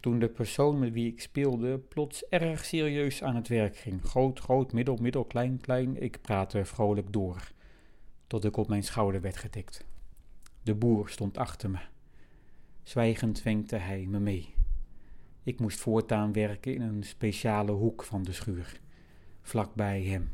toen 0.01 0.18
de 0.18 0.28
persoon 0.28 0.78
met 0.78 0.93
wie 0.93 1.12
ik 1.12 1.20
speelde 1.20 1.78
plots 1.78 2.28
erg 2.28 2.64
serieus 2.64 3.22
aan 3.22 3.36
het 3.36 3.49
werk 3.49 3.76
ging. 3.76 4.05
Groot, 4.05 4.38
groot, 4.41 4.72
middel, 4.72 4.97
middel, 4.97 5.24
klein, 5.24 5.61
klein. 5.61 6.03
Ik 6.03 6.20
praatte 6.20 6.64
vrolijk 6.64 7.12
door, 7.12 7.53
tot 8.26 8.45
ik 8.45 8.57
op 8.57 8.68
mijn 8.68 8.84
schouder 8.84 9.20
werd 9.20 9.36
getikt. 9.36 9.84
De 10.62 10.74
boer 10.74 11.09
stond 11.09 11.38
achter 11.38 11.70
me. 11.70 11.78
Zwijgend 12.82 13.43
wenkte 13.43 13.76
hij 13.76 14.07
me 14.09 14.18
mee. 14.18 14.55
Ik 15.43 15.61
moest 15.61 15.78
voortaan 15.80 16.32
werken 16.32 16.74
in 16.74 16.80
een 16.80 17.03
speciale 17.03 17.72
hoek 17.72 18.05
van 18.05 18.22
de 18.22 18.32
schuur, 18.32 18.80
vlakbij 19.43 20.03
hem, 20.03 20.30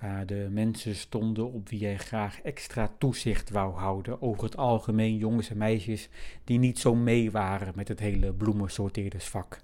waar 0.00 0.26
de 0.26 0.48
mensen 0.50 0.94
stonden 0.94 1.52
op 1.52 1.68
wie 1.68 1.84
hij 1.84 1.98
graag 1.98 2.40
extra 2.40 2.94
toezicht 2.98 3.50
wou 3.50 3.74
houden 3.74 4.22
over 4.22 4.44
het 4.44 4.56
algemeen 4.56 5.16
jongens 5.16 5.50
en 5.50 5.56
meisjes 5.56 6.08
die 6.44 6.58
niet 6.58 6.78
zo 6.78 6.94
mee 6.94 7.30
waren 7.30 7.72
met 7.76 7.88
het 7.88 8.00
hele 8.00 8.32
bloemensorteerdersvak. 8.32 9.60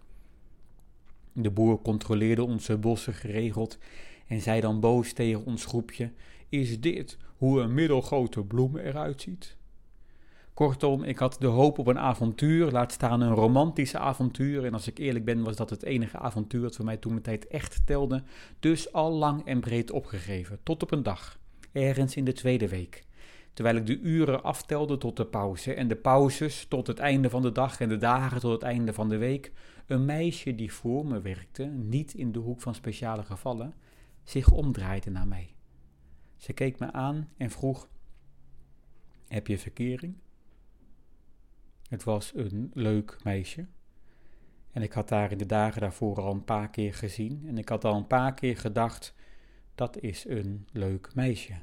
De 1.32 1.51
boer 1.51 1.82
controleerde 1.82 2.45
onze 2.45 2.78
bossen 2.78 3.14
geregeld 3.14 3.78
en 4.26 4.41
zei 4.41 4.61
dan 4.61 4.80
boos 4.80 5.12
tegen 5.12 5.45
ons 5.45 5.64
groepje: 5.64 6.12
Is 6.49 6.80
dit 6.80 7.18
hoe 7.36 7.61
een 7.61 7.74
middelgrote 7.74 8.45
bloem 8.45 8.76
eruit 8.76 9.20
ziet? 9.20 9.57
Kortom, 10.61 11.03
ik 11.03 11.19
had 11.19 11.37
de 11.39 11.47
hoop 11.47 11.79
op 11.79 11.87
een 11.87 11.99
avontuur, 11.99 12.71
laat 12.71 12.93
staan 12.93 13.21
een 13.21 13.35
romantische 13.35 13.99
avontuur. 13.99 14.65
En 14.65 14.73
als 14.73 14.87
ik 14.87 14.99
eerlijk 14.99 15.25
ben, 15.25 15.43
was 15.43 15.57
dat 15.57 15.71
het 15.71 15.83
enige 15.83 16.19
avontuur 16.19 16.63
dat 16.63 16.77
voor 16.77 16.85
mij 16.85 16.97
toen 16.97 17.15
de 17.15 17.21
tijd 17.21 17.47
echt 17.47 17.87
telde. 17.87 18.23
Dus 18.59 18.93
al 18.93 19.13
lang 19.13 19.47
en 19.47 19.61
breed 19.61 19.91
opgegeven, 19.91 20.59
tot 20.63 20.83
op 20.83 20.91
een 20.91 21.03
dag, 21.03 21.39
ergens 21.73 22.17
in 22.17 22.25
de 22.25 22.33
tweede 22.33 22.69
week. 22.69 23.05
Terwijl 23.53 23.77
ik 23.77 23.87
de 23.87 23.99
uren 23.99 24.43
aftelde 24.43 24.99
tot 24.99 25.17
de 25.17 25.27
pauze 25.27 25.75
en 25.75 25.89
de 25.89 25.97
pauzes 25.97 26.67
tot 26.69 26.87
het 26.87 26.99
einde 26.99 27.31
van 27.31 27.43
de 27.43 27.53
dag 27.53 27.81
en 27.81 27.89
de 27.89 27.99
dagen 27.99 28.41
tot 28.41 28.53
het 28.53 28.63
einde 28.63 28.93
van 28.93 29.09
de 29.09 29.17
week, 29.17 29.53
een 29.87 30.05
meisje 30.05 30.55
die 30.55 30.73
voor 30.73 31.07
me 31.07 31.21
werkte, 31.21 31.65
niet 31.65 32.15
in 32.15 32.33
de 32.33 32.39
hoek 32.39 32.61
van 32.61 32.75
speciale 32.75 33.23
gevallen, 33.23 33.75
zich 34.23 34.51
omdraaide 34.51 35.11
naar 35.11 35.29
mij. 35.29 35.55
Ze 36.37 36.53
keek 36.53 36.79
me 36.79 36.93
aan 36.93 37.29
en 37.37 37.51
vroeg: 37.51 37.89
Heb 39.29 39.47
je 39.47 39.59
verkering? 39.59 40.15
Het 41.91 42.05
was 42.05 42.32
een 42.34 42.70
leuk 42.74 43.16
meisje. 43.22 43.66
En 44.70 44.82
ik 44.82 44.93
had 44.93 45.11
haar 45.11 45.32
in 45.32 45.38
de 45.38 45.47
dagen 45.47 45.80
daarvoor 45.80 46.20
al 46.20 46.32
een 46.32 46.45
paar 46.45 46.70
keer 46.70 46.95
gezien. 46.95 47.43
En 47.47 47.59
ik 47.59 47.68
had 47.68 47.84
al 47.84 47.97
een 47.97 48.07
paar 48.07 48.34
keer 48.34 48.57
gedacht: 48.57 49.14
dat 49.74 50.01
is 50.01 50.24
een 50.24 50.66
leuk 50.72 51.14
meisje. 51.14 51.55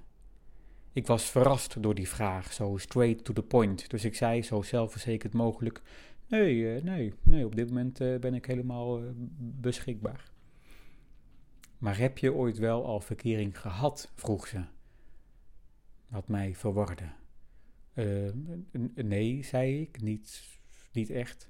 Ik 0.91 1.07
was 1.07 1.23
verrast 1.23 1.83
door 1.83 1.95
die 1.95 2.07
vraag, 2.07 2.53
zo 2.53 2.77
straight 2.77 3.23
to 3.23 3.33
the 3.33 3.43
point. 3.43 3.89
Dus 3.89 4.05
ik 4.05 4.15
zei 4.15 4.43
zo 4.43 4.61
zelfverzekerd 4.61 5.33
mogelijk: 5.33 5.81
Nee, 6.27 6.55
uh, 6.55 6.81
nee, 6.81 7.13
nee, 7.23 7.45
op 7.45 7.55
dit 7.55 7.67
moment 7.67 8.01
uh, 8.01 8.19
ben 8.19 8.33
ik 8.33 8.45
helemaal 8.45 9.03
uh, 9.03 9.09
beschikbaar. 9.37 10.31
Maar 11.77 11.97
heb 11.97 12.17
je 12.17 12.33
ooit 12.33 12.57
wel 12.57 12.85
al 12.85 12.99
verkering 12.99 13.59
gehad? 13.59 14.11
vroeg 14.15 14.47
ze. 14.47 14.63
Wat 16.07 16.27
mij 16.27 16.55
verwarde. 16.55 17.09
Uh, 17.97 18.29
nee, 18.95 19.43
zei 19.43 19.81
ik, 19.81 20.01
niet, 20.01 20.43
niet 20.91 21.09
echt. 21.09 21.49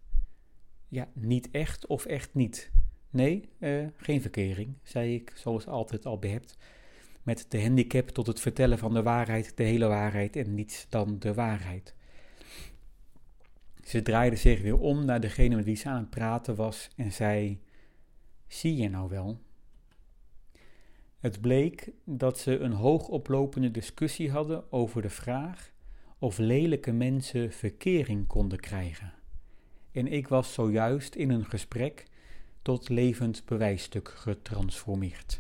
Ja, 0.88 1.08
niet 1.14 1.52
echt 1.52 1.88
of 1.88 2.06
echt 2.06 2.34
niet? 2.34 2.72
Nee, 3.10 3.50
uh, 3.60 3.88
geen 3.96 4.22
verkering, 4.22 4.74
zei 4.84 5.16
ik, 5.16 5.32
zoals 5.36 5.68
altijd 5.68 6.06
al 6.06 6.20
behept. 6.20 6.58
Met 7.24 7.46
de 7.50 7.62
handicap 7.62 8.10
tot 8.10 8.28
het 8.28 8.40
vertellen 8.40 8.78
van 8.78 8.94
de 8.94 9.04
waarheid, 9.04 9.58
de 9.58 9.64
hele 9.64 9.88
waarheid 9.88 10.36
en 10.36 10.54
niets 10.54 10.86
dan 10.90 11.20
de 11.20 11.34
waarheid. 11.34 11.96
Ze 13.84 14.02
draaide 14.02 14.36
zich 14.36 14.62
weer 14.62 14.80
om 14.80 15.06
naar 15.06 15.20
degene 15.20 15.56
met 15.56 15.66
wie 15.66 15.76
ze 15.76 15.90
aan 15.90 16.00
het 16.00 16.10
praten 16.10 16.56
was 16.56 16.90
en 16.96 17.12
zei: 17.12 17.62
Zie 18.48 18.76
je 18.76 18.90
nou 18.90 19.10
wel? 19.10 19.40
Het 21.20 21.42
bleek 21.42 21.92
dat 22.04 22.40
ze 22.40 22.58
een 22.58 22.72
hoogoplopende 22.72 23.72
discussie 23.72 24.32
hadden 24.32 24.72
over 24.72 25.02
de 25.02 25.10
vraag 25.10 25.72
of 26.20 26.38
lelijke 26.38 26.92
mensen 26.92 27.52
verkering 27.52 28.28
konden 28.28 28.60
krijgen. 28.60 29.14
En 29.92 30.08
ik 30.08 30.28
was 30.28 30.54
zojuist 30.54 31.16
in 31.16 31.30
een 31.30 31.46
gesprek 31.46 32.06
tot 32.62 32.90
levend 32.90 33.46
bewijsstuk 33.46 34.10
getransformeerd. 34.10 35.40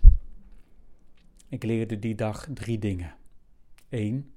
Ik 1.50 1.64
leerde 1.64 2.00
die 2.00 2.16
dag 2.16 2.48
drie 2.54 2.80
dingen. 2.80 3.16
1. 3.90 4.32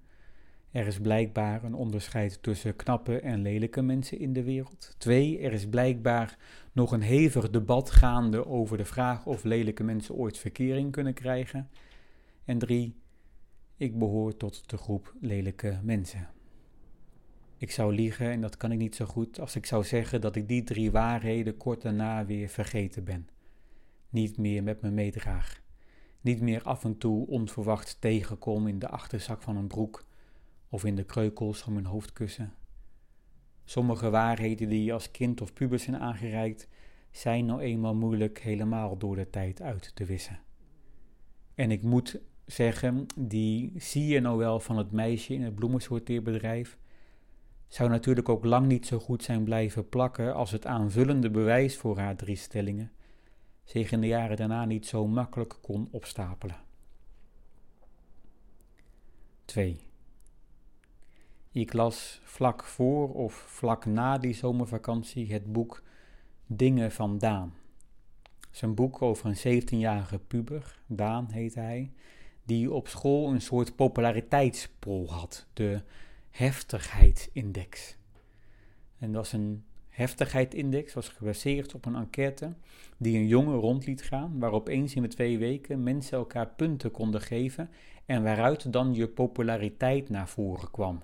Er 0.71 0.87
is 0.87 0.99
blijkbaar 1.01 1.65
een 1.65 1.75
onderscheid 1.75 2.43
tussen 2.43 2.77
knappe 2.77 3.21
en 3.21 3.43
lelijke 3.43 3.83
mensen 3.83 4.19
in 4.19 4.33
de 4.33 4.43
wereld. 4.43 4.95
2. 4.99 5.39
Er 5.39 5.53
is 5.53 5.69
blijkbaar 5.69 6.39
nog 6.73 6.93
een 6.93 7.03
hevig 7.03 7.51
debat 7.51 7.91
gaande 7.91 8.47
over 8.47 8.77
de 8.77 8.85
vraag 8.85 9.27
of 9.27 9.45
lelijke 9.45 9.83
mensen 9.83 10.15
ooit 10.15 10.39
verkering 10.39 10.93
kunnen 10.93 11.15
krijgen. 11.15 11.71
En 12.45 12.59
3. 12.59 12.95
Ik 13.81 13.99
behoor 13.99 14.37
tot 14.37 14.71
de 14.71 14.77
groep 14.77 15.15
lelijke 15.21 15.81
mensen. 15.83 16.29
Ik 17.57 17.71
zou 17.71 17.95
liegen, 17.95 18.31
en 18.31 18.41
dat 18.41 18.57
kan 18.57 18.73
ik 18.73 18.79
niet 18.79 18.95
zo 18.95 19.05
goed, 19.05 19.41
als 19.41 19.57
ik 19.57 19.67
zou 19.67 19.85
zeggen 19.85 20.21
dat 20.21 20.37
ik 20.37 20.49
die 20.49 20.63
drie 20.63 20.91
waarheden 20.91 21.57
kort 21.57 21.83
daarna 21.83 22.25
weer 22.25 22.49
vergeten 22.49 23.05
ben. 23.05 23.29
Niet 24.09 24.39
meer 24.39 24.63
met 24.63 24.81
me 24.81 24.91
meedraag. 24.91 25.63
Niet 26.21 26.41
meer 26.41 26.63
af 26.63 26.85
en 26.85 26.99
toe 26.99 27.27
onverwacht 27.27 28.01
tegenkom 28.01 28.67
in 28.67 28.79
de 28.79 28.89
achterzak 28.89 29.43
van 29.43 29.57
een 29.57 29.67
broek 29.67 30.07
of 30.69 30.85
in 30.85 30.97
de 30.97 31.05
kreukels 31.05 31.59
van 31.59 31.73
mijn 31.73 31.87
hoofdkussen. 31.87 32.55
Sommige 33.65 34.11
waarheden 34.11 34.69
die 34.69 34.85
je 34.85 34.93
als 34.93 35.11
kind 35.11 35.41
of 35.41 35.53
puber 35.53 35.79
zijn 35.79 35.99
aangereikt, 35.99 36.69
zijn 37.11 37.47
nou 37.47 37.61
eenmaal 37.61 37.95
moeilijk 37.95 38.39
helemaal 38.39 38.97
door 38.97 39.17
de 39.17 39.31
tijd 39.31 39.63
uit 39.63 39.95
te 39.95 40.05
wissen. 40.05 40.41
En 41.55 41.71
ik 41.71 41.83
moet 41.83 42.21
zeggen, 42.51 43.07
die 43.17 43.73
zie 43.77 44.07
je 44.07 44.21
nou 44.21 44.39
wel 44.39 44.61
van 44.61 44.79
het 44.79 44.93
meisje 44.93 45.35
in 45.35 45.43
het 45.43 45.55
bloemensorteerbedrijf, 45.55 46.79
zou 47.69 47.91
natuurlijk 47.91 48.29
ook 48.29 48.45
lang 48.45 48.67
niet 48.67 48.87
zo 48.87 48.99
goed 48.99 49.23
zijn 49.23 49.45
blijven 49.45 49.89
plakken 49.89 50.35
als 50.35 50.51
het 50.51 50.67
aanvullende 50.67 51.31
bewijs 51.31 51.77
voor 51.77 51.99
haar 51.99 52.17
drie 52.17 52.37
stellingen 52.37 52.93
zich 53.71 53.93
in 53.93 54.01
de 54.01 54.07
jaren 54.07 54.37
daarna 54.37 54.65
niet 54.65 54.87
zo 54.87 55.07
makkelijk 55.07 55.59
kon 55.61 55.89
opstapelen. 55.91 56.57
2. 59.45 59.81
Ik 61.53 61.73
las 61.73 62.21
vlak 62.25 62.65
voor 62.65 63.15
of 63.15 63.35
vlak 63.35 63.87
na 63.87 64.19
die 64.19 64.35
zomervakantie 64.35 65.33
het 65.33 65.53
boek 65.53 65.83
Dingen 66.47 66.93
van 66.93 67.19
Daan. 67.19 67.55
Een 68.61 68.75
boek 68.75 69.03
over 69.03 69.27
een 69.27 69.63
17-jarige 69.63 70.19
puber, 70.19 70.79
Daan 70.87 71.31
heet 71.31 71.55
hij, 71.55 71.93
die 72.51 72.73
op 72.73 72.89
school 72.89 73.31
een 73.31 73.41
soort 73.41 73.77
populariteitspol 73.77 75.13
had, 75.13 75.47
de 75.53 75.83
heftigheidsindex. 76.31 77.97
En 78.99 79.13
dat 79.13 79.25
is 79.25 79.33
een 79.33 79.65
heftigheidsindex, 79.89 80.95
was 80.95 81.09
gebaseerd 81.09 81.75
op 81.75 81.87
een 81.87 81.95
enquête 81.95 82.55
die 82.97 83.17
een 83.19 83.27
jongen 83.27 83.57
rond 83.57 83.87
liet 83.87 84.03
gaan, 84.03 84.39
waarop 84.39 84.69
eens 84.69 84.95
in 84.95 85.03
de 85.03 85.09
twee 85.09 85.39
weken 85.39 85.83
mensen 85.83 86.19
elkaar 86.19 86.49
punten 86.49 86.91
konden 86.91 87.21
geven 87.21 87.71
en 88.07 88.23
waaruit 88.23 88.73
dan 88.73 88.95
je 88.95 89.09
populariteit 89.09 90.09
naar 90.09 90.29
voren 90.29 90.71
kwam. 90.71 91.03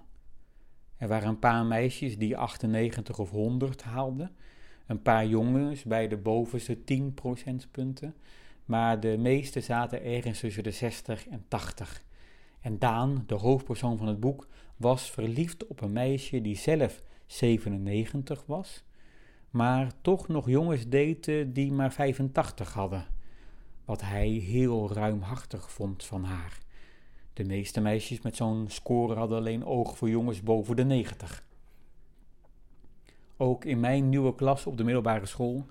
Er 0.97 1.09
waren 1.09 1.29
een 1.29 1.39
paar 1.39 1.65
meisjes 1.65 2.19
die 2.19 2.37
98 2.37 3.19
of 3.19 3.31
100 3.31 3.83
haalden, 3.83 4.31
een 4.87 5.03
paar 5.03 5.27
jongens 5.27 5.83
bij 5.83 6.09
de 6.09 6.17
bovenste 6.17 6.85
10 6.85 7.15
procentpunten, 7.15 8.15
maar 8.67 9.01
de 9.01 9.17
meeste 9.19 9.61
zaten 9.61 10.05
ergens 10.05 10.41
tussen 10.41 10.63
de 10.63 10.71
60 10.71 11.29
en 11.29 11.45
80. 11.49 12.05
En 12.61 12.79
Daan, 12.79 13.25
de 13.27 13.35
hoofdpersoon 13.35 13.99
van 13.99 14.07
het 14.07 14.21
boek, 14.21 14.47
was 14.77 15.11
verliefd 15.11 15.67
op 15.67 15.81
een 15.81 15.93
meisje 15.93 16.41
die 16.41 16.57
zelf 16.57 17.03
97 17.27 18.45
was, 18.47 18.85
maar 19.51 19.93
toch 20.01 20.29
nog 20.29 20.49
jongens 20.49 20.89
daten 20.89 21.53
die 21.53 21.73
maar 21.73 21.93
85 21.93 22.73
hadden, 22.73 23.07
wat 23.85 24.01
hij 24.01 24.29
heel 24.29 24.93
ruimhartig 24.93 25.71
vond 25.71 26.05
van 26.05 26.25
haar. 26.25 26.59
De 27.33 27.45
meeste 27.45 27.81
meisjes 27.81 28.21
met 28.21 28.37
zo'n 28.37 28.65
score 28.69 29.15
hadden 29.15 29.39
alleen 29.39 29.65
oog 29.65 29.97
voor 29.97 30.09
jongens 30.09 30.43
boven 30.43 30.77
de 30.77 30.85
90. 30.85 31.45
Ook 33.37 33.65
in 33.65 33.81
mijn 33.81 34.09
nieuwe 34.09 34.35
klas 34.35 34.67
op 34.67 34.77
de 34.77 34.85
middelbare 34.85 35.27
school, 35.27 35.67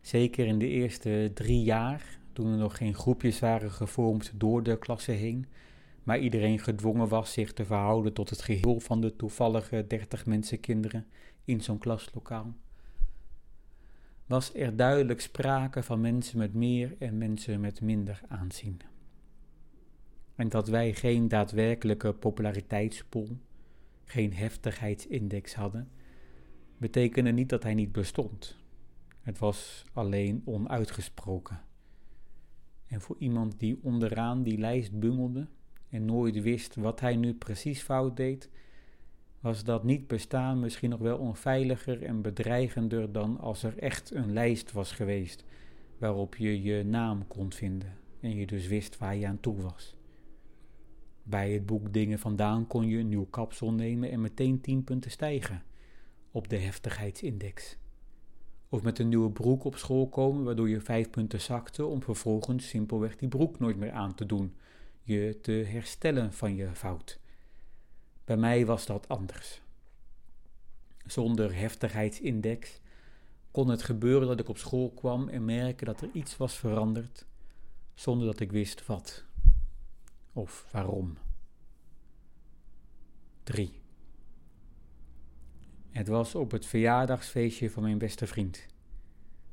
zeker 0.00 0.46
in 0.46 0.58
de 0.58 0.68
eerste 0.68 1.30
drie 1.34 1.62
jaar, 1.62 2.15
toen 2.36 2.52
er 2.52 2.58
nog 2.58 2.76
geen 2.76 2.94
groepjes 2.94 3.38
waren 3.38 3.70
gevormd 3.70 4.32
door 4.34 4.62
de 4.62 4.78
klasse 4.78 5.12
heen, 5.12 5.46
maar 6.02 6.18
iedereen 6.18 6.58
gedwongen 6.58 7.08
was 7.08 7.32
zich 7.32 7.52
te 7.52 7.64
verhouden 7.64 8.12
tot 8.12 8.30
het 8.30 8.42
geheel 8.42 8.80
van 8.80 9.00
de 9.00 9.16
toevallige 9.16 9.84
30 9.88 10.26
mensen 10.26 10.60
kinderen 10.60 11.06
in 11.44 11.60
zo'n 11.60 11.78
klaslokaal, 11.78 12.54
was 14.26 14.54
er 14.54 14.76
duidelijk 14.76 15.20
sprake 15.20 15.82
van 15.82 16.00
mensen 16.00 16.38
met 16.38 16.54
meer 16.54 16.94
en 16.98 17.18
mensen 17.18 17.60
met 17.60 17.80
minder 17.80 18.20
aanzien 18.28 18.80
en 20.36 20.48
dat 20.48 20.68
wij 20.68 20.94
geen 20.94 21.28
daadwerkelijke 21.28 22.12
populariteitspool, 22.12 23.28
geen 24.04 24.34
heftigheidsindex 24.34 25.54
hadden, 25.54 25.90
betekende 26.78 27.30
niet 27.30 27.48
dat 27.48 27.62
hij 27.62 27.74
niet 27.74 27.92
bestond. 27.92 28.56
Het 29.20 29.38
was 29.38 29.84
alleen 29.92 30.42
onuitgesproken. 30.44 31.60
En 32.86 33.00
voor 33.00 33.16
iemand 33.18 33.58
die 33.58 33.78
onderaan 33.82 34.42
die 34.42 34.58
lijst 34.58 34.98
bungelde 34.98 35.46
en 35.88 36.04
nooit 36.04 36.42
wist 36.42 36.74
wat 36.74 37.00
hij 37.00 37.16
nu 37.16 37.34
precies 37.34 37.82
fout 37.82 38.16
deed, 38.16 38.50
was 39.40 39.64
dat 39.64 39.84
niet 39.84 40.06
bestaan 40.06 40.60
misschien 40.60 40.90
nog 40.90 41.00
wel 41.00 41.18
onveiliger 41.18 42.02
en 42.02 42.22
bedreigender 42.22 43.12
dan 43.12 43.38
als 43.38 43.62
er 43.62 43.78
echt 43.78 44.14
een 44.14 44.32
lijst 44.32 44.72
was 44.72 44.92
geweest 44.92 45.44
waarop 45.98 46.36
je 46.36 46.62
je 46.62 46.84
naam 46.84 47.26
kon 47.26 47.52
vinden 47.52 47.98
en 48.20 48.36
je 48.36 48.46
dus 48.46 48.66
wist 48.66 48.98
waar 48.98 49.16
je 49.16 49.26
aan 49.26 49.40
toe 49.40 49.60
was. 49.60 49.96
Bij 51.22 51.52
het 51.52 51.66
boek 51.66 51.92
Dingen 51.92 52.18
vandaan 52.18 52.66
kon 52.66 52.88
je 52.88 52.98
een 52.98 53.08
nieuw 53.08 53.26
kapsel 53.26 53.72
nemen 53.72 54.10
en 54.10 54.20
meteen 54.20 54.60
10 54.60 54.84
punten 54.84 55.10
stijgen 55.10 55.62
op 56.30 56.48
de 56.48 56.56
heftigheidsindex. 56.56 57.76
Of 58.68 58.82
met 58.82 58.98
een 58.98 59.08
nieuwe 59.08 59.30
broek 59.30 59.64
op 59.64 59.76
school 59.76 60.08
komen, 60.08 60.44
waardoor 60.44 60.68
je 60.68 60.80
5 60.80 61.10
punten 61.10 61.40
zakte 61.40 61.86
om 61.86 62.02
vervolgens 62.02 62.68
simpelweg 62.68 63.16
die 63.16 63.28
broek 63.28 63.58
nooit 63.58 63.76
meer 63.76 63.92
aan 63.92 64.14
te 64.14 64.26
doen, 64.26 64.56
je 65.02 65.38
te 65.42 65.52
herstellen 65.52 66.32
van 66.32 66.54
je 66.54 66.74
fout. 66.74 67.18
Bij 68.24 68.36
mij 68.36 68.66
was 68.66 68.86
dat 68.86 69.08
anders. 69.08 69.60
Zonder 71.06 71.54
heftigheidsindex 71.54 72.80
kon 73.50 73.68
het 73.68 73.82
gebeuren 73.82 74.28
dat 74.28 74.40
ik 74.40 74.48
op 74.48 74.58
school 74.58 74.90
kwam 74.90 75.28
en 75.28 75.44
merken 75.44 75.86
dat 75.86 76.00
er 76.00 76.10
iets 76.12 76.36
was 76.36 76.54
veranderd, 76.54 77.26
zonder 77.94 78.26
dat 78.26 78.40
ik 78.40 78.52
wist 78.52 78.86
wat 78.86 79.24
of 80.32 80.66
waarom. 80.70 81.18
3. 83.42 83.80
Het 85.96 86.08
was 86.08 86.34
op 86.34 86.50
het 86.50 86.66
verjaardagsfeestje 86.66 87.70
van 87.70 87.82
mijn 87.82 87.98
beste 87.98 88.26
vriend. 88.26 88.66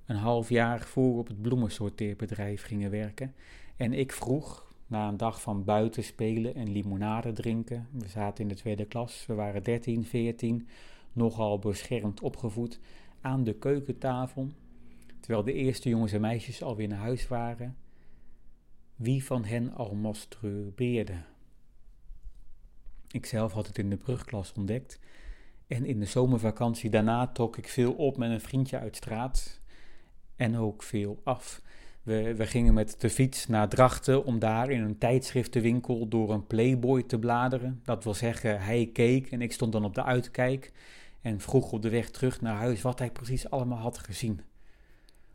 Een 0.05 0.15
half 0.15 0.49
jaar 0.49 0.81
voor 0.81 1.17
op 1.17 1.27
het 1.27 1.41
bloemensorteerbedrijf 1.41 2.63
gingen 2.63 2.91
werken 2.91 3.33
en 3.75 3.93
ik 3.93 4.11
vroeg, 4.11 4.73
na 4.87 5.07
een 5.07 5.17
dag 5.17 5.41
van 5.41 5.63
buiten 5.63 6.03
spelen 6.03 6.55
en 6.55 6.71
limonade 6.71 7.31
drinken, 7.31 7.87
we 7.91 8.07
zaten 8.07 8.43
in 8.43 8.49
de 8.49 8.55
tweede 8.55 8.85
klas, 8.85 9.25
we 9.25 9.33
waren 9.33 9.63
13, 9.63 10.05
14, 10.05 10.67
nogal 11.13 11.59
beschermd 11.59 12.21
opgevoed, 12.21 12.79
aan 13.21 13.43
de 13.43 13.53
keukentafel, 13.53 14.49
terwijl 15.19 15.43
de 15.43 15.53
eerste 15.53 15.89
jongens 15.89 16.11
en 16.11 16.21
meisjes 16.21 16.63
alweer 16.63 16.87
naar 16.87 16.99
huis 16.99 17.27
waren, 17.27 17.77
wie 18.95 19.23
van 19.23 19.45
hen 19.45 19.73
al 19.73 19.95
masturbeerde. 19.95 21.21
Ikzelf 23.11 23.53
had 23.53 23.67
het 23.67 23.77
in 23.77 23.89
de 23.89 23.97
brugklas 23.97 24.53
ontdekt 24.53 24.99
en 25.67 25.85
in 25.85 25.99
de 25.99 26.05
zomervakantie 26.05 26.89
daarna 26.89 27.27
trok 27.27 27.57
ik 27.57 27.67
veel 27.67 27.93
op 27.93 28.17
met 28.17 28.31
een 28.31 28.41
vriendje 28.41 28.79
uit 28.79 28.95
straat 28.95 29.61
en 30.35 30.57
ook 30.57 30.83
veel 30.83 31.21
af. 31.23 31.61
We, 32.03 32.35
we 32.35 32.45
gingen 32.45 32.73
met 32.73 33.01
de 33.01 33.09
fiets 33.09 33.47
naar 33.47 33.69
Drachten 33.69 34.25
om 34.25 34.39
daar 34.39 34.69
in 34.69 34.81
een 34.81 34.97
tijdschriftenwinkel 34.97 36.07
door 36.07 36.31
een 36.31 36.47
Playboy 36.47 37.03
te 37.03 37.19
bladeren. 37.19 37.81
Dat 37.83 38.03
wil 38.03 38.13
zeggen, 38.13 38.61
hij 38.61 38.89
keek 38.93 39.31
en 39.31 39.41
ik 39.41 39.51
stond 39.51 39.71
dan 39.71 39.85
op 39.85 39.95
de 39.95 40.03
uitkijk 40.03 40.71
en 41.21 41.39
vroeg 41.39 41.71
op 41.71 41.81
de 41.81 41.89
weg 41.89 42.09
terug 42.09 42.41
naar 42.41 42.55
huis 42.55 42.81
wat 42.81 42.99
hij 42.99 43.11
precies 43.11 43.49
allemaal 43.49 43.77
had 43.77 43.97
gezien. 43.97 44.41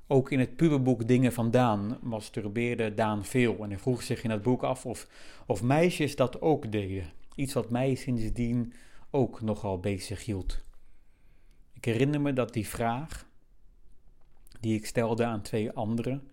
Ook 0.07 0.31
in 0.31 0.39
het 0.39 0.57
puberboek 0.57 1.09
Dingen 1.09 1.33
van 1.33 1.51
Daan 1.51 1.99
masturbeerde 2.03 2.95
Daan 2.95 3.25
veel 3.25 3.57
en 3.63 3.69
hij 3.69 3.79
vroeg 3.79 4.03
zich 4.03 4.23
in 4.23 4.31
het 4.31 4.43
boek 4.43 4.63
af 4.63 4.87
of, 4.87 5.09
of 5.47 5.63
meisjes 5.63 6.17
dat 6.17 6.41
ook 6.41 6.73
deden. 6.73 7.13
Iets 7.35 7.53
wat 7.53 7.71
mij 7.71 7.95
sindsdien 7.95 8.73
ook 9.11 9.41
nogal 9.41 9.81
bezig 9.81 10.25
hield. 10.25 10.61
Ik 11.73 11.85
herinner 11.85 12.21
me 12.21 12.33
dat 12.33 12.53
die 12.53 12.67
vraag, 12.67 13.29
die 14.61 14.77
ik 14.77 14.87
stelde 14.87 15.25
aan 15.25 15.43
twee 15.43 15.71
anderen, 15.71 16.31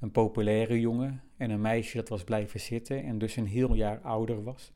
een 0.00 0.10
populaire 0.10 0.80
jongen 0.80 1.22
en 1.36 1.50
een 1.50 1.60
meisje 1.60 1.96
dat 1.96 2.08
was 2.08 2.24
blijven 2.24 2.60
zitten 2.60 3.04
en 3.04 3.18
dus 3.18 3.36
een 3.36 3.46
heel 3.46 3.74
jaar 3.74 4.00
ouder 4.00 4.42
was, 4.42 4.72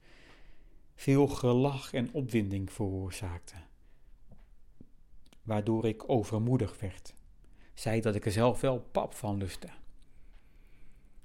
veel 0.94 1.26
gelach 1.26 1.92
en 1.92 2.12
opwinding 2.12 2.72
veroorzaakte, 2.72 3.54
waardoor 5.42 5.86
ik 5.86 6.10
overmoedig 6.10 6.80
werd, 6.80 7.14
zei 7.74 8.00
dat 8.00 8.14
ik 8.14 8.24
er 8.24 8.32
zelf 8.32 8.60
wel 8.60 8.80
pap 8.80 9.14
van 9.14 9.36
lustte. 9.36 9.68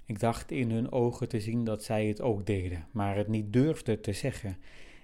Ik 0.05 0.19
dacht 0.19 0.51
in 0.51 0.71
hun 0.71 0.91
ogen 0.91 1.27
te 1.29 1.39
zien 1.39 1.63
dat 1.63 1.83
zij 1.83 2.07
het 2.07 2.21
ook 2.21 2.45
deden, 2.45 2.87
maar 2.91 3.15
het 3.15 3.27
niet 3.27 3.53
durfden 3.53 4.01
te 4.01 4.13
zeggen 4.13 4.57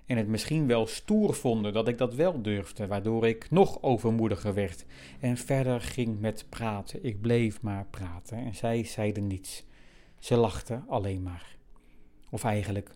en 0.06 0.18
het 0.18 0.28
misschien 0.28 0.68
wel 0.68 0.88
stoer 0.88 1.34
vonden 1.34 1.74
dat 1.74 1.88
ik 1.88 1.97
dat 1.97 2.16
wel 2.16 2.41
durfde, 2.41 2.88
waardoor 2.88 3.28
ik 3.28 3.49
nog 3.49 3.82
overmoediger 3.82 4.54
werd 4.54 4.86
en 5.20 5.38
verder 5.38 5.82
ging 5.82 6.20
met 6.20 6.45
praten. 6.49 7.04
Ik 7.04 7.22
bleef 7.22 7.62
maar 7.62 7.86
praten 7.86 8.38
en 8.38 8.56
zij 8.56 8.84
zeiden 8.84 9.28
niets. 9.28 9.64
Ze 10.20 10.36
lachten 10.36 10.86
alleen 10.88 11.22
maar. 11.22 11.56
Of 12.30 12.43
eigenlijk, 12.43 12.95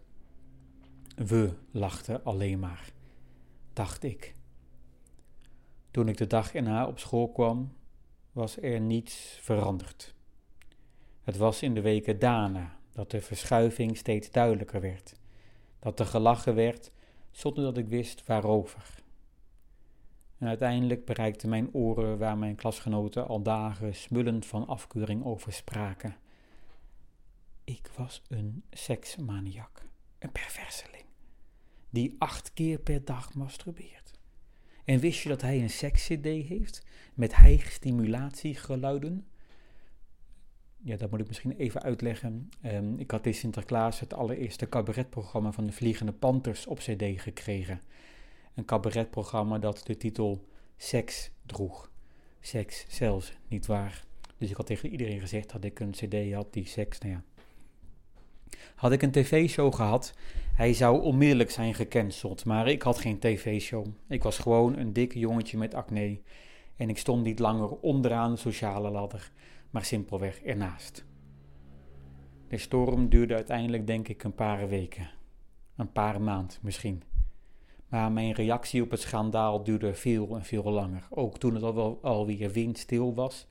we 1.16 1.54
lachten 1.72 2.24
alleen 2.24 2.60
maar, 2.60 2.90
dacht 3.74 4.04
ik. 4.04 4.36
Toen 5.92 6.08
ik 6.08 6.18
de 6.18 6.28
dag 6.28 6.54
erna 6.54 6.88
op 6.88 7.00
school 7.00 7.32
kwam, 7.32 7.74
was 8.32 8.62
er 8.62 8.80
niets 8.80 9.40
veranderd. 9.42 10.14
Het 11.24 11.38
was 11.38 11.62
in 11.62 11.74
de 11.74 11.82
weken 11.82 12.20
daarna 12.20 12.78
dat 12.92 13.12
de 13.12 13.22
verschuiving 13.22 13.98
steeds 13.98 14.32
duidelijker 14.32 14.82
werd, 14.82 15.16
dat 15.86 16.00
er 16.00 16.06
gelachen 16.06 16.56
werd 16.56 16.92
zonder 17.32 17.64
dat 17.64 17.78
ik 17.78 17.88
wist 17.88 18.26
waarover. 18.26 19.04
En 20.38 20.48
uiteindelijk 20.48 21.06
bereikten 21.06 21.50
mijn 21.50 21.74
oren 21.74 22.18
waar 22.18 22.38
mijn 22.38 22.56
klasgenoten 22.56 23.28
al 23.28 23.42
dagen 23.42 23.96
smullend 23.96 24.46
van 24.46 24.68
afkeuring 24.68 25.26
over 25.26 25.54
spraken. 25.54 26.16
Ik 27.64 27.90
was 27.96 28.22
een 28.28 28.64
seksmaniak, 28.70 29.82
een 30.20 30.32
perverseling, 30.32 31.06
die 31.90 32.16
acht 32.18 32.54
keer 32.54 32.80
per 32.80 33.06
dag 33.06 33.34
masturbeert. 33.34 34.12
En 34.86 35.00
wist 35.00 35.24
je 35.24 35.30
dat 35.30 35.42
hij 35.42 35.62
een 35.62 35.70
seks-cd 35.70 36.26
heeft 36.26 36.86
met 37.14 37.36
hijg-stimulatiegeluiden? 37.36 39.28
Ja, 40.86 40.98
dat 40.98 41.12
moet 41.12 41.20
ik 41.20 41.28
misschien 41.28 41.56
even 41.58 41.82
uitleggen. 41.82 42.50
Um, 42.66 43.00
ik 43.00 43.12
had 43.12 43.26
in 43.26 43.34
Sinterklaas 43.34 44.00
het 44.00 44.14
allereerste 44.14 44.70
cabaretprogramma 44.70 45.52
van 45.52 45.66
de 45.66 45.72
Vliegende 45.72 46.12
Panthers 46.12 46.68
op 46.68 46.78
CD 46.78 47.22
gekregen. 47.22 47.82
Een 48.56 48.66
cabaretprogramma 48.66 49.60
dat 49.60 49.82
de 49.86 49.98
titel 49.98 50.46
Seks 50.78 51.32
droeg. 51.46 51.92
Seks 52.40 52.86
zelfs, 52.88 53.34
niet 53.48 53.66
waar. 53.66 54.04
Dus 54.38 54.50
ik 54.50 54.56
had 54.56 54.66
tegen 54.66 54.90
iedereen 54.90 55.20
gezegd 55.20 55.52
dat 55.52 55.64
ik 55.64 55.80
een 55.80 55.92
CD 55.92 56.34
had 56.34 56.54
die 56.54 56.68
seks, 56.68 57.00
nou 57.00 57.14
ja. 57.14 57.24
Had 58.76 58.92
ik 58.92 59.02
een 59.02 59.12
tv-show 59.12 59.74
gehad, 59.74 60.14
hij 60.54 60.74
zou 60.74 61.02
onmiddellijk 61.02 61.52
zijn 61.52 61.74
gecanceld. 61.74 62.46
Maar 62.46 62.68
ik 62.68 62.82
had 62.82 62.98
geen 62.98 63.20
tv-show. 63.20 63.88
Ik 64.08 64.24
was 64.24 64.38
gewoon 64.38 64.78
een 64.78 64.94
dik 64.94 65.14
jongetje 65.14 65.58
met 65.58 65.74
acne. 65.74 66.20
En 66.76 66.90
ik 66.90 66.98
stond 66.98 67.24
niet 67.24 67.40
langer 67.40 67.70
onderaan 67.70 68.32
de 68.32 68.38
sociale 68.40 68.90
ladder 68.90 69.32
maar 69.76 69.86
simpelweg 69.86 70.42
ernaast. 70.42 71.06
De 72.48 72.58
storm 72.58 73.10
duurde 73.10 73.34
uiteindelijk 73.36 73.88
denk 73.88 74.08
ik 74.08 74.24
een 74.24 74.36
paar 74.36 74.68
weken, 74.68 75.10
een 75.76 75.92
paar 75.92 76.22
maand 76.22 76.60
misschien. 76.62 77.04
Maar 77.88 78.12
mijn 78.12 78.32
reactie 78.32 78.82
op 78.82 78.92
het 78.92 79.00
schandaal 79.00 79.64
duurde 79.64 79.94
veel 79.94 80.36
en 80.36 80.46
veel 80.46 80.64
langer. 80.64 81.08
Ook 81.10 81.38
toen 81.38 81.54
het 81.54 81.64
al 81.64 82.00
alweer 82.02 82.52
windstil 82.52 83.14
was, 83.14 83.48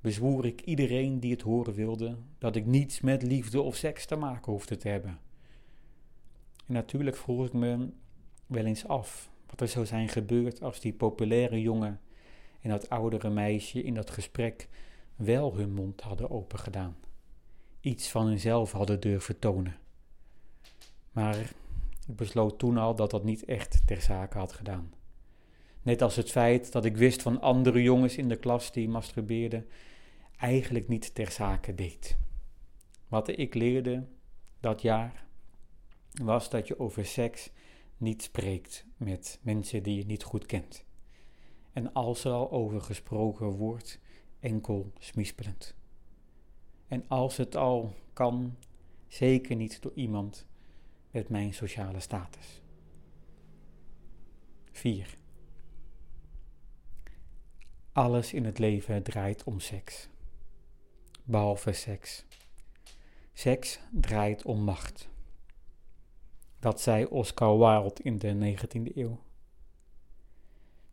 bezwoer 0.00 0.46
ik 0.46 0.60
iedereen 0.60 1.20
die 1.20 1.32
het 1.32 1.42
horen 1.42 1.74
wilde 1.74 2.16
dat 2.38 2.56
ik 2.56 2.66
niets 2.66 3.00
met 3.00 3.22
liefde 3.22 3.60
of 3.60 3.76
seks 3.76 4.06
te 4.06 4.16
maken 4.16 4.52
hoefde 4.52 4.76
te 4.76 4.88
hebben. 4.88 5.18
En 6.66 6.74
natuurlijk 6.74 7.16
vroeg 7.16 7.46
ik 7.46 7.52
me 7.52 7.88
wel 8.46 8.64
eens 8.64 8.86
af 8.88 9.30
wat 9.46 9.60
er 9.60 9.68
zou 9.68 9.86
zijn 9.86 10.08
gebeurd 10.08 10.62
als 10.62 10.80
die 10.80 10.92
populaire 10.92 11.60
jongen 11.60 12.00
en 12.60 12.70
dat 12.70 12.88
oudere 12.88 13.30
meisje 13.30 13.82
in 13.82 13.94
dat 13.94 14.10
gesprek 14.10 14.68
wel 15.16 15.56
hun 15.56 15.72
mond 15.72 16.00
hadden 16.00 16.30
opengedaan, 16.30 16.96
iets 17.80 18.10
van 18.10 18.26
hunzelf 18.26 18.72
hadden 18.72 19.00
durven 19.00 19.38
tonen. 19.38 19.76
Maar 21.12 21.38
ik 22.08 22.16
besloot 22.16 22.58
toen 22.58 22.76
al 22.76 22.94
dat 22.94 23.10
dat 23.10 23.24
niet 23.24 23.44
echt 23.44 23.86
ter 23.86 24.00
zake 24.00 24.38
had 24.38 24.52
gedaan. 24.52 24.92
Net 25.82 26.02
als 26.02 26.16
het 26.16 26.30
feit 26.30 26.72
dat 26.72 26.84
ik 26.84 26.96
wist 26.96 27.22
van 27.22 27.40
andere 27.40 27.82
jongens 27.82 28.16
in 28.16 28.28
de 28.28 28.36
klas 28.36 28.72
die 28.72 28.88
masturbeerden, 28.88 29.66
eigenlijk 30.36 30.88
niet 30.88 31.14
ter 31.14 31.30
zake 31.30 31.74
deed. 31.74 32.16
Wat 33.08 33.28
ik 33.38 33.54
leerde 33.54 34.06
dat 34.60 34.82
jaar 34.82 35.24
was 36.22 36.50
dat 36.50 36.66
je 36.66 36.78
over 36.78 37.04
seks 37.04 37.50
niet 37.96 38.22
spreekt 38.22 38.86
met 38.96 39.38
mensen 39.42 39.82
die 39.82 39.96
je 39.96 40.06
niet 40.06 40.22
goed 40.22 40.46
kent. 40.46 40.84
En 41.72 41.92
als 41.92 42.24
er 42.24 42.32
al 42.32 42.50
over 42.50 42.80
gesproken 42.80 43.46
wordt, 43.46 43.98
enkel 44.40 44.92
smispelend. 44.98 45.74
En 46.88 47.04
als 47.08 47.36
het 47.36 47.56
al 47.56 47.94
kan, 48.12 48.56
zeker 49.08 49.56
niet 49.56 49.82
door 49.82 49.92
iemand 49.94 50.46
met 51.10 51.28
mijn 51.28 51.54
sociale 51.54 52.00
status. 52.00 52.60
4. 54.72 55.18
Alles 57.92 58.32
in 58.32 58.44
het 58.44 58.58
leven 58.58 59.02
draait 59.02 59.44
om 59.44 59.60
seks. 59.60 60.08
Behalve 61.24 61.72
seks. 61.72 62.24
Seks 63.32 63.80
draait 63.90 64.44
om 64.44 64.60
macht. 64.60 65.08
Dat 66.58 66.80
zei 66.80 67.04
Oscar 67.04 67.58
Wilde 67.58 68.02
in 68.02 68.18
de 68.18 68.56
19e 68.56 68.96
eeuw. 68.96 69.25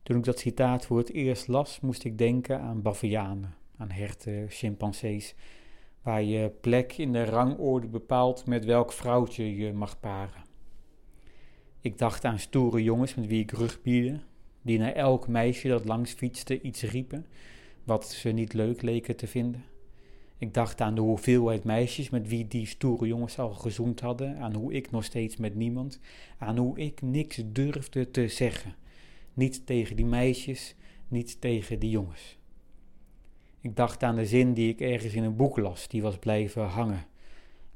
Toen 0.04 0.18
ik 0.18 0.24
dat 0.24 0.40
citaat 0.40 0.86
voor 0.86 0.98
het 0.98 1.12
eerst 1.12 1.48
las, 1.48 1.80
moest 1.80 2.04
ik 2.04 2.18
denken 2.18 2.60
aan 2.60 2.82
bavianen, 2.82 3.56
aan 3.78 3.92
herten, 3.92 4.50
chimpansees, 4.50 5.36
waar 6.02 6.24
je 6.24 6.52
plek 6.62 6.98
in 6.98 7.14
de 7.14 7.26
rangorde 7.26 7.88
bepaalt 7.88 8.46
met 8.46 8.66
welk 8.66 8.92
vrouwtje 8.92 9.56
je 9.56 9.74
mag 9.74 10.00
paren. 10.00 10.44
Ik 11.80 11.98
dacht 11.98 12.26
aan 12.26 12.40
stoere 12.40 12.84
jongens 12.84 13.16
met 13.16 13.28
wie 13.28 13.42
ik 13.42 13.52
rugbieden, 13.52 14.24
die 14.62 14.80
naar 14.80 14.94
elk 14.94 15.28
meisje 15.28 15.68
dat 15.68 15.86
langs 15.86 16.14
fietste 16.14 16.62
iets 16.62 16.82
riepen, 16.82 17.26
wat 17.84 18.10
ze 18.10 18.30
niet 18.30 18.54
leuk 18.54 18.82
leken 18.82 19.16
te 19.16 19.28
vinden. 19.28 19.64
Ik 20.38 20.54
dacht 20.54 20.82
aan 20.82 20.96
de 20.96 21.02
hoeveelheid 21.02 21.64
meisjes 21.64 22.10
met 22.10 22.28
wie 22.28 22.48
die 22.48 22.66
stoere 22.66 23.08
jongens 23.08 23.40
al 23.40 23.54
gezoend 23.54 24.00
hadden, 24.00 24.38
aan 24.38 24.54
hoe 24.54 24.74
ik 24.74 24.92
nog 24.92 25.04
steeds 25.04 25.38
met 25.38 25.56
niemand, 25.56 26.00
aan 26.38 26.58
hoe 26.58 26.78
ik 26.78 27.02
niks 27.02 27.42
durfde 27.46 28.12
te 28.12 28.28
zeggen 28.28 28.76
niet 29.34 29.66
tegen 29.66 29.96
die 29.96 30.06
meisjes, 30.06 30.76
niet 31.08 31.42
tegen 31.42 31.80
die 31.80 31.90
jongens. 31.90 32.38
Ik 33.62 33.76
dacht 33.76 34.04
aan 34.04 34.16
de 34.16 34.26
zin 34.26 34.54
die 34.54 34.70
ik 34.70 34.82
ergens 34.82 35.14
in 35.14 35.24
een 35.24 35.36
boek 35.36 35.58
las, 35.58 35.88
die 35.88 36.02
was 36.02 36.18
blijven 36.18 36.64
hangen. 36.64 37.06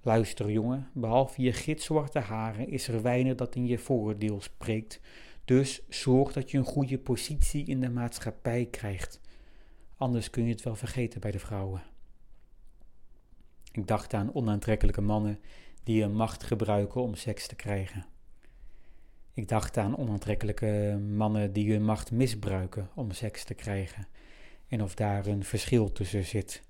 Luister, 0.01 0.51
jongen, 0.51 0.89
behalve 0.93 1.41
je 1.41 1.53
gitzwarte 1.53 2.19
haren 2.19 2.69
is 2.69 2.87
er 2.87 3.01
weinig 3.01 3.35
dat 3.35 3.55
in 3.55 3.67
je 3.67 3.77
voordeel 3.77 4.41
spreekt. 4.41 5.01
Dus 5.45 5.81
zorg 5.89 6.33
dat 6.33 6.51
je 6.51 6.57
een 6.57 6.63
goede 6.63 6.97
positie 6.97 7.65
in 7.65 7.79
de 7.79 7.89
maatschappij 7.89 8.65
krijgt. 8.65 9.21
Anders 9.97 10.29
kun 10.29 10.43
je 10.43 10.51
het 10.51 10.63
wel 10.63 10.75
vergeten 10.75 11.21
bij 11.21 11.31
de 11.31 11.39
vrouwen. 11.39 11.83
Ik 13.71 13.87
dacht 13.87 14.13
aan 14.13 14.33
onaantrekkelijke 14.33 15.01
mannen 15.01 15.39
die 15.83 16.01
hun 16.01 16.15
macht 16.15 16.43
gebruiken 16.43 17.01
om 17.01 17.15
seks 17.15 17.47
te 17.47 17.55
krijgen. 17.55 18.05
Ik 19.37 19.47
dacht 19.47 19.77
aan 19.77 19.97
onaantrekkelijke 19.97 20.99
mannen 21.15 21.53
die 21.53 21.71
hun 21.71 21.83
macht 21.83 22.11
misbruiken 22.11 22.89
om 22.95 23.11
seks 23.11 23.43
te 23.43 23.53
krijgen 23.53 24.07
en 24.67 24.83
of 24.83 24.95
daar 24.95 25.25
een 25.25 25.43
verschil 25.43 25.91
tussen 25.91 26.25
zit. 26.25 26.63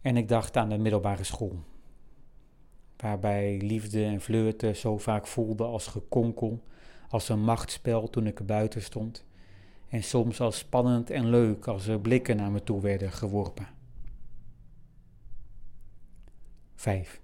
En 0.00 0.16
ik 0.16 0.28
dacht 0.28 0.56
aan 0.56 0.68
de 0.68 0.78
middelbare 0.78 1.24
school, 1.24 1.64
waarbij 2.96 3.56
liefde 3.62 4.04
en 4.04 4.20
flirten 4.20 4.76
zo 4.76 4.98
vaak 4.98 5.26
voelden 5.26 5.66
als 5.66 5.86
gekonkel, 5.86 6.62
als 7.08 7.28
een 7.28 7.42
machtsspel 7.42 8.10
toen 8.10 8.26
ik 8.26 8.38
er 8.38 8.44
buiten 8.44 8.82
stond, 8.82 9.24
en 9.88 10.02
soms 10.02 10.40
als 10.40 10.58
spannend 10.58 11.10
en 11.10 11.30
leuk 11.30 11.66
als 11.66 11.86
er 11.86 12.00
blikken 12.00 12.36
naar 12.36 12.50
me 12.50 12.62
toe 12.62 12.80
werden 12.80 13.12
geworpen. 13.12 13.68
5. 16.74 17.20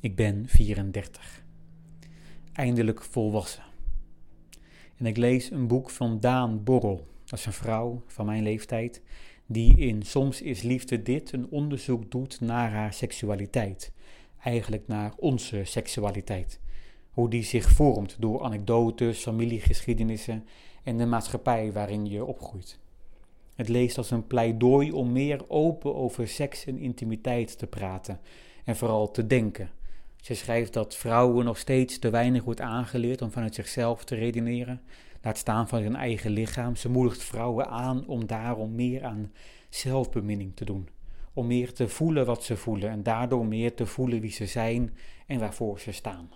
Ik 0.00 0.16
ben 0.16 0.48
34 0.48 1.46
eindelijk 2.58 3.02
volwassen. 3.02 3.62
En 4.96 5.06
ik 5.06 5.16
lees 5.16 5.50
een 5.50 5.66
boek 5.66 5.90
van 5.90 6.20
Daan 6.20 6.64
Borrel. 6.64 7.06
Dat 7.24 7.38
is 7.38 7.46
een 7.46 7.52
vrouw 7.52 8.02
van 8.06 8.26
mijn 8.26 8.42
leeftijd 8.42 9.02
die 9.46 9.76
in 9.76 10.02
Soms 10.02 10.42
is 10.42 10.62
liefde 10.62 11.02
dit 11.02 11.32
een 11.32 11.50
onderzoek 11.50 12.10
doet 12.10 12.40
naar 12.40 12.70
haar 12.70 12.92
seksualiteit. 12.92 13.92
Eigenlijk 14.42 14.86
naar 14.86 15.12
onze 15.16 15.64
seksualiteit. 15.64 16.60
Hoe 17.10 17.30
die 17.30 17.42
zich 17.42 17.68
vormt 17.68 18.16
door 18.18 18.42
anekdotes, 18.42 19.22
familiegeschiedenissen 19.22 20.46
en 20.82 20.96
de 20.96 21.06
maatschappij 21.06 21.72
waarin 21.72 22.06
je 22.06 22.24
opgroeit. 22.24 22.78
Het 23.54 23.68
leest 23.68 23.98
als 23.98 24.10
een 24.10 24.26
pleidooi 24.26 24.92
om 24.92 25.12
meer 25.12 25.48
open 25.48 25.94
over 25.94 26.28
seks 26.28 26.64
en 26.64 26.78
intimiteit 26.78 27.58
te 27.58 27.66
praten 27.66 28.20
en 28.64 28.76
vooral 28.76 29.10
te 29.10 29.26
denken 29.26 29.70
Ze 30.20 30.34
schrijft 30.34 30.72
dat 30.72 30.96
vrouwen 30.96 31.44
nog 31.44 31.58
steeds 31.58 31.98
te 31.98 32.10
weinig 32.10 32.44
wordt 32.44 32.60
aangeleerd 32.60 33.22
om 33.22 33.30
vanuit 33.30 33.54
zichzelf 33.54 34.04
te 34.04 34.14
redeneren, 34.14 34.80
laat 35.22 35.38
staan 35.38 35.68
van 35.68 35.82
hun 35.82 35.96
eigen 35.96 36.30
lichaam. 36.30 36.76
Ze 36.76 36.90
moedigt 36.90 37.22
vrouwen 37.22 37.68
aan 37.68 38.06
om 38.06 38.26
daarom 38.26 38.74
meer 38.74 39.04
aan 39.04 39.32
zelfbeminning 39.68 40.56
te 40.56 40.64
doen, 40.64 40.88
om 41.32 41.46
meer 41.46 41.72
te 41.72 41.88
voelen 41.88 42.26
wat 42.26 42.44
ze 42.44 42.56
voelen 42.56 42.90
en 42.90 43.02
daardoor 43.02 43.46
meer 43.46 43.74
te 43.74 43.86
voelen 43.86 44.20
wie 44.20 44.30
ze 44.30 44.46
zijn 44.46 44.96
en 45.26 45.38
waarvoor 45.38 45.80
ze 45.80 45.92
staan. 45.92 46.30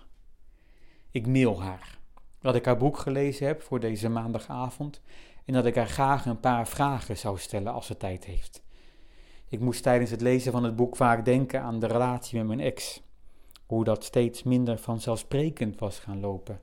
Ik 1.11 1.27
mail 1.27 1.61
haar 1.61 2.01
dat 2.43 2.55
ik 2.55 2.65
haar 2.65 2.77
boek 2.77 2.97
gelezen 2.97 3.47
heb 3.47 3.61
voor 3.61 3.79
deze 3.79 4.09
maandagavond 4.09 5.01
en 5.45 5.53
dat 5.53 5.65
ik 5.65 5.75
haar 5.75 5.87
graag 5.87 6.25
een 6.25 6.39
paar 6.39 6.67
vragen 6.67 7.17
zou 7.17 7.37
stellen 7.37 7.73
als 7.73 7.85
ze 7.85 7.97
tijd 7.97 8.25
heeft. 8.25 8.63
Ik 9.49 9.59
moest 9.59 9.83
tijdens 9.83 10.11
het 10.11 10.21
lezen 10.21 10.51
van 10.51 10.63
het 10.63 10.75
boek 10.75 10.95
vaak 10.95 11.25
denken 11.25 11.61
aan 11.61 11.79
de 11.79 11.87
relatie 11.87 12.37
met 12.37 12.47
mijn 12.47 12.59
ex. 12.59 13.02
Hoe 13.73 13.83
dat 13.83 14.03
steeds 14.03 14.43
minder 14.43 14.77
vanzelfsprekend 14.77 15.79
was 15.79 15.99
gaan 15.99 16.19
lopen. 16.19 16.61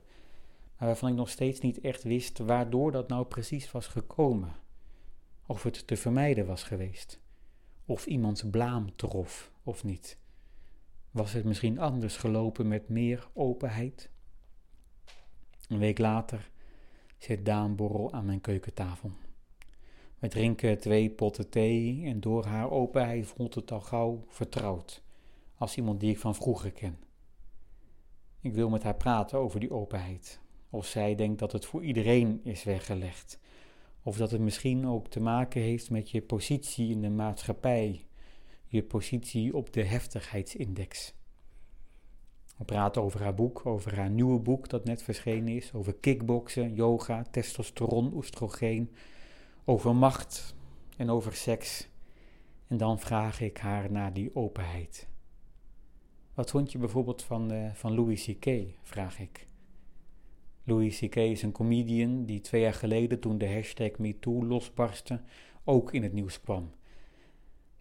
Waarvan 0.77 1.09
ik 1.09 1.15
nog 1.15 1.29
steeds 1.29 1.59
niet 1.59 1.79
echt 1.81 2.03
wist 2.03 2.37
waardoor 2.37 2.91
dat 2.91 3.07
nou 3.07 3.25
precies 3.25 3.71
was 3.71 3.87
gekomen. 3.87 4.55
Of 5.45 5.63
het 5.63 5.87
te 5.87 5.97
vermijden 5.97 6.45
was 6.45 6.63
geweest. 6.63 7.19
Of 7.85 8.05
iemands 8.05 8.43
blaam 8.49 8.95
trof 8.95 9.51
of 9.63 9.83
niet. 9.83 10.17
Was 11.11 11.33
het 11.33 11.45
misschien 11.45 11.79
anders 11.79 12.17
gelopen 12.17 12.67
met 12.67 12.89
meer 12.89 13.27
openheid? 13.33 14.09
Een 15.67 15.79
week 15.79 15.97
later 15.97 16.51
zit 17.17 17.45
Daan 17.45 17.75
Borrel 17.75 18.13
aan 18.13 18.25
mijn 18.25 18.41
keukentafel. 18.41 19.11
We 20.19 20.27
drinken 20.27 20.79
twee 20.79 21.09
potten 21.09 21.49
thee 21.49 22.05
en 22.05 22.19
door 22.19 22.45
haar 22.45 22.71
openheid 22.71 23.27
voelt 23.27 23.55
het 23.55 23.71
al 23.71 23.81
gauw 23.81 24.23
vertrouwd, 24.27 25.03
als 25.61 25.77
iemand 25.77 25.99
die 25.99 26.11
ik 26.11 26.19
van 26.19 26.35
vroeger 26.35 26.71
ken. 26.71 26.97
Ik 28.39 28.53
wil 28.53 28.69
met 28.69 28.83
haar 28.83 28.95
praten 28.95 29.39
over 29.39 29.59
die 29.59 29.71
openheid, 29.71 30.39
of 30.69 30.85
zij 30.85 31.15
denkt 31.15 31.39
dat 31.39 31.51
het 31.51 31.65
voor 31.65 31.83
iedereen 31.83 32.39
is 32.43 32.63
weggelegd, 32.63 33.39
of 34.03 34.17
dat 34.17 34.31
het 34.31 34.41
misschien 34.41 34.87
ook 34.87 35.07
te 35.07 35.19
maken 35.19 35.61
heeft 35.61 35.89
met 35.89 36.09
je 36.09 36.21
positie 36.21 36.89
in 36.89 37.01
de 37.01 37.09
maatschappij, 37.09 38.05
je 38.65 38.83
positie 38.83 39.55
op 39.55 39.73
de 39.73 39.83
heftigheidsindex. 39.83 41.13
We 42.57 42.63
praten 42.63 43.01
over 43.01 43.21
haar 43.23 43.35
boek, 43.35 43.65
over 43.65 43.95
haar 43.95 44.09
nieuwe 44.09 44.39
boek 44.39 44.69
dat 44.69 44.85
net 44.85 45.03
verschenen 45.03 45.55
is, 45.55 45.73
over 45.73 45.95
kickboksen, 45.95 46.73
yoga, 46.73 47.23
testosteron, 47.31 48.13
oestrogeen, 48.13 48.91
over 49.65 49.95
macht 49.95 50.55
en 50.97 51.09
over 51.09 51.33
seks. 51.33 51.89
En 52.67 52.77
dan 52.77 52.99
vraag 52.99 53.41
ik 53.41 53.57
haar 53.57 53.91
naar 53.91 54.13
die 54.13 54.35
openheid. 54.35 55.09
Wat 56.41 56.51
vond 56.51 56.71
je 56.71 56.77
bijvoorbeeld 56.77 57.23
van, 57.23 57.53
uh, 57.53 57.69
van 57.73 57.95
Louis 57.95 58.25
C.K., 58.25 58.51
vraag 58.81 59.19
ik. 59.19 59.47
Louis 60.63 60.99
C.K. 60.99 61.15
is 61.15 61.41
een 61.41 61.51
comedian 61.51 62.25
die 62.25 62.41
twee 62.41 62.61
jaar 62.61 62.73
geleden, 62.73 63.19
toen 63.19 63.37
de 63.37 63.53
hashtag 63.53 63.97
MeToo 63.97 64.45
losbarstte, 64.45 65.21
ook 65.63 65.93
in 65.93 66.03
het 66.03 66.13
nieuws 66.13 66.41
kwam. 66.41 66.71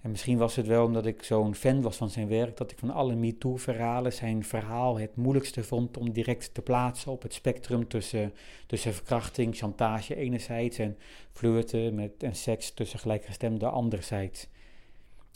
En 0.00 0.10
misschien 0.10 0.38
was 0.38 0.56
het 0.56 0.66
wel 0.66 0.84
omdat 0.84 1.06
ik 1.06 1.22
zo'n 1.22 1.54
fan 1.54 1.82
was 1.82 1.96
van 1.96 2.10
zijn 2.10 2.28
werk, 2.28 2.56
dat 2.56 2.70
ik 2.70 2.78
van 2.78 2.90
alle 2.90 3.14
MeToo-verhalen 3.14 4.12
zijn 4.12 4.44
verhaal 4.44 4.98
het 4.98 5.16
moeilijkste 5.16 5.64
vond 5.64 5.96
om 5.96 6.12
direct 6.12 6.54
te 6.54 6.62
plaatsen 6.62 7.12
op 7.12 7.22
het 7.22 7.34
spectrum 7.34 7.88
tussen, 7.88 8.32
tussen 8.66 8.94
verkrachting, 8.94 9.56
chantage 9.56 10.14
enerzijds 10.16 10.78
en 10.78 10.96
flirten 11.32 11.94
met, 11.94 12.22
en 12.22 12.34
seks 12.34 12.70
tussen 12.70 12.98
gelijkgestemden 12.98 13.72
anderzijds. 13.72 14.48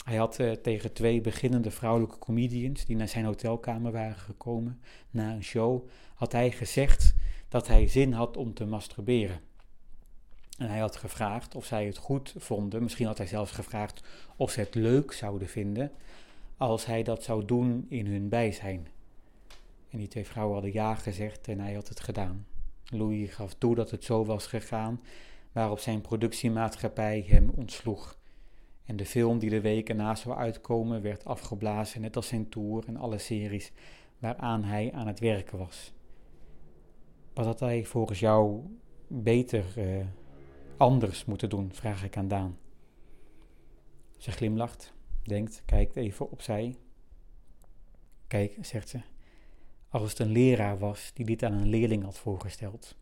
Hij 0.05 0.15
had 0.15 0.39
uh, 0.39 0.51
tegen 0.51 0.93
twee 0.93 1.21
beginnende 1.21 1.71
vrouwelijke 1.71 2.17
comedians 2.17 2.85
die 2.85 2.95
naar 2.95 3.07
zijn 3.07 3.25
hotelkamer 3.25 3.91
waren 3.91 4.15
gekomen 4.15 4.81
na 5.09 5.31
een 5.31 5.43
show, 5.43 5.87
had 6.15 6.31
hij 6.31 6.51
gezegd 6.51 7.15
dat 7.49 7.67
hij 7.67 7.87
zin 7.87 8.11
had 8.11 8.37
om 8.37 8.53
te 8.53 8.65
masturberen. 8.65 9.39
En 10.57 10.69
hij 10.69 10.79
had 10.79 10.95
gevraagd 10.95 11.55
of 11.55 11.65
zij 11.65 11.85
het 11.85 11.97
goed 11.97 12.33
vonden. 12.37 12.83
Misschien 12.83 13.05
had 13.05 13.17
hij 13.17 13.27
zelfs 13.27 13.51
gevraagd 13.51 14.03
of 14.35 14.51
ze 14.51 14.59
het 14.59 14.75
leuk 14.75 15.11
zouden 15.11 15.47
vinden 15.47 15.91
als 16.57 16.85
hij 16.85 17.03
dat 17.03 17.23
zou 17.23 17.45
doen 17.45 17.85
in 17.89 18.07
hun 18.07 18.29
bijzijn. 18.29 18.87
En 19.89 19.97
die 19.97 20.07
twee 20.07 20.25
vrouwen 20.25 20.53
hadden 20.53 20.73
ja 20.73 20.95
gezegd 20.95 21.47
en 21.47 21.59
hij 21.59 21.73
had 21.73 21.87
het 21.87 21.99
gedaan. 21.99 22.45
Louis 22.85 23.33
gaf 23.33 23.53
toe 23.53 23.75
dat 23.75 23.91
het 23.91 24.03
zo 24.03 24.25
was 24.25 24.47
gegaan, 24.47 25.01
waarop 25.51 25.79
zijn 25.79 26.01
productiemaatschappij 26.01 27.25
hem 27.27 27.49
ontsloeg. 27.49 28.17
En 28.85 28.95
de 28.95 29.05
film 29.05 29.39
die 29.39 29.49
de 29.49 29.61
week 29.61 29.89
erna 29.89 30.15
zou 30.15 30.35
uitkomen 30.35 31.01
werd 31.01 31.25
afgeblazen, 31.25 32.01
net 32.01 32.15
als 32.15 32.27
zijn 32.27 32.49
tour 32.49 32.83
en 32.87 32.97
alle 32.97 33.17
series 33.17 33.71
waaraan 34.19 34.63
hij 34.63 34.91
aan 34.93 35.07
het 35.07 35.19
werken 35.19 35.57
was. 35.57 35.93
Wat 37.33 37.45
had 37.45 37.59
hij 37.59 37.85
volgens 37.85 38.19
jou 38.19 38.61
beter 39.07 39.65
uh, 39.77 40.05
anders 40.77 41.25
moeten 41.25 41.49
doen, 41.49 41.73
vraag 41.73 42.03
ik 42.03 42.17
aan 42.17 42.27
Daan. 42.27 42.57
Ze 44.17 44.31
glimlacht, 44.31 44.93
denkt, 45.23 45.61
kijkt 45.65 45.95
even 45.95 46.31
opzij. 46.31 46.75
Kijk, 48.27 48.57
zegt 48.61 48.89
ze, 48.89 48.99
als 49.89 50.09
het 50.09 50.19
een 50.19 50.31
leraar 50.31 50.77
was 50.77 51.11
die 51.13 51.25
dit 51.25 51.43
aan 51.43 51.53
een 51.53 51.69
leerling 51.69 52.03
had 52.03 52.17
voorgesteld, 52.17 52.97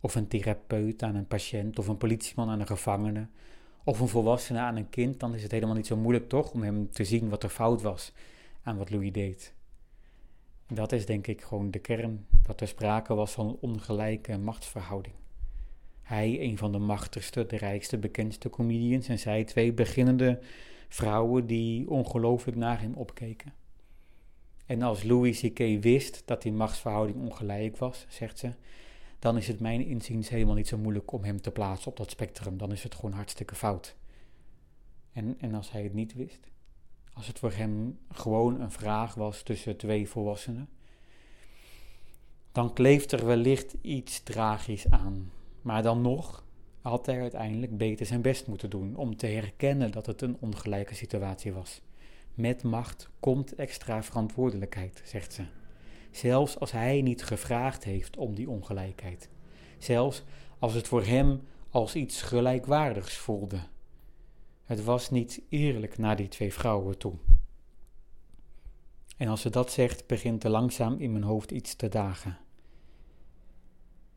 of 0.00 0.14
een 0.14 0.28
therapeut 0.28 1.02
aan 1.02 1.14
een 1.14 1.26
patiënt, 1.26 1.78
of 1.78 1.88
een 1.88 1.96
politieman 1.96 2.48
aan 2.48 2.60
een 2.60 2.66
gevangene, 2.66 3.28
of 3.84 4.00
een 4.00 4.08
volwassene 4.08 4.58
aan 4.58 4.76
een 4.76 4.88
kind, 4.88 5.20
dan 5.20 5.34
is 5.34 5.42
het 5.42 5.50
helemaal 5.50 5.74
niet 5.74 5.86
zo 5.86 5.96
moeilijk 5.96 6.28
toch 6.28 6.52
om 6.52 6.62
hem 6.62 6.92
te 6.92 7.04
zien 7.04 7.28
wat 7.28 7.42
er 7.42 7.48
fout 7.48 7.82
was 7.82 8.12
aan 8.62 8.76
wat 8.76 8.90
Louis 8.90 9.12
deed. 9.12 9.54
Dat 10.66 10.92
is 10.92 11.06
denk 11.06 11.26
ik 11.26 11.42
gewoon 11.42 11.70
de 11.70 11.78
kern, 11.78 12.26
dat 12.42 12.60
er 12.60 12.68
sprake 12.68 13.14
was 13.14 13.32
van 13.32 13.48
een 13.48 13.56
ongelijke 13.60 14.38
machtsverhouding. 14.38 15.14
Hij, 16.02 16.40
een 16.40 16.58
van 16.58 16.72
de 16.72 16.78
machtigste, 16.78 17.46
de 17.46 17.56
rijkste, 17.56 17.98
bekendste 17.98 18.50
comedians, 18.50 19.08
en 19.08 19.18
zij, 19.18 19.44
twee 19.44 19.72
beginnende 19.72 20.40
vrouwen 20.88 21.46
die 21.46 21.90
ongelooflijk 21.90 22.56
naar 22.56 22.80
hem 22.80 22.94
opkeken. 22.94 23.52
En 24.66 24.82
als 24.82 25.02
Louis 25.02 25.40
C.K. 25.40 25.58
wist 25.80 26.22
dat 26.24 26.42
die 26.42 26.52
machtsverhouding 26.52 27.18
ongelijk 27.18 27.76
was, 27.76 28.06
zegt 28.08 28.38
ze, 28.38 28.50
dan 29.24 29.36
is 29.36 29.48
het 29.48 29.60
mijn 29.60 29.86
inziens 29.86 30.28
helemaal 30.28 30.54
niet 30.54 30.68
zo 30.68 30.78
moeilijk 30.78 31.12
om 31.12 31.24
hem 31.24 31.40
te 31.40 31.50
plaatsen 31.50 31.90
op 31.90 31.96
dat 31.96 32.10
spectrum. 32.10 32.58
Dan 32.58 32.72
is 32.72 32.82
het 32.82 32.94
gewoon 32.94 33.12
hartstikke 33.12 33.54
fout. 33.54 33.96
En, 35.12 35.36
en 35.40 35.54
als 35.54 35.70
hij 35.70 35.82
het 35.82 35.94
niet 35.94 36.14
wist, 36.14 36.50
als 37.12 37.26
het 37.26 37.38
voor 37.38 37.52
hem 37.52 37.98
gewoon 38.10 38.60
een 38.60 38.70
vraag 38.70 39.14
was 39.14 39.42
tussen 39.42 39.76
twee 39.76 40.08
volwassenen, 40.08 40.68
dan 42.52 42.72
kleeft 42.72 43.12
er 43.12 43.26
wellicht 43.26 43.74
iets 43.80 44.22
tragisch 44.22 44.90
aan. 44.90 45.30
Maar 45.62 45.82
dan 45.82 46.00
nog 46.00 46.44
had 46.80 47.06
hij 47.06 47.20
uiteindelijk 47.20 47.76
beter 47.76 48.06
zijn 48.06 48.22
best 48.22 48.46
moeten 48.46 48.70
doen 48.70 48.96
om 48.96 49.16
te 49.16 49.26
herkennen 49.26 49.92
dat 49.92 50.06
het 50.06 50.22
een 50.22 50.36
ongelijke 50.40 50.94
situatie 50.94 51.52
was. 51.52 51.80
Met 52.34 52.62
macht 52.62 53.08
komt 53.20 53.54
extra 53.54 54.02
verantwoordelijkheid, 54.02 55.02
zegt 55.04 55.32
ze. 55.32 55.44
Zelfs 56.14 56.58
als 56.58 56.72
hij 56.72 57.02
niet 57.02 57.24
gevraagd 57.24 57.84
heeft 57.84 58.16
om 58.16 58.34
die 58.34 58.50
ongelijkheid. 58.50 59.28
Zelfs 59.78 60.22
als 60.58 60.74
het 60.74 60.88
voor 60.88 61.04
hem 61.04 61.40
als 61.70 61.94
iets 61.94 62.22
gelijkwaardigs 62.22 63.16
voelde. 63.16 63.58
Het 64.64 64.84
was 64.84 65.10
niet 65.10 65.42
eerlijk 65.48 65.98
naar 65.98 66.16
die 66.16 66.28
twee 66.28 66.52
vrouwen 66.52 66.98
toe. 66.98 67.14
En 69.16 69.28
als 69.28 69.40
ze 69.40 69.50
dat 69.50 69.72
zegt, 69.72 70.06
begint 70.06 70.44
er 70.44 70.50
langzaam 70.50 70.98
in 70.98 71.12
mijn 71.12 71.24
hoofd 71.24 71.50
iets 71.50 71.74
te 71.74 71.88
dagen. 71.88 72.38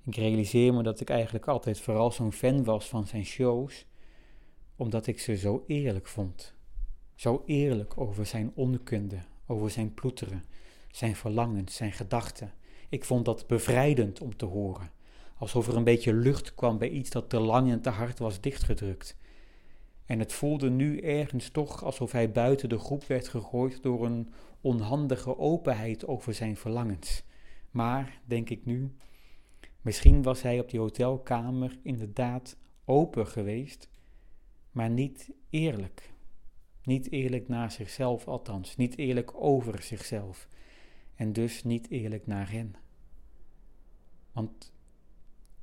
Ik 0.03 0.15
realiseer 0.15 0.73
me 0.73 0.83
dat 0.83 0.99
ik 0.99 1.09
eigenlijk 1.09 1.47
altijd 1.47 1.79
vooral 1.79 2.11
zo'n 2.11 2.33
fan 2.33 2.63
was 2.63 2.87
van 2.87 3.07
zijn 3.07 3.25
shows, 3.25 3.85
omdat 4.75 5.07
ik 5.07 5.19
ze 5.19 5.37
zo 5.37 5.63
eerlijk 5.67 6.07
vond. 6.07 6.53
Zo 7.15 7.43
eerlijk 7.45 7.97
over 7.99 8.25
zijn 8.25 8.51
onkunde, 8.55 9.19
over 9.47 9.69
zijn 9.69 9.93
ploeteren, 9.93 10.43
zijn 10.97 11.15
verlangens, 11.15 11.75
zijn 11.75 11.91
gedachten. 11.91 12.53
Ik 12.89 13.05
vond 13.05 13.25
dat 13.25 13.47
bevrijdend 13.47 14.21
om 14.21 14.37
te 14.37 14.45
horen, 14.45 14.91
alsof 15.37 15.67
er 15.67 15.75
een 15.75 15.83
beetje 15.83 16.13
lucht 16.13 16.55
kwam 16.55 16.77
bij 16.77 16.89
iets 16.89 17.09
dat 17.09 17.29
te 17.29 17.39
lang 17.39 17.71
en 17.71 17.81
te 17.81 17.89
hard 17.89 18.19
was 18.19 18.41
dichtgedrukt. 18.41 19.17
En 20.05 20.19
het 20.19 20.33
voelde 20.33 20.69
nu 20.69 20.99
ergens 20.99 21.49
toch 21.49 21.83
alsof 21.83 22.11
hij 22.11 22.31
buiten 22.31 22.69
de 22.69 22.79
groep 22.79 23.03
werd 23.03 23.27
gegooid 23.27 23.83
door 23.83 24.05
een 24.05 24.33
onhandige 24.61 25.37
openheid 25.37 26.07
over 26.07 26.33
zijn 26.33 26.57
verlangens. 26.57 27.23
Maar, 27.71 28.21
denk 28.25 28.49
ik 28.49 28.65
nu, 28.65 28.95
Misschien 29.87 30.21
was 30.21 30.41
hij 30.41 30.59
op 30.59 30.69
die 30.69 30.79
hotelkamer 30.79 31.77
inderdaad 31.83 32.57
open 32.85 33.27
geweest, 33.27 33.89
maar 34.71 34.89
niet 34.89 35.29
eerlijk. 35.49 36.13
Niet 36.83 37.11
eerlijk 37.11 37.47
naar 37.47 37.71
zichzelf 37.71 38.27
althans, 38.27 38.75
niet 38.75 38.97
eerlijk 38.97 39.31
over 39.33 39.81
zichzelf 39.83 40.47
en 41.17 41.33
dus 41.33 41.63
niet 41.63 41.89
eerlijk 41.89 42.27
naar 42.27 42.51
hen. 42.51 42.75
Want 44.31 44.71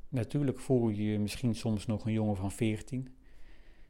natuurlijk 0.08 0.58
voel 0.58 0.88
je 0.88 1.04
je 1.04 1.18
misschien 1.18 1.54
soms 1.54 1.86
nog 1.86 2.06
een 2.06 2.12
jongen 2.12 2.36
van 2.36 2.52
14 2.52 3.08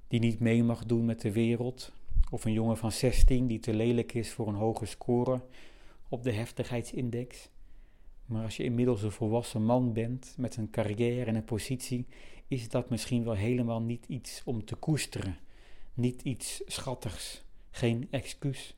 die 0.09 0.21
niet 0.21 0.41
mee 0.41 0.63
mag 0.63 0.87
doen 0.87 1.05
met 1.05 1.21
de 1.21 1.33
wereld, 1.33 1.93
of 2.31 2.45
een 2.45 2.53
jongen 2.53 2.77
van 2.77 2.93
16 2.93 3.47
die 3.47 3.59
te 3.59 3.75
lelijk 3.75 4.15
is 4.15 4.33
voor 4.33 4.49
een 4.49 4.55
hoge 4.55 4.87
score, 4.87 5.43
op 6.09 6.23
de 6.23 6.33
heftigheidsindex. 6.33 7.49
Maar 8.27 8.45
als 8.45 8.57
je 8.57 8.65
inmiddels 8.65 9.03
een 9.03 9.13
volwassen 9.13 9.65
man 9.65 9.93
bent 9.93 10.35
met 10.39 10.57
een 10.57 10.71
carrière 10.71 11.25
en 11.25 11.35
een 11.35 11.45
positie, 11.45 12.07
is 12.49 12.69
dat 12.69 12.91
misschien 12.91 13.25
wel 13.25 13.35
helemaal 13.35 13.81
niet 13.81 14.05
iets 14.07 14.43
om 14.45 14.65
te 14.65 14.77
koesteren. 14.77 15.39
Niet 15.95 16.23
iets 16.23 16.63
schattigs. 16.67 17.45
Geen 17.71 18.07
excuus. 18.11 18.77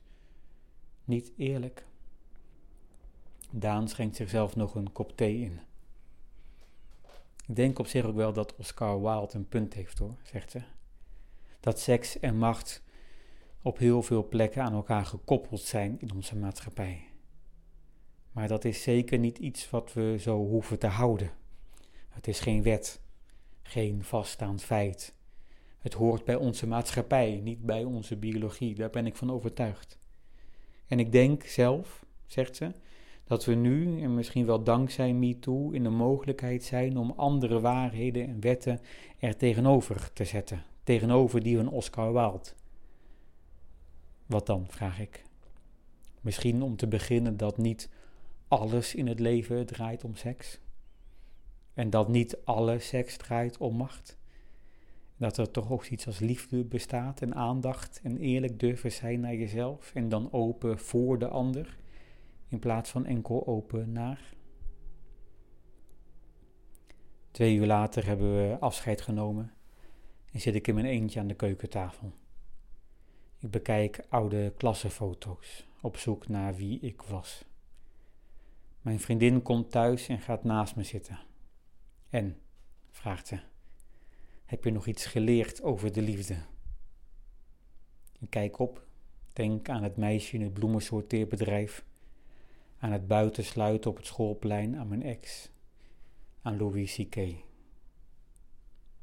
Niet 1.05 1.31
eerlijk. 1.37 1.85
Daan 3.59 3.87
schenkt 3.87 4.15
zichzelf 4.15 4.55
nog 4.55 4.75
een 4.75 4.91
kop 4.91 5.17
thee 5.17 5.39
in. 5.39 5.59
Ik 7.47 7.55
denk 7.55 7.79
op 7.79 7.87
zich 7.87 8.05
ook 8.05 8.15
wel 8.15 8.33
dat 8.33 8.55
Oscar 8.55 9.01
Wilde 9.01 9.35
een 9.35 9.47
punt 9.47 9.73
heeft 9.73 9.97
hoor, 9.97 10.15
zegt 10.23 10.51
ze. 10.51 10.61
Dat 11.59 11.79
seks 11.79 12.19
en 12.19 12.37
macht 12.37 12.83
op 13.61 13.77
heel 13.77 14.01
veel 14.01 14.27
plekken 14.27 14.63
aan 14.63 14.73
elkaar 14.73 15.05
gekoppeld 15.05 15.61
zijn 15.61 15.99
in 15.99 16.13
onze 16.13 16.35
maatschappij. 16.35 17.07
Maar 18.31 18.47
dat 18.47 18.65
is 18.65 18.81
zeker 18.81 19.19
niet 19.19 19.37
iets 19.37 19.69
wat 19.69 19.93
we 19.93 20.17
zo 20.19 20.37
hoeven 20.45 20.79
te 20.79 20.87
houden. 20.87 21.31
Het 22.09 22.27
is 22.27 22.39
geen 22.39 22.63
wet, 22.63 23.01
geen 23.61 24.03
vaststaand 24.03 24.63
feit. 24.63 25.15
Het 25.77 25.93
hoort 25.93 26.25
bij 26.25 26.35
onze 26.35 26.67
maatschappij, 26.67 27.39
niet 27.43 27.65
bij 27.65 27.83
onze 27.83 28.17
biologie, 28.17 28.75
daar 28.75 28.89
ben 28.89 29.05
ik 29.05 29.15
van 29.15 29.31
overtuigd. 29.31 29.97
En 30.87 30.99
ik 30.99 31.11
denk 31.11 31.43
zelf, 31.43 32.05
zegt 32.25 32.55
ze, 32.55 32.71
dat 33.27 33.45
we 33.45 33.53
nu, 33.53 34.01
en 34.01 34.15
misschien 34.15 34.45
wel 34.45 34.63
dankzij 34.63 35.13
MeToo, 35.13 35.71
in 35.71 35.83
de 35.83 35.89
mogelijkheid 35.89 36.63
zijn 36.63 36.97
om 36.97 37.13
andere 37.15 37.59
waarheden 37.59 38.27
en 38.27 38.41
wetten 38.41 38.79
er 39.19 39.37
tegenover 39.37 40.13
te 40.13 40.25
zetten, 40.25 40.63
tegenover 40.83 41.43
die 41.43 41.57
van 41.57 41.69
Oscar 41.69 42.13
Wilde. 42.13 42.49
Wat 44.25 44.45
dan, 44.45 44.65
vraag 44.69 44.99
ik. 44.99 45.23
Misschien 46.21 46.61
om 46.61 46.75
te 46.75 46.87
beginnen 46.87 47.37
dat 47.37 47.57
niet 47.57 47.89
alles 48.47 48.95
in 48.95 49.07
het 49.07 49.19
leven 49.19 49.65
draait 49.65 50.03
om 50.03 50.15
seks. 50.15 50.59
En 51.73 51.89
dat 51.89 52.07
niet 52.07 52.37
alle 52.43 52.79
seks 52.79 53.17
draait 53.17 53.57
om 53.57 53.75
macht. 53.75 54.17
Dat 55.17 55.37
er 55.37 55.51
toch 55.51 55.71
ook 55.71 55.85
iets 55.85 56.05
als 56.07 56.19
liefde 56.19 56.63
bestaat 56.63 57.21
en 57.21 57.35
aandacht 57.35 57.99
en 58.03 58.17
eerlijk 58.17 58.59
durven 58.59 58.91
zijn 58.91 59.19
naar 59.19 59.35
jezelf 59.35 59.91
en 59.93 60.09
dan 60.09 60.31
open 60.31 60.79
voor 60.79 61.19
de 61.19 61.27
ander 61.27 61.77
in 62.47 62.59
plaats 62.59 62.89
van 62.89 63.05
enkel 63.05 63.47
open 63.47 63.91
naar. 63.91 64.35
Twee 67.31 67.55
uur 67.55 67.65
later 67.65 68.05
hebben 68.05 68.35
we 68.35 68.57
afscheid 68.59 69.01
genomen 69.01 69.53
en 70.31 70.39
zit 70.41 70.55
ik 70.55 70.67
in 70.67 70.73
mijn 70.73 70.85
eentje 70.85 71.19
aan 71.19 71.27
de 71.27 71.35
keukentafel. 71.35 72.13
Ik 73.39 73.51
bekijk 73.51 74.05
oude 74.09 74.53
klassenfoto's 74.57 75.67
op 75.81 75.97
zoek 75.97 76.27
naar 76.27 76.55
wie 76.55 76.79
ik 76.79 77.01
was. 77.01 77.45
Mijn 78.81 78.99
vriendin 78.99 79.41
komt 79.41 79.71
thuis 79.71 80.07
en 80.07 80.19
gaat 80.19 80.43
naast 80.43 80.75
me 80.75 80.83
zitten. 80.83 81.19
En, 82.09 82.37
vraagt 82.91 83.27
ze, 83.27 83.39
heb 84.45 84.63
je 84.63 84.71
nog 84.71 84.87
iets 84.87 85.05
geleerd 85.05 85.61
over 85.61 85.91
de 85.91 86.01
liefde? 86.01 86.35
Ik 88.19 88.29
kijk 88.29 88.59
op, 88.59 88.87
denk 89.33 89.69
aan 89.69 89.83
het 89.83 89.97
meisje 89.97 90.35
in 90.35 90.41
het 90.41 90.53
bloemensorteerbedrijf, 90.53 91.85
aan 92.79 92.91
het 92.91 93.07
buitensluiten 93.07 93.89
op 93.89 93.97
het 93.97 94.05
schoolplein, 94.05 94.77
aan 94.77 94.87
mijn 94.87 95.03
ex, 95.03 95.49
aan 96.41 96.57
Louis 96.57 96.95
C.K. 96.95 97.17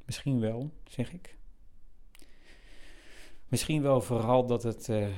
Misschien 0.05 0.41
wel, 0.41 0.71
zeg 0.85 1.13
ik. 1.13 1.37
Misschien 3.49 3.83
wel 3.83 4.01
vooral 4.01 4.47
dat 4.47 4.63
het 4.63 4.89
uh, 4.89 5.09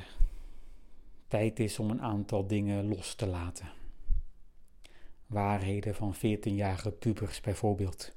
tijd 1.28 1.60
is 1.60 1.78
om 1.78 1.90
een 1.90 2.02
aantal 2.02 2.46
dingen 2.46 2.88
los 2.88 3.14
te 3.14 3.26
laten. 3.26 3.68
Waarheden 5.26 5.94
van 5.94 6.14
14-jarige 6.16 6.90
pubers 6.90 7.40
bijvoorbeeld. 7.40 8.16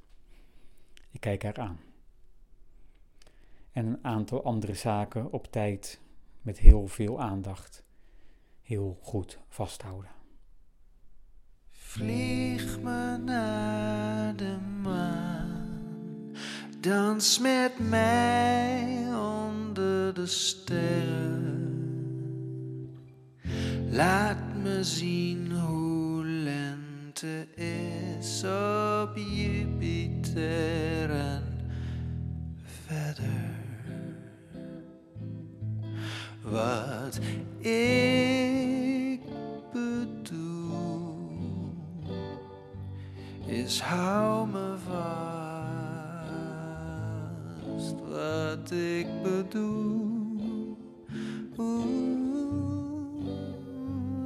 Ik 1.10 1.20
kijk 1.20 1.42
haar 1.42 1.58
aan. 1.58 1.80
En 3.72 3.86
een 3.86 4.04
aantal 4.04 4.44
andere 4.44 4.74
zaken 4.74 5.32
op 5.32 5.46
tijd 5.46 6.00
met 6.42 6.58
heel 6.58 6.86
veel 6.86 7.20
aandacht 7.20 7.84
heel 8.62 8.98
goed 9.02 9.38
vasthouden. 9.48 10.19
Vlieg 11.90 12.80
me 12.82 13.16
naar 13.24 14.36
de 14.36 14.56
maan, 14.82 16.26
dans 16.80 17.38
met 17.38 17.72
mij 17.88 19.06
onder 19.14 20.14
de 20.14 20.26
sterren. 20.26 21.58
Laat 23.90 24.56
me 24.62 24.84
zien 24.84 25.52
hoe 25.52 26.24
lente 26.24 27.46
is 27.54 28.42
op 28.44 29.16
Jupiter 29.16 31.10
en 31.10 31.42
verder. 32.86 33.58
Wat 36.42 37.18
ik 37.58 38.39
is 43.70 43.80
hou 43.80 44.46
me 44.46 44.68
vast. 44.86 45.18
Wat 48.10 48.70
ik 48.70 49.06
bedoel 49.22 50.76
oeh, 51.58 53.24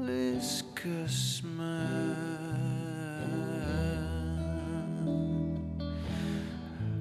is 0.09 0.65
kus 0.73 1.43
me. 1.57 1.79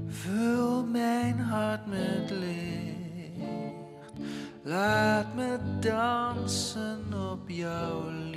Vul 0.07 0.85
mijn 0.85 1.39
hart 1.39 1.85
met 1.85 2.29
licht. 2.29 4.13
Laat 4.63 5.35
me 5.35 5.57
dansen 5.79 6.99
op 7.31 7.49
jouw 7.49 8.09
lied. 8.09 8.32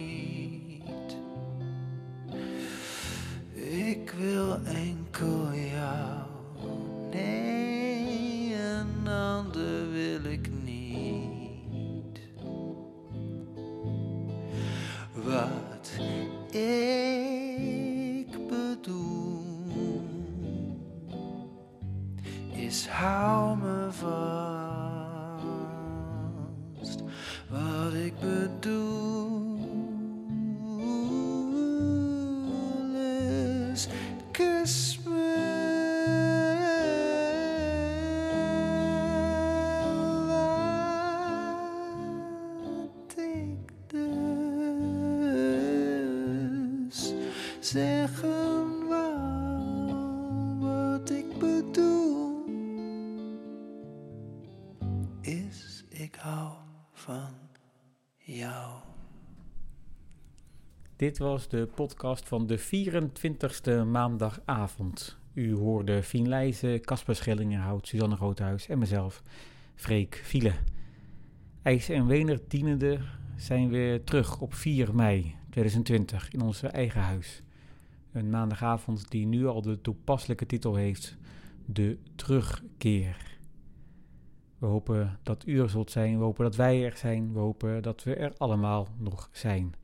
Ik 3.77 4.11
wil 4.11 4.59
enkel 4.65 5.06
Dit 61.07 61.19
was 61.19 61.49
de 61.49 61.69
podcast 61.75 62.29
van 62.29 62.47
de 62.47 62.59
24ste 62.59 63.89
maandagavond. 63.91 65.19
U 65.33 65.55
hoorde 65.55 66.03
Fien 66.03 66.29
Leijzen, 66.29 66.81
Casper 66.81 67.17
Schillingenhout, 67.17 67.87
Suzanne 67.87 68.17
Groothuis 68.17 68.69
en 68.69 68.79
mezelf, 68.79 69.23
Freek 69.75 70.21
Fiele. 70.25 70.53
IJs 71.63 71.89
en 71.89 72.07
Wener 72.07 72.41
dienende 72.49 72.99
zijn 73.37 73.69
weer 73.69 74.05
terug 74.05 74.41
op 74.41 74.55
4 74.55 74.95
mei 74.95 75.35
2020 75.51 76.31
in 76.31 76.41
ons 76.41 76.63
eigen 76.63 77.01
huis. 77.01 77.43
Een 78.13 78.31
maandagavond 78.31 79.11
die 79.11 79.27
nu 79.27 79.47
al 79.47 79.63
de 79.63 79.81
toepasselijke 79.81 80.47
titel 80.47 80.75
heeft, 80.75 81.17
De 81.67 81.99
Terugkeer. 82.17 83.39
We 84.59 84.67
hopen 84.67 85.19
dat 85.23 85.47
u 85.47 85.61
er 85.61 85.71
zult 85.71 85.91
zijn, 85.91 86.19
we 86.19 86.25
hopen 86.25 86.45
dat 86.45 86.57
wij 86.57 86.85
er 86.85 86.97
zijn, 86.97 87.33
we 87.33 87.39
hopen 87.39 87.83
dat 87.83 88.03
we 88.03 88.15
er 88.15 88.33
allemaal 88.37 88.89
nog 88.99 89.29
zijn. 89.33 89.75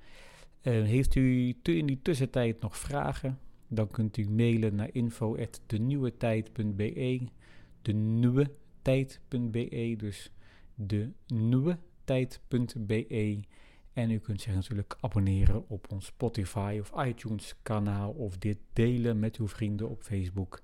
Uh, 0.62 0.84
heeft 0.84 1.14
u 1.14 1.56
in 1.62 1.86
die 1.86 1.98
tussentijd 2.02 2.60
nog 2.60 2.78
vragen? 2.78 3.38
Dan 3.68 3.90
kunt 3.90 4.16
u 4.16 4.30
mailen 4.30 4.74
naar 4.74 4.88
info.denieuwetijd.be 4.92 7.28
De 7.82 7.92
nieuwe 7.92 8.50
tijd.be 8.82 9.94
Dus 9.96 10.30
de 10.74 11.10
nieuwe 11.26 11.78
tijd.be 12.04 13.40
En 13.92 14.10
u 14.10 14.18
kunt 14.18 14.40
zich 14.40 14.54
natuurlijk 14.54 14.96
abonneren 15.00 15.68
op 15.68 15.92
ons 15.92 16.06
Spotify 16.06 16.78
of 16.80 17.06
iTunes 17.06 17.54
kanaal 17.62 18.10
of 18.10 18.38
dit 18.38 18.58
delen 18.72 19.18
met 19.18 19.36
uw 19.36 19.48
vrienden 19.48 19.88
op 19.88 20.02
Facebook. 20.02 20.62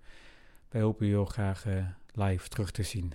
Wij 0.69 0.81
hopen 0.81 1.07
u 1.07 1.09
heel 1.09 1.25
graag 1.25 1.67
uh, 1.67 1.87
live 2.15 2.49
terug 2.49 2.71
te 2.71 2.83
zien. 2.83 3.13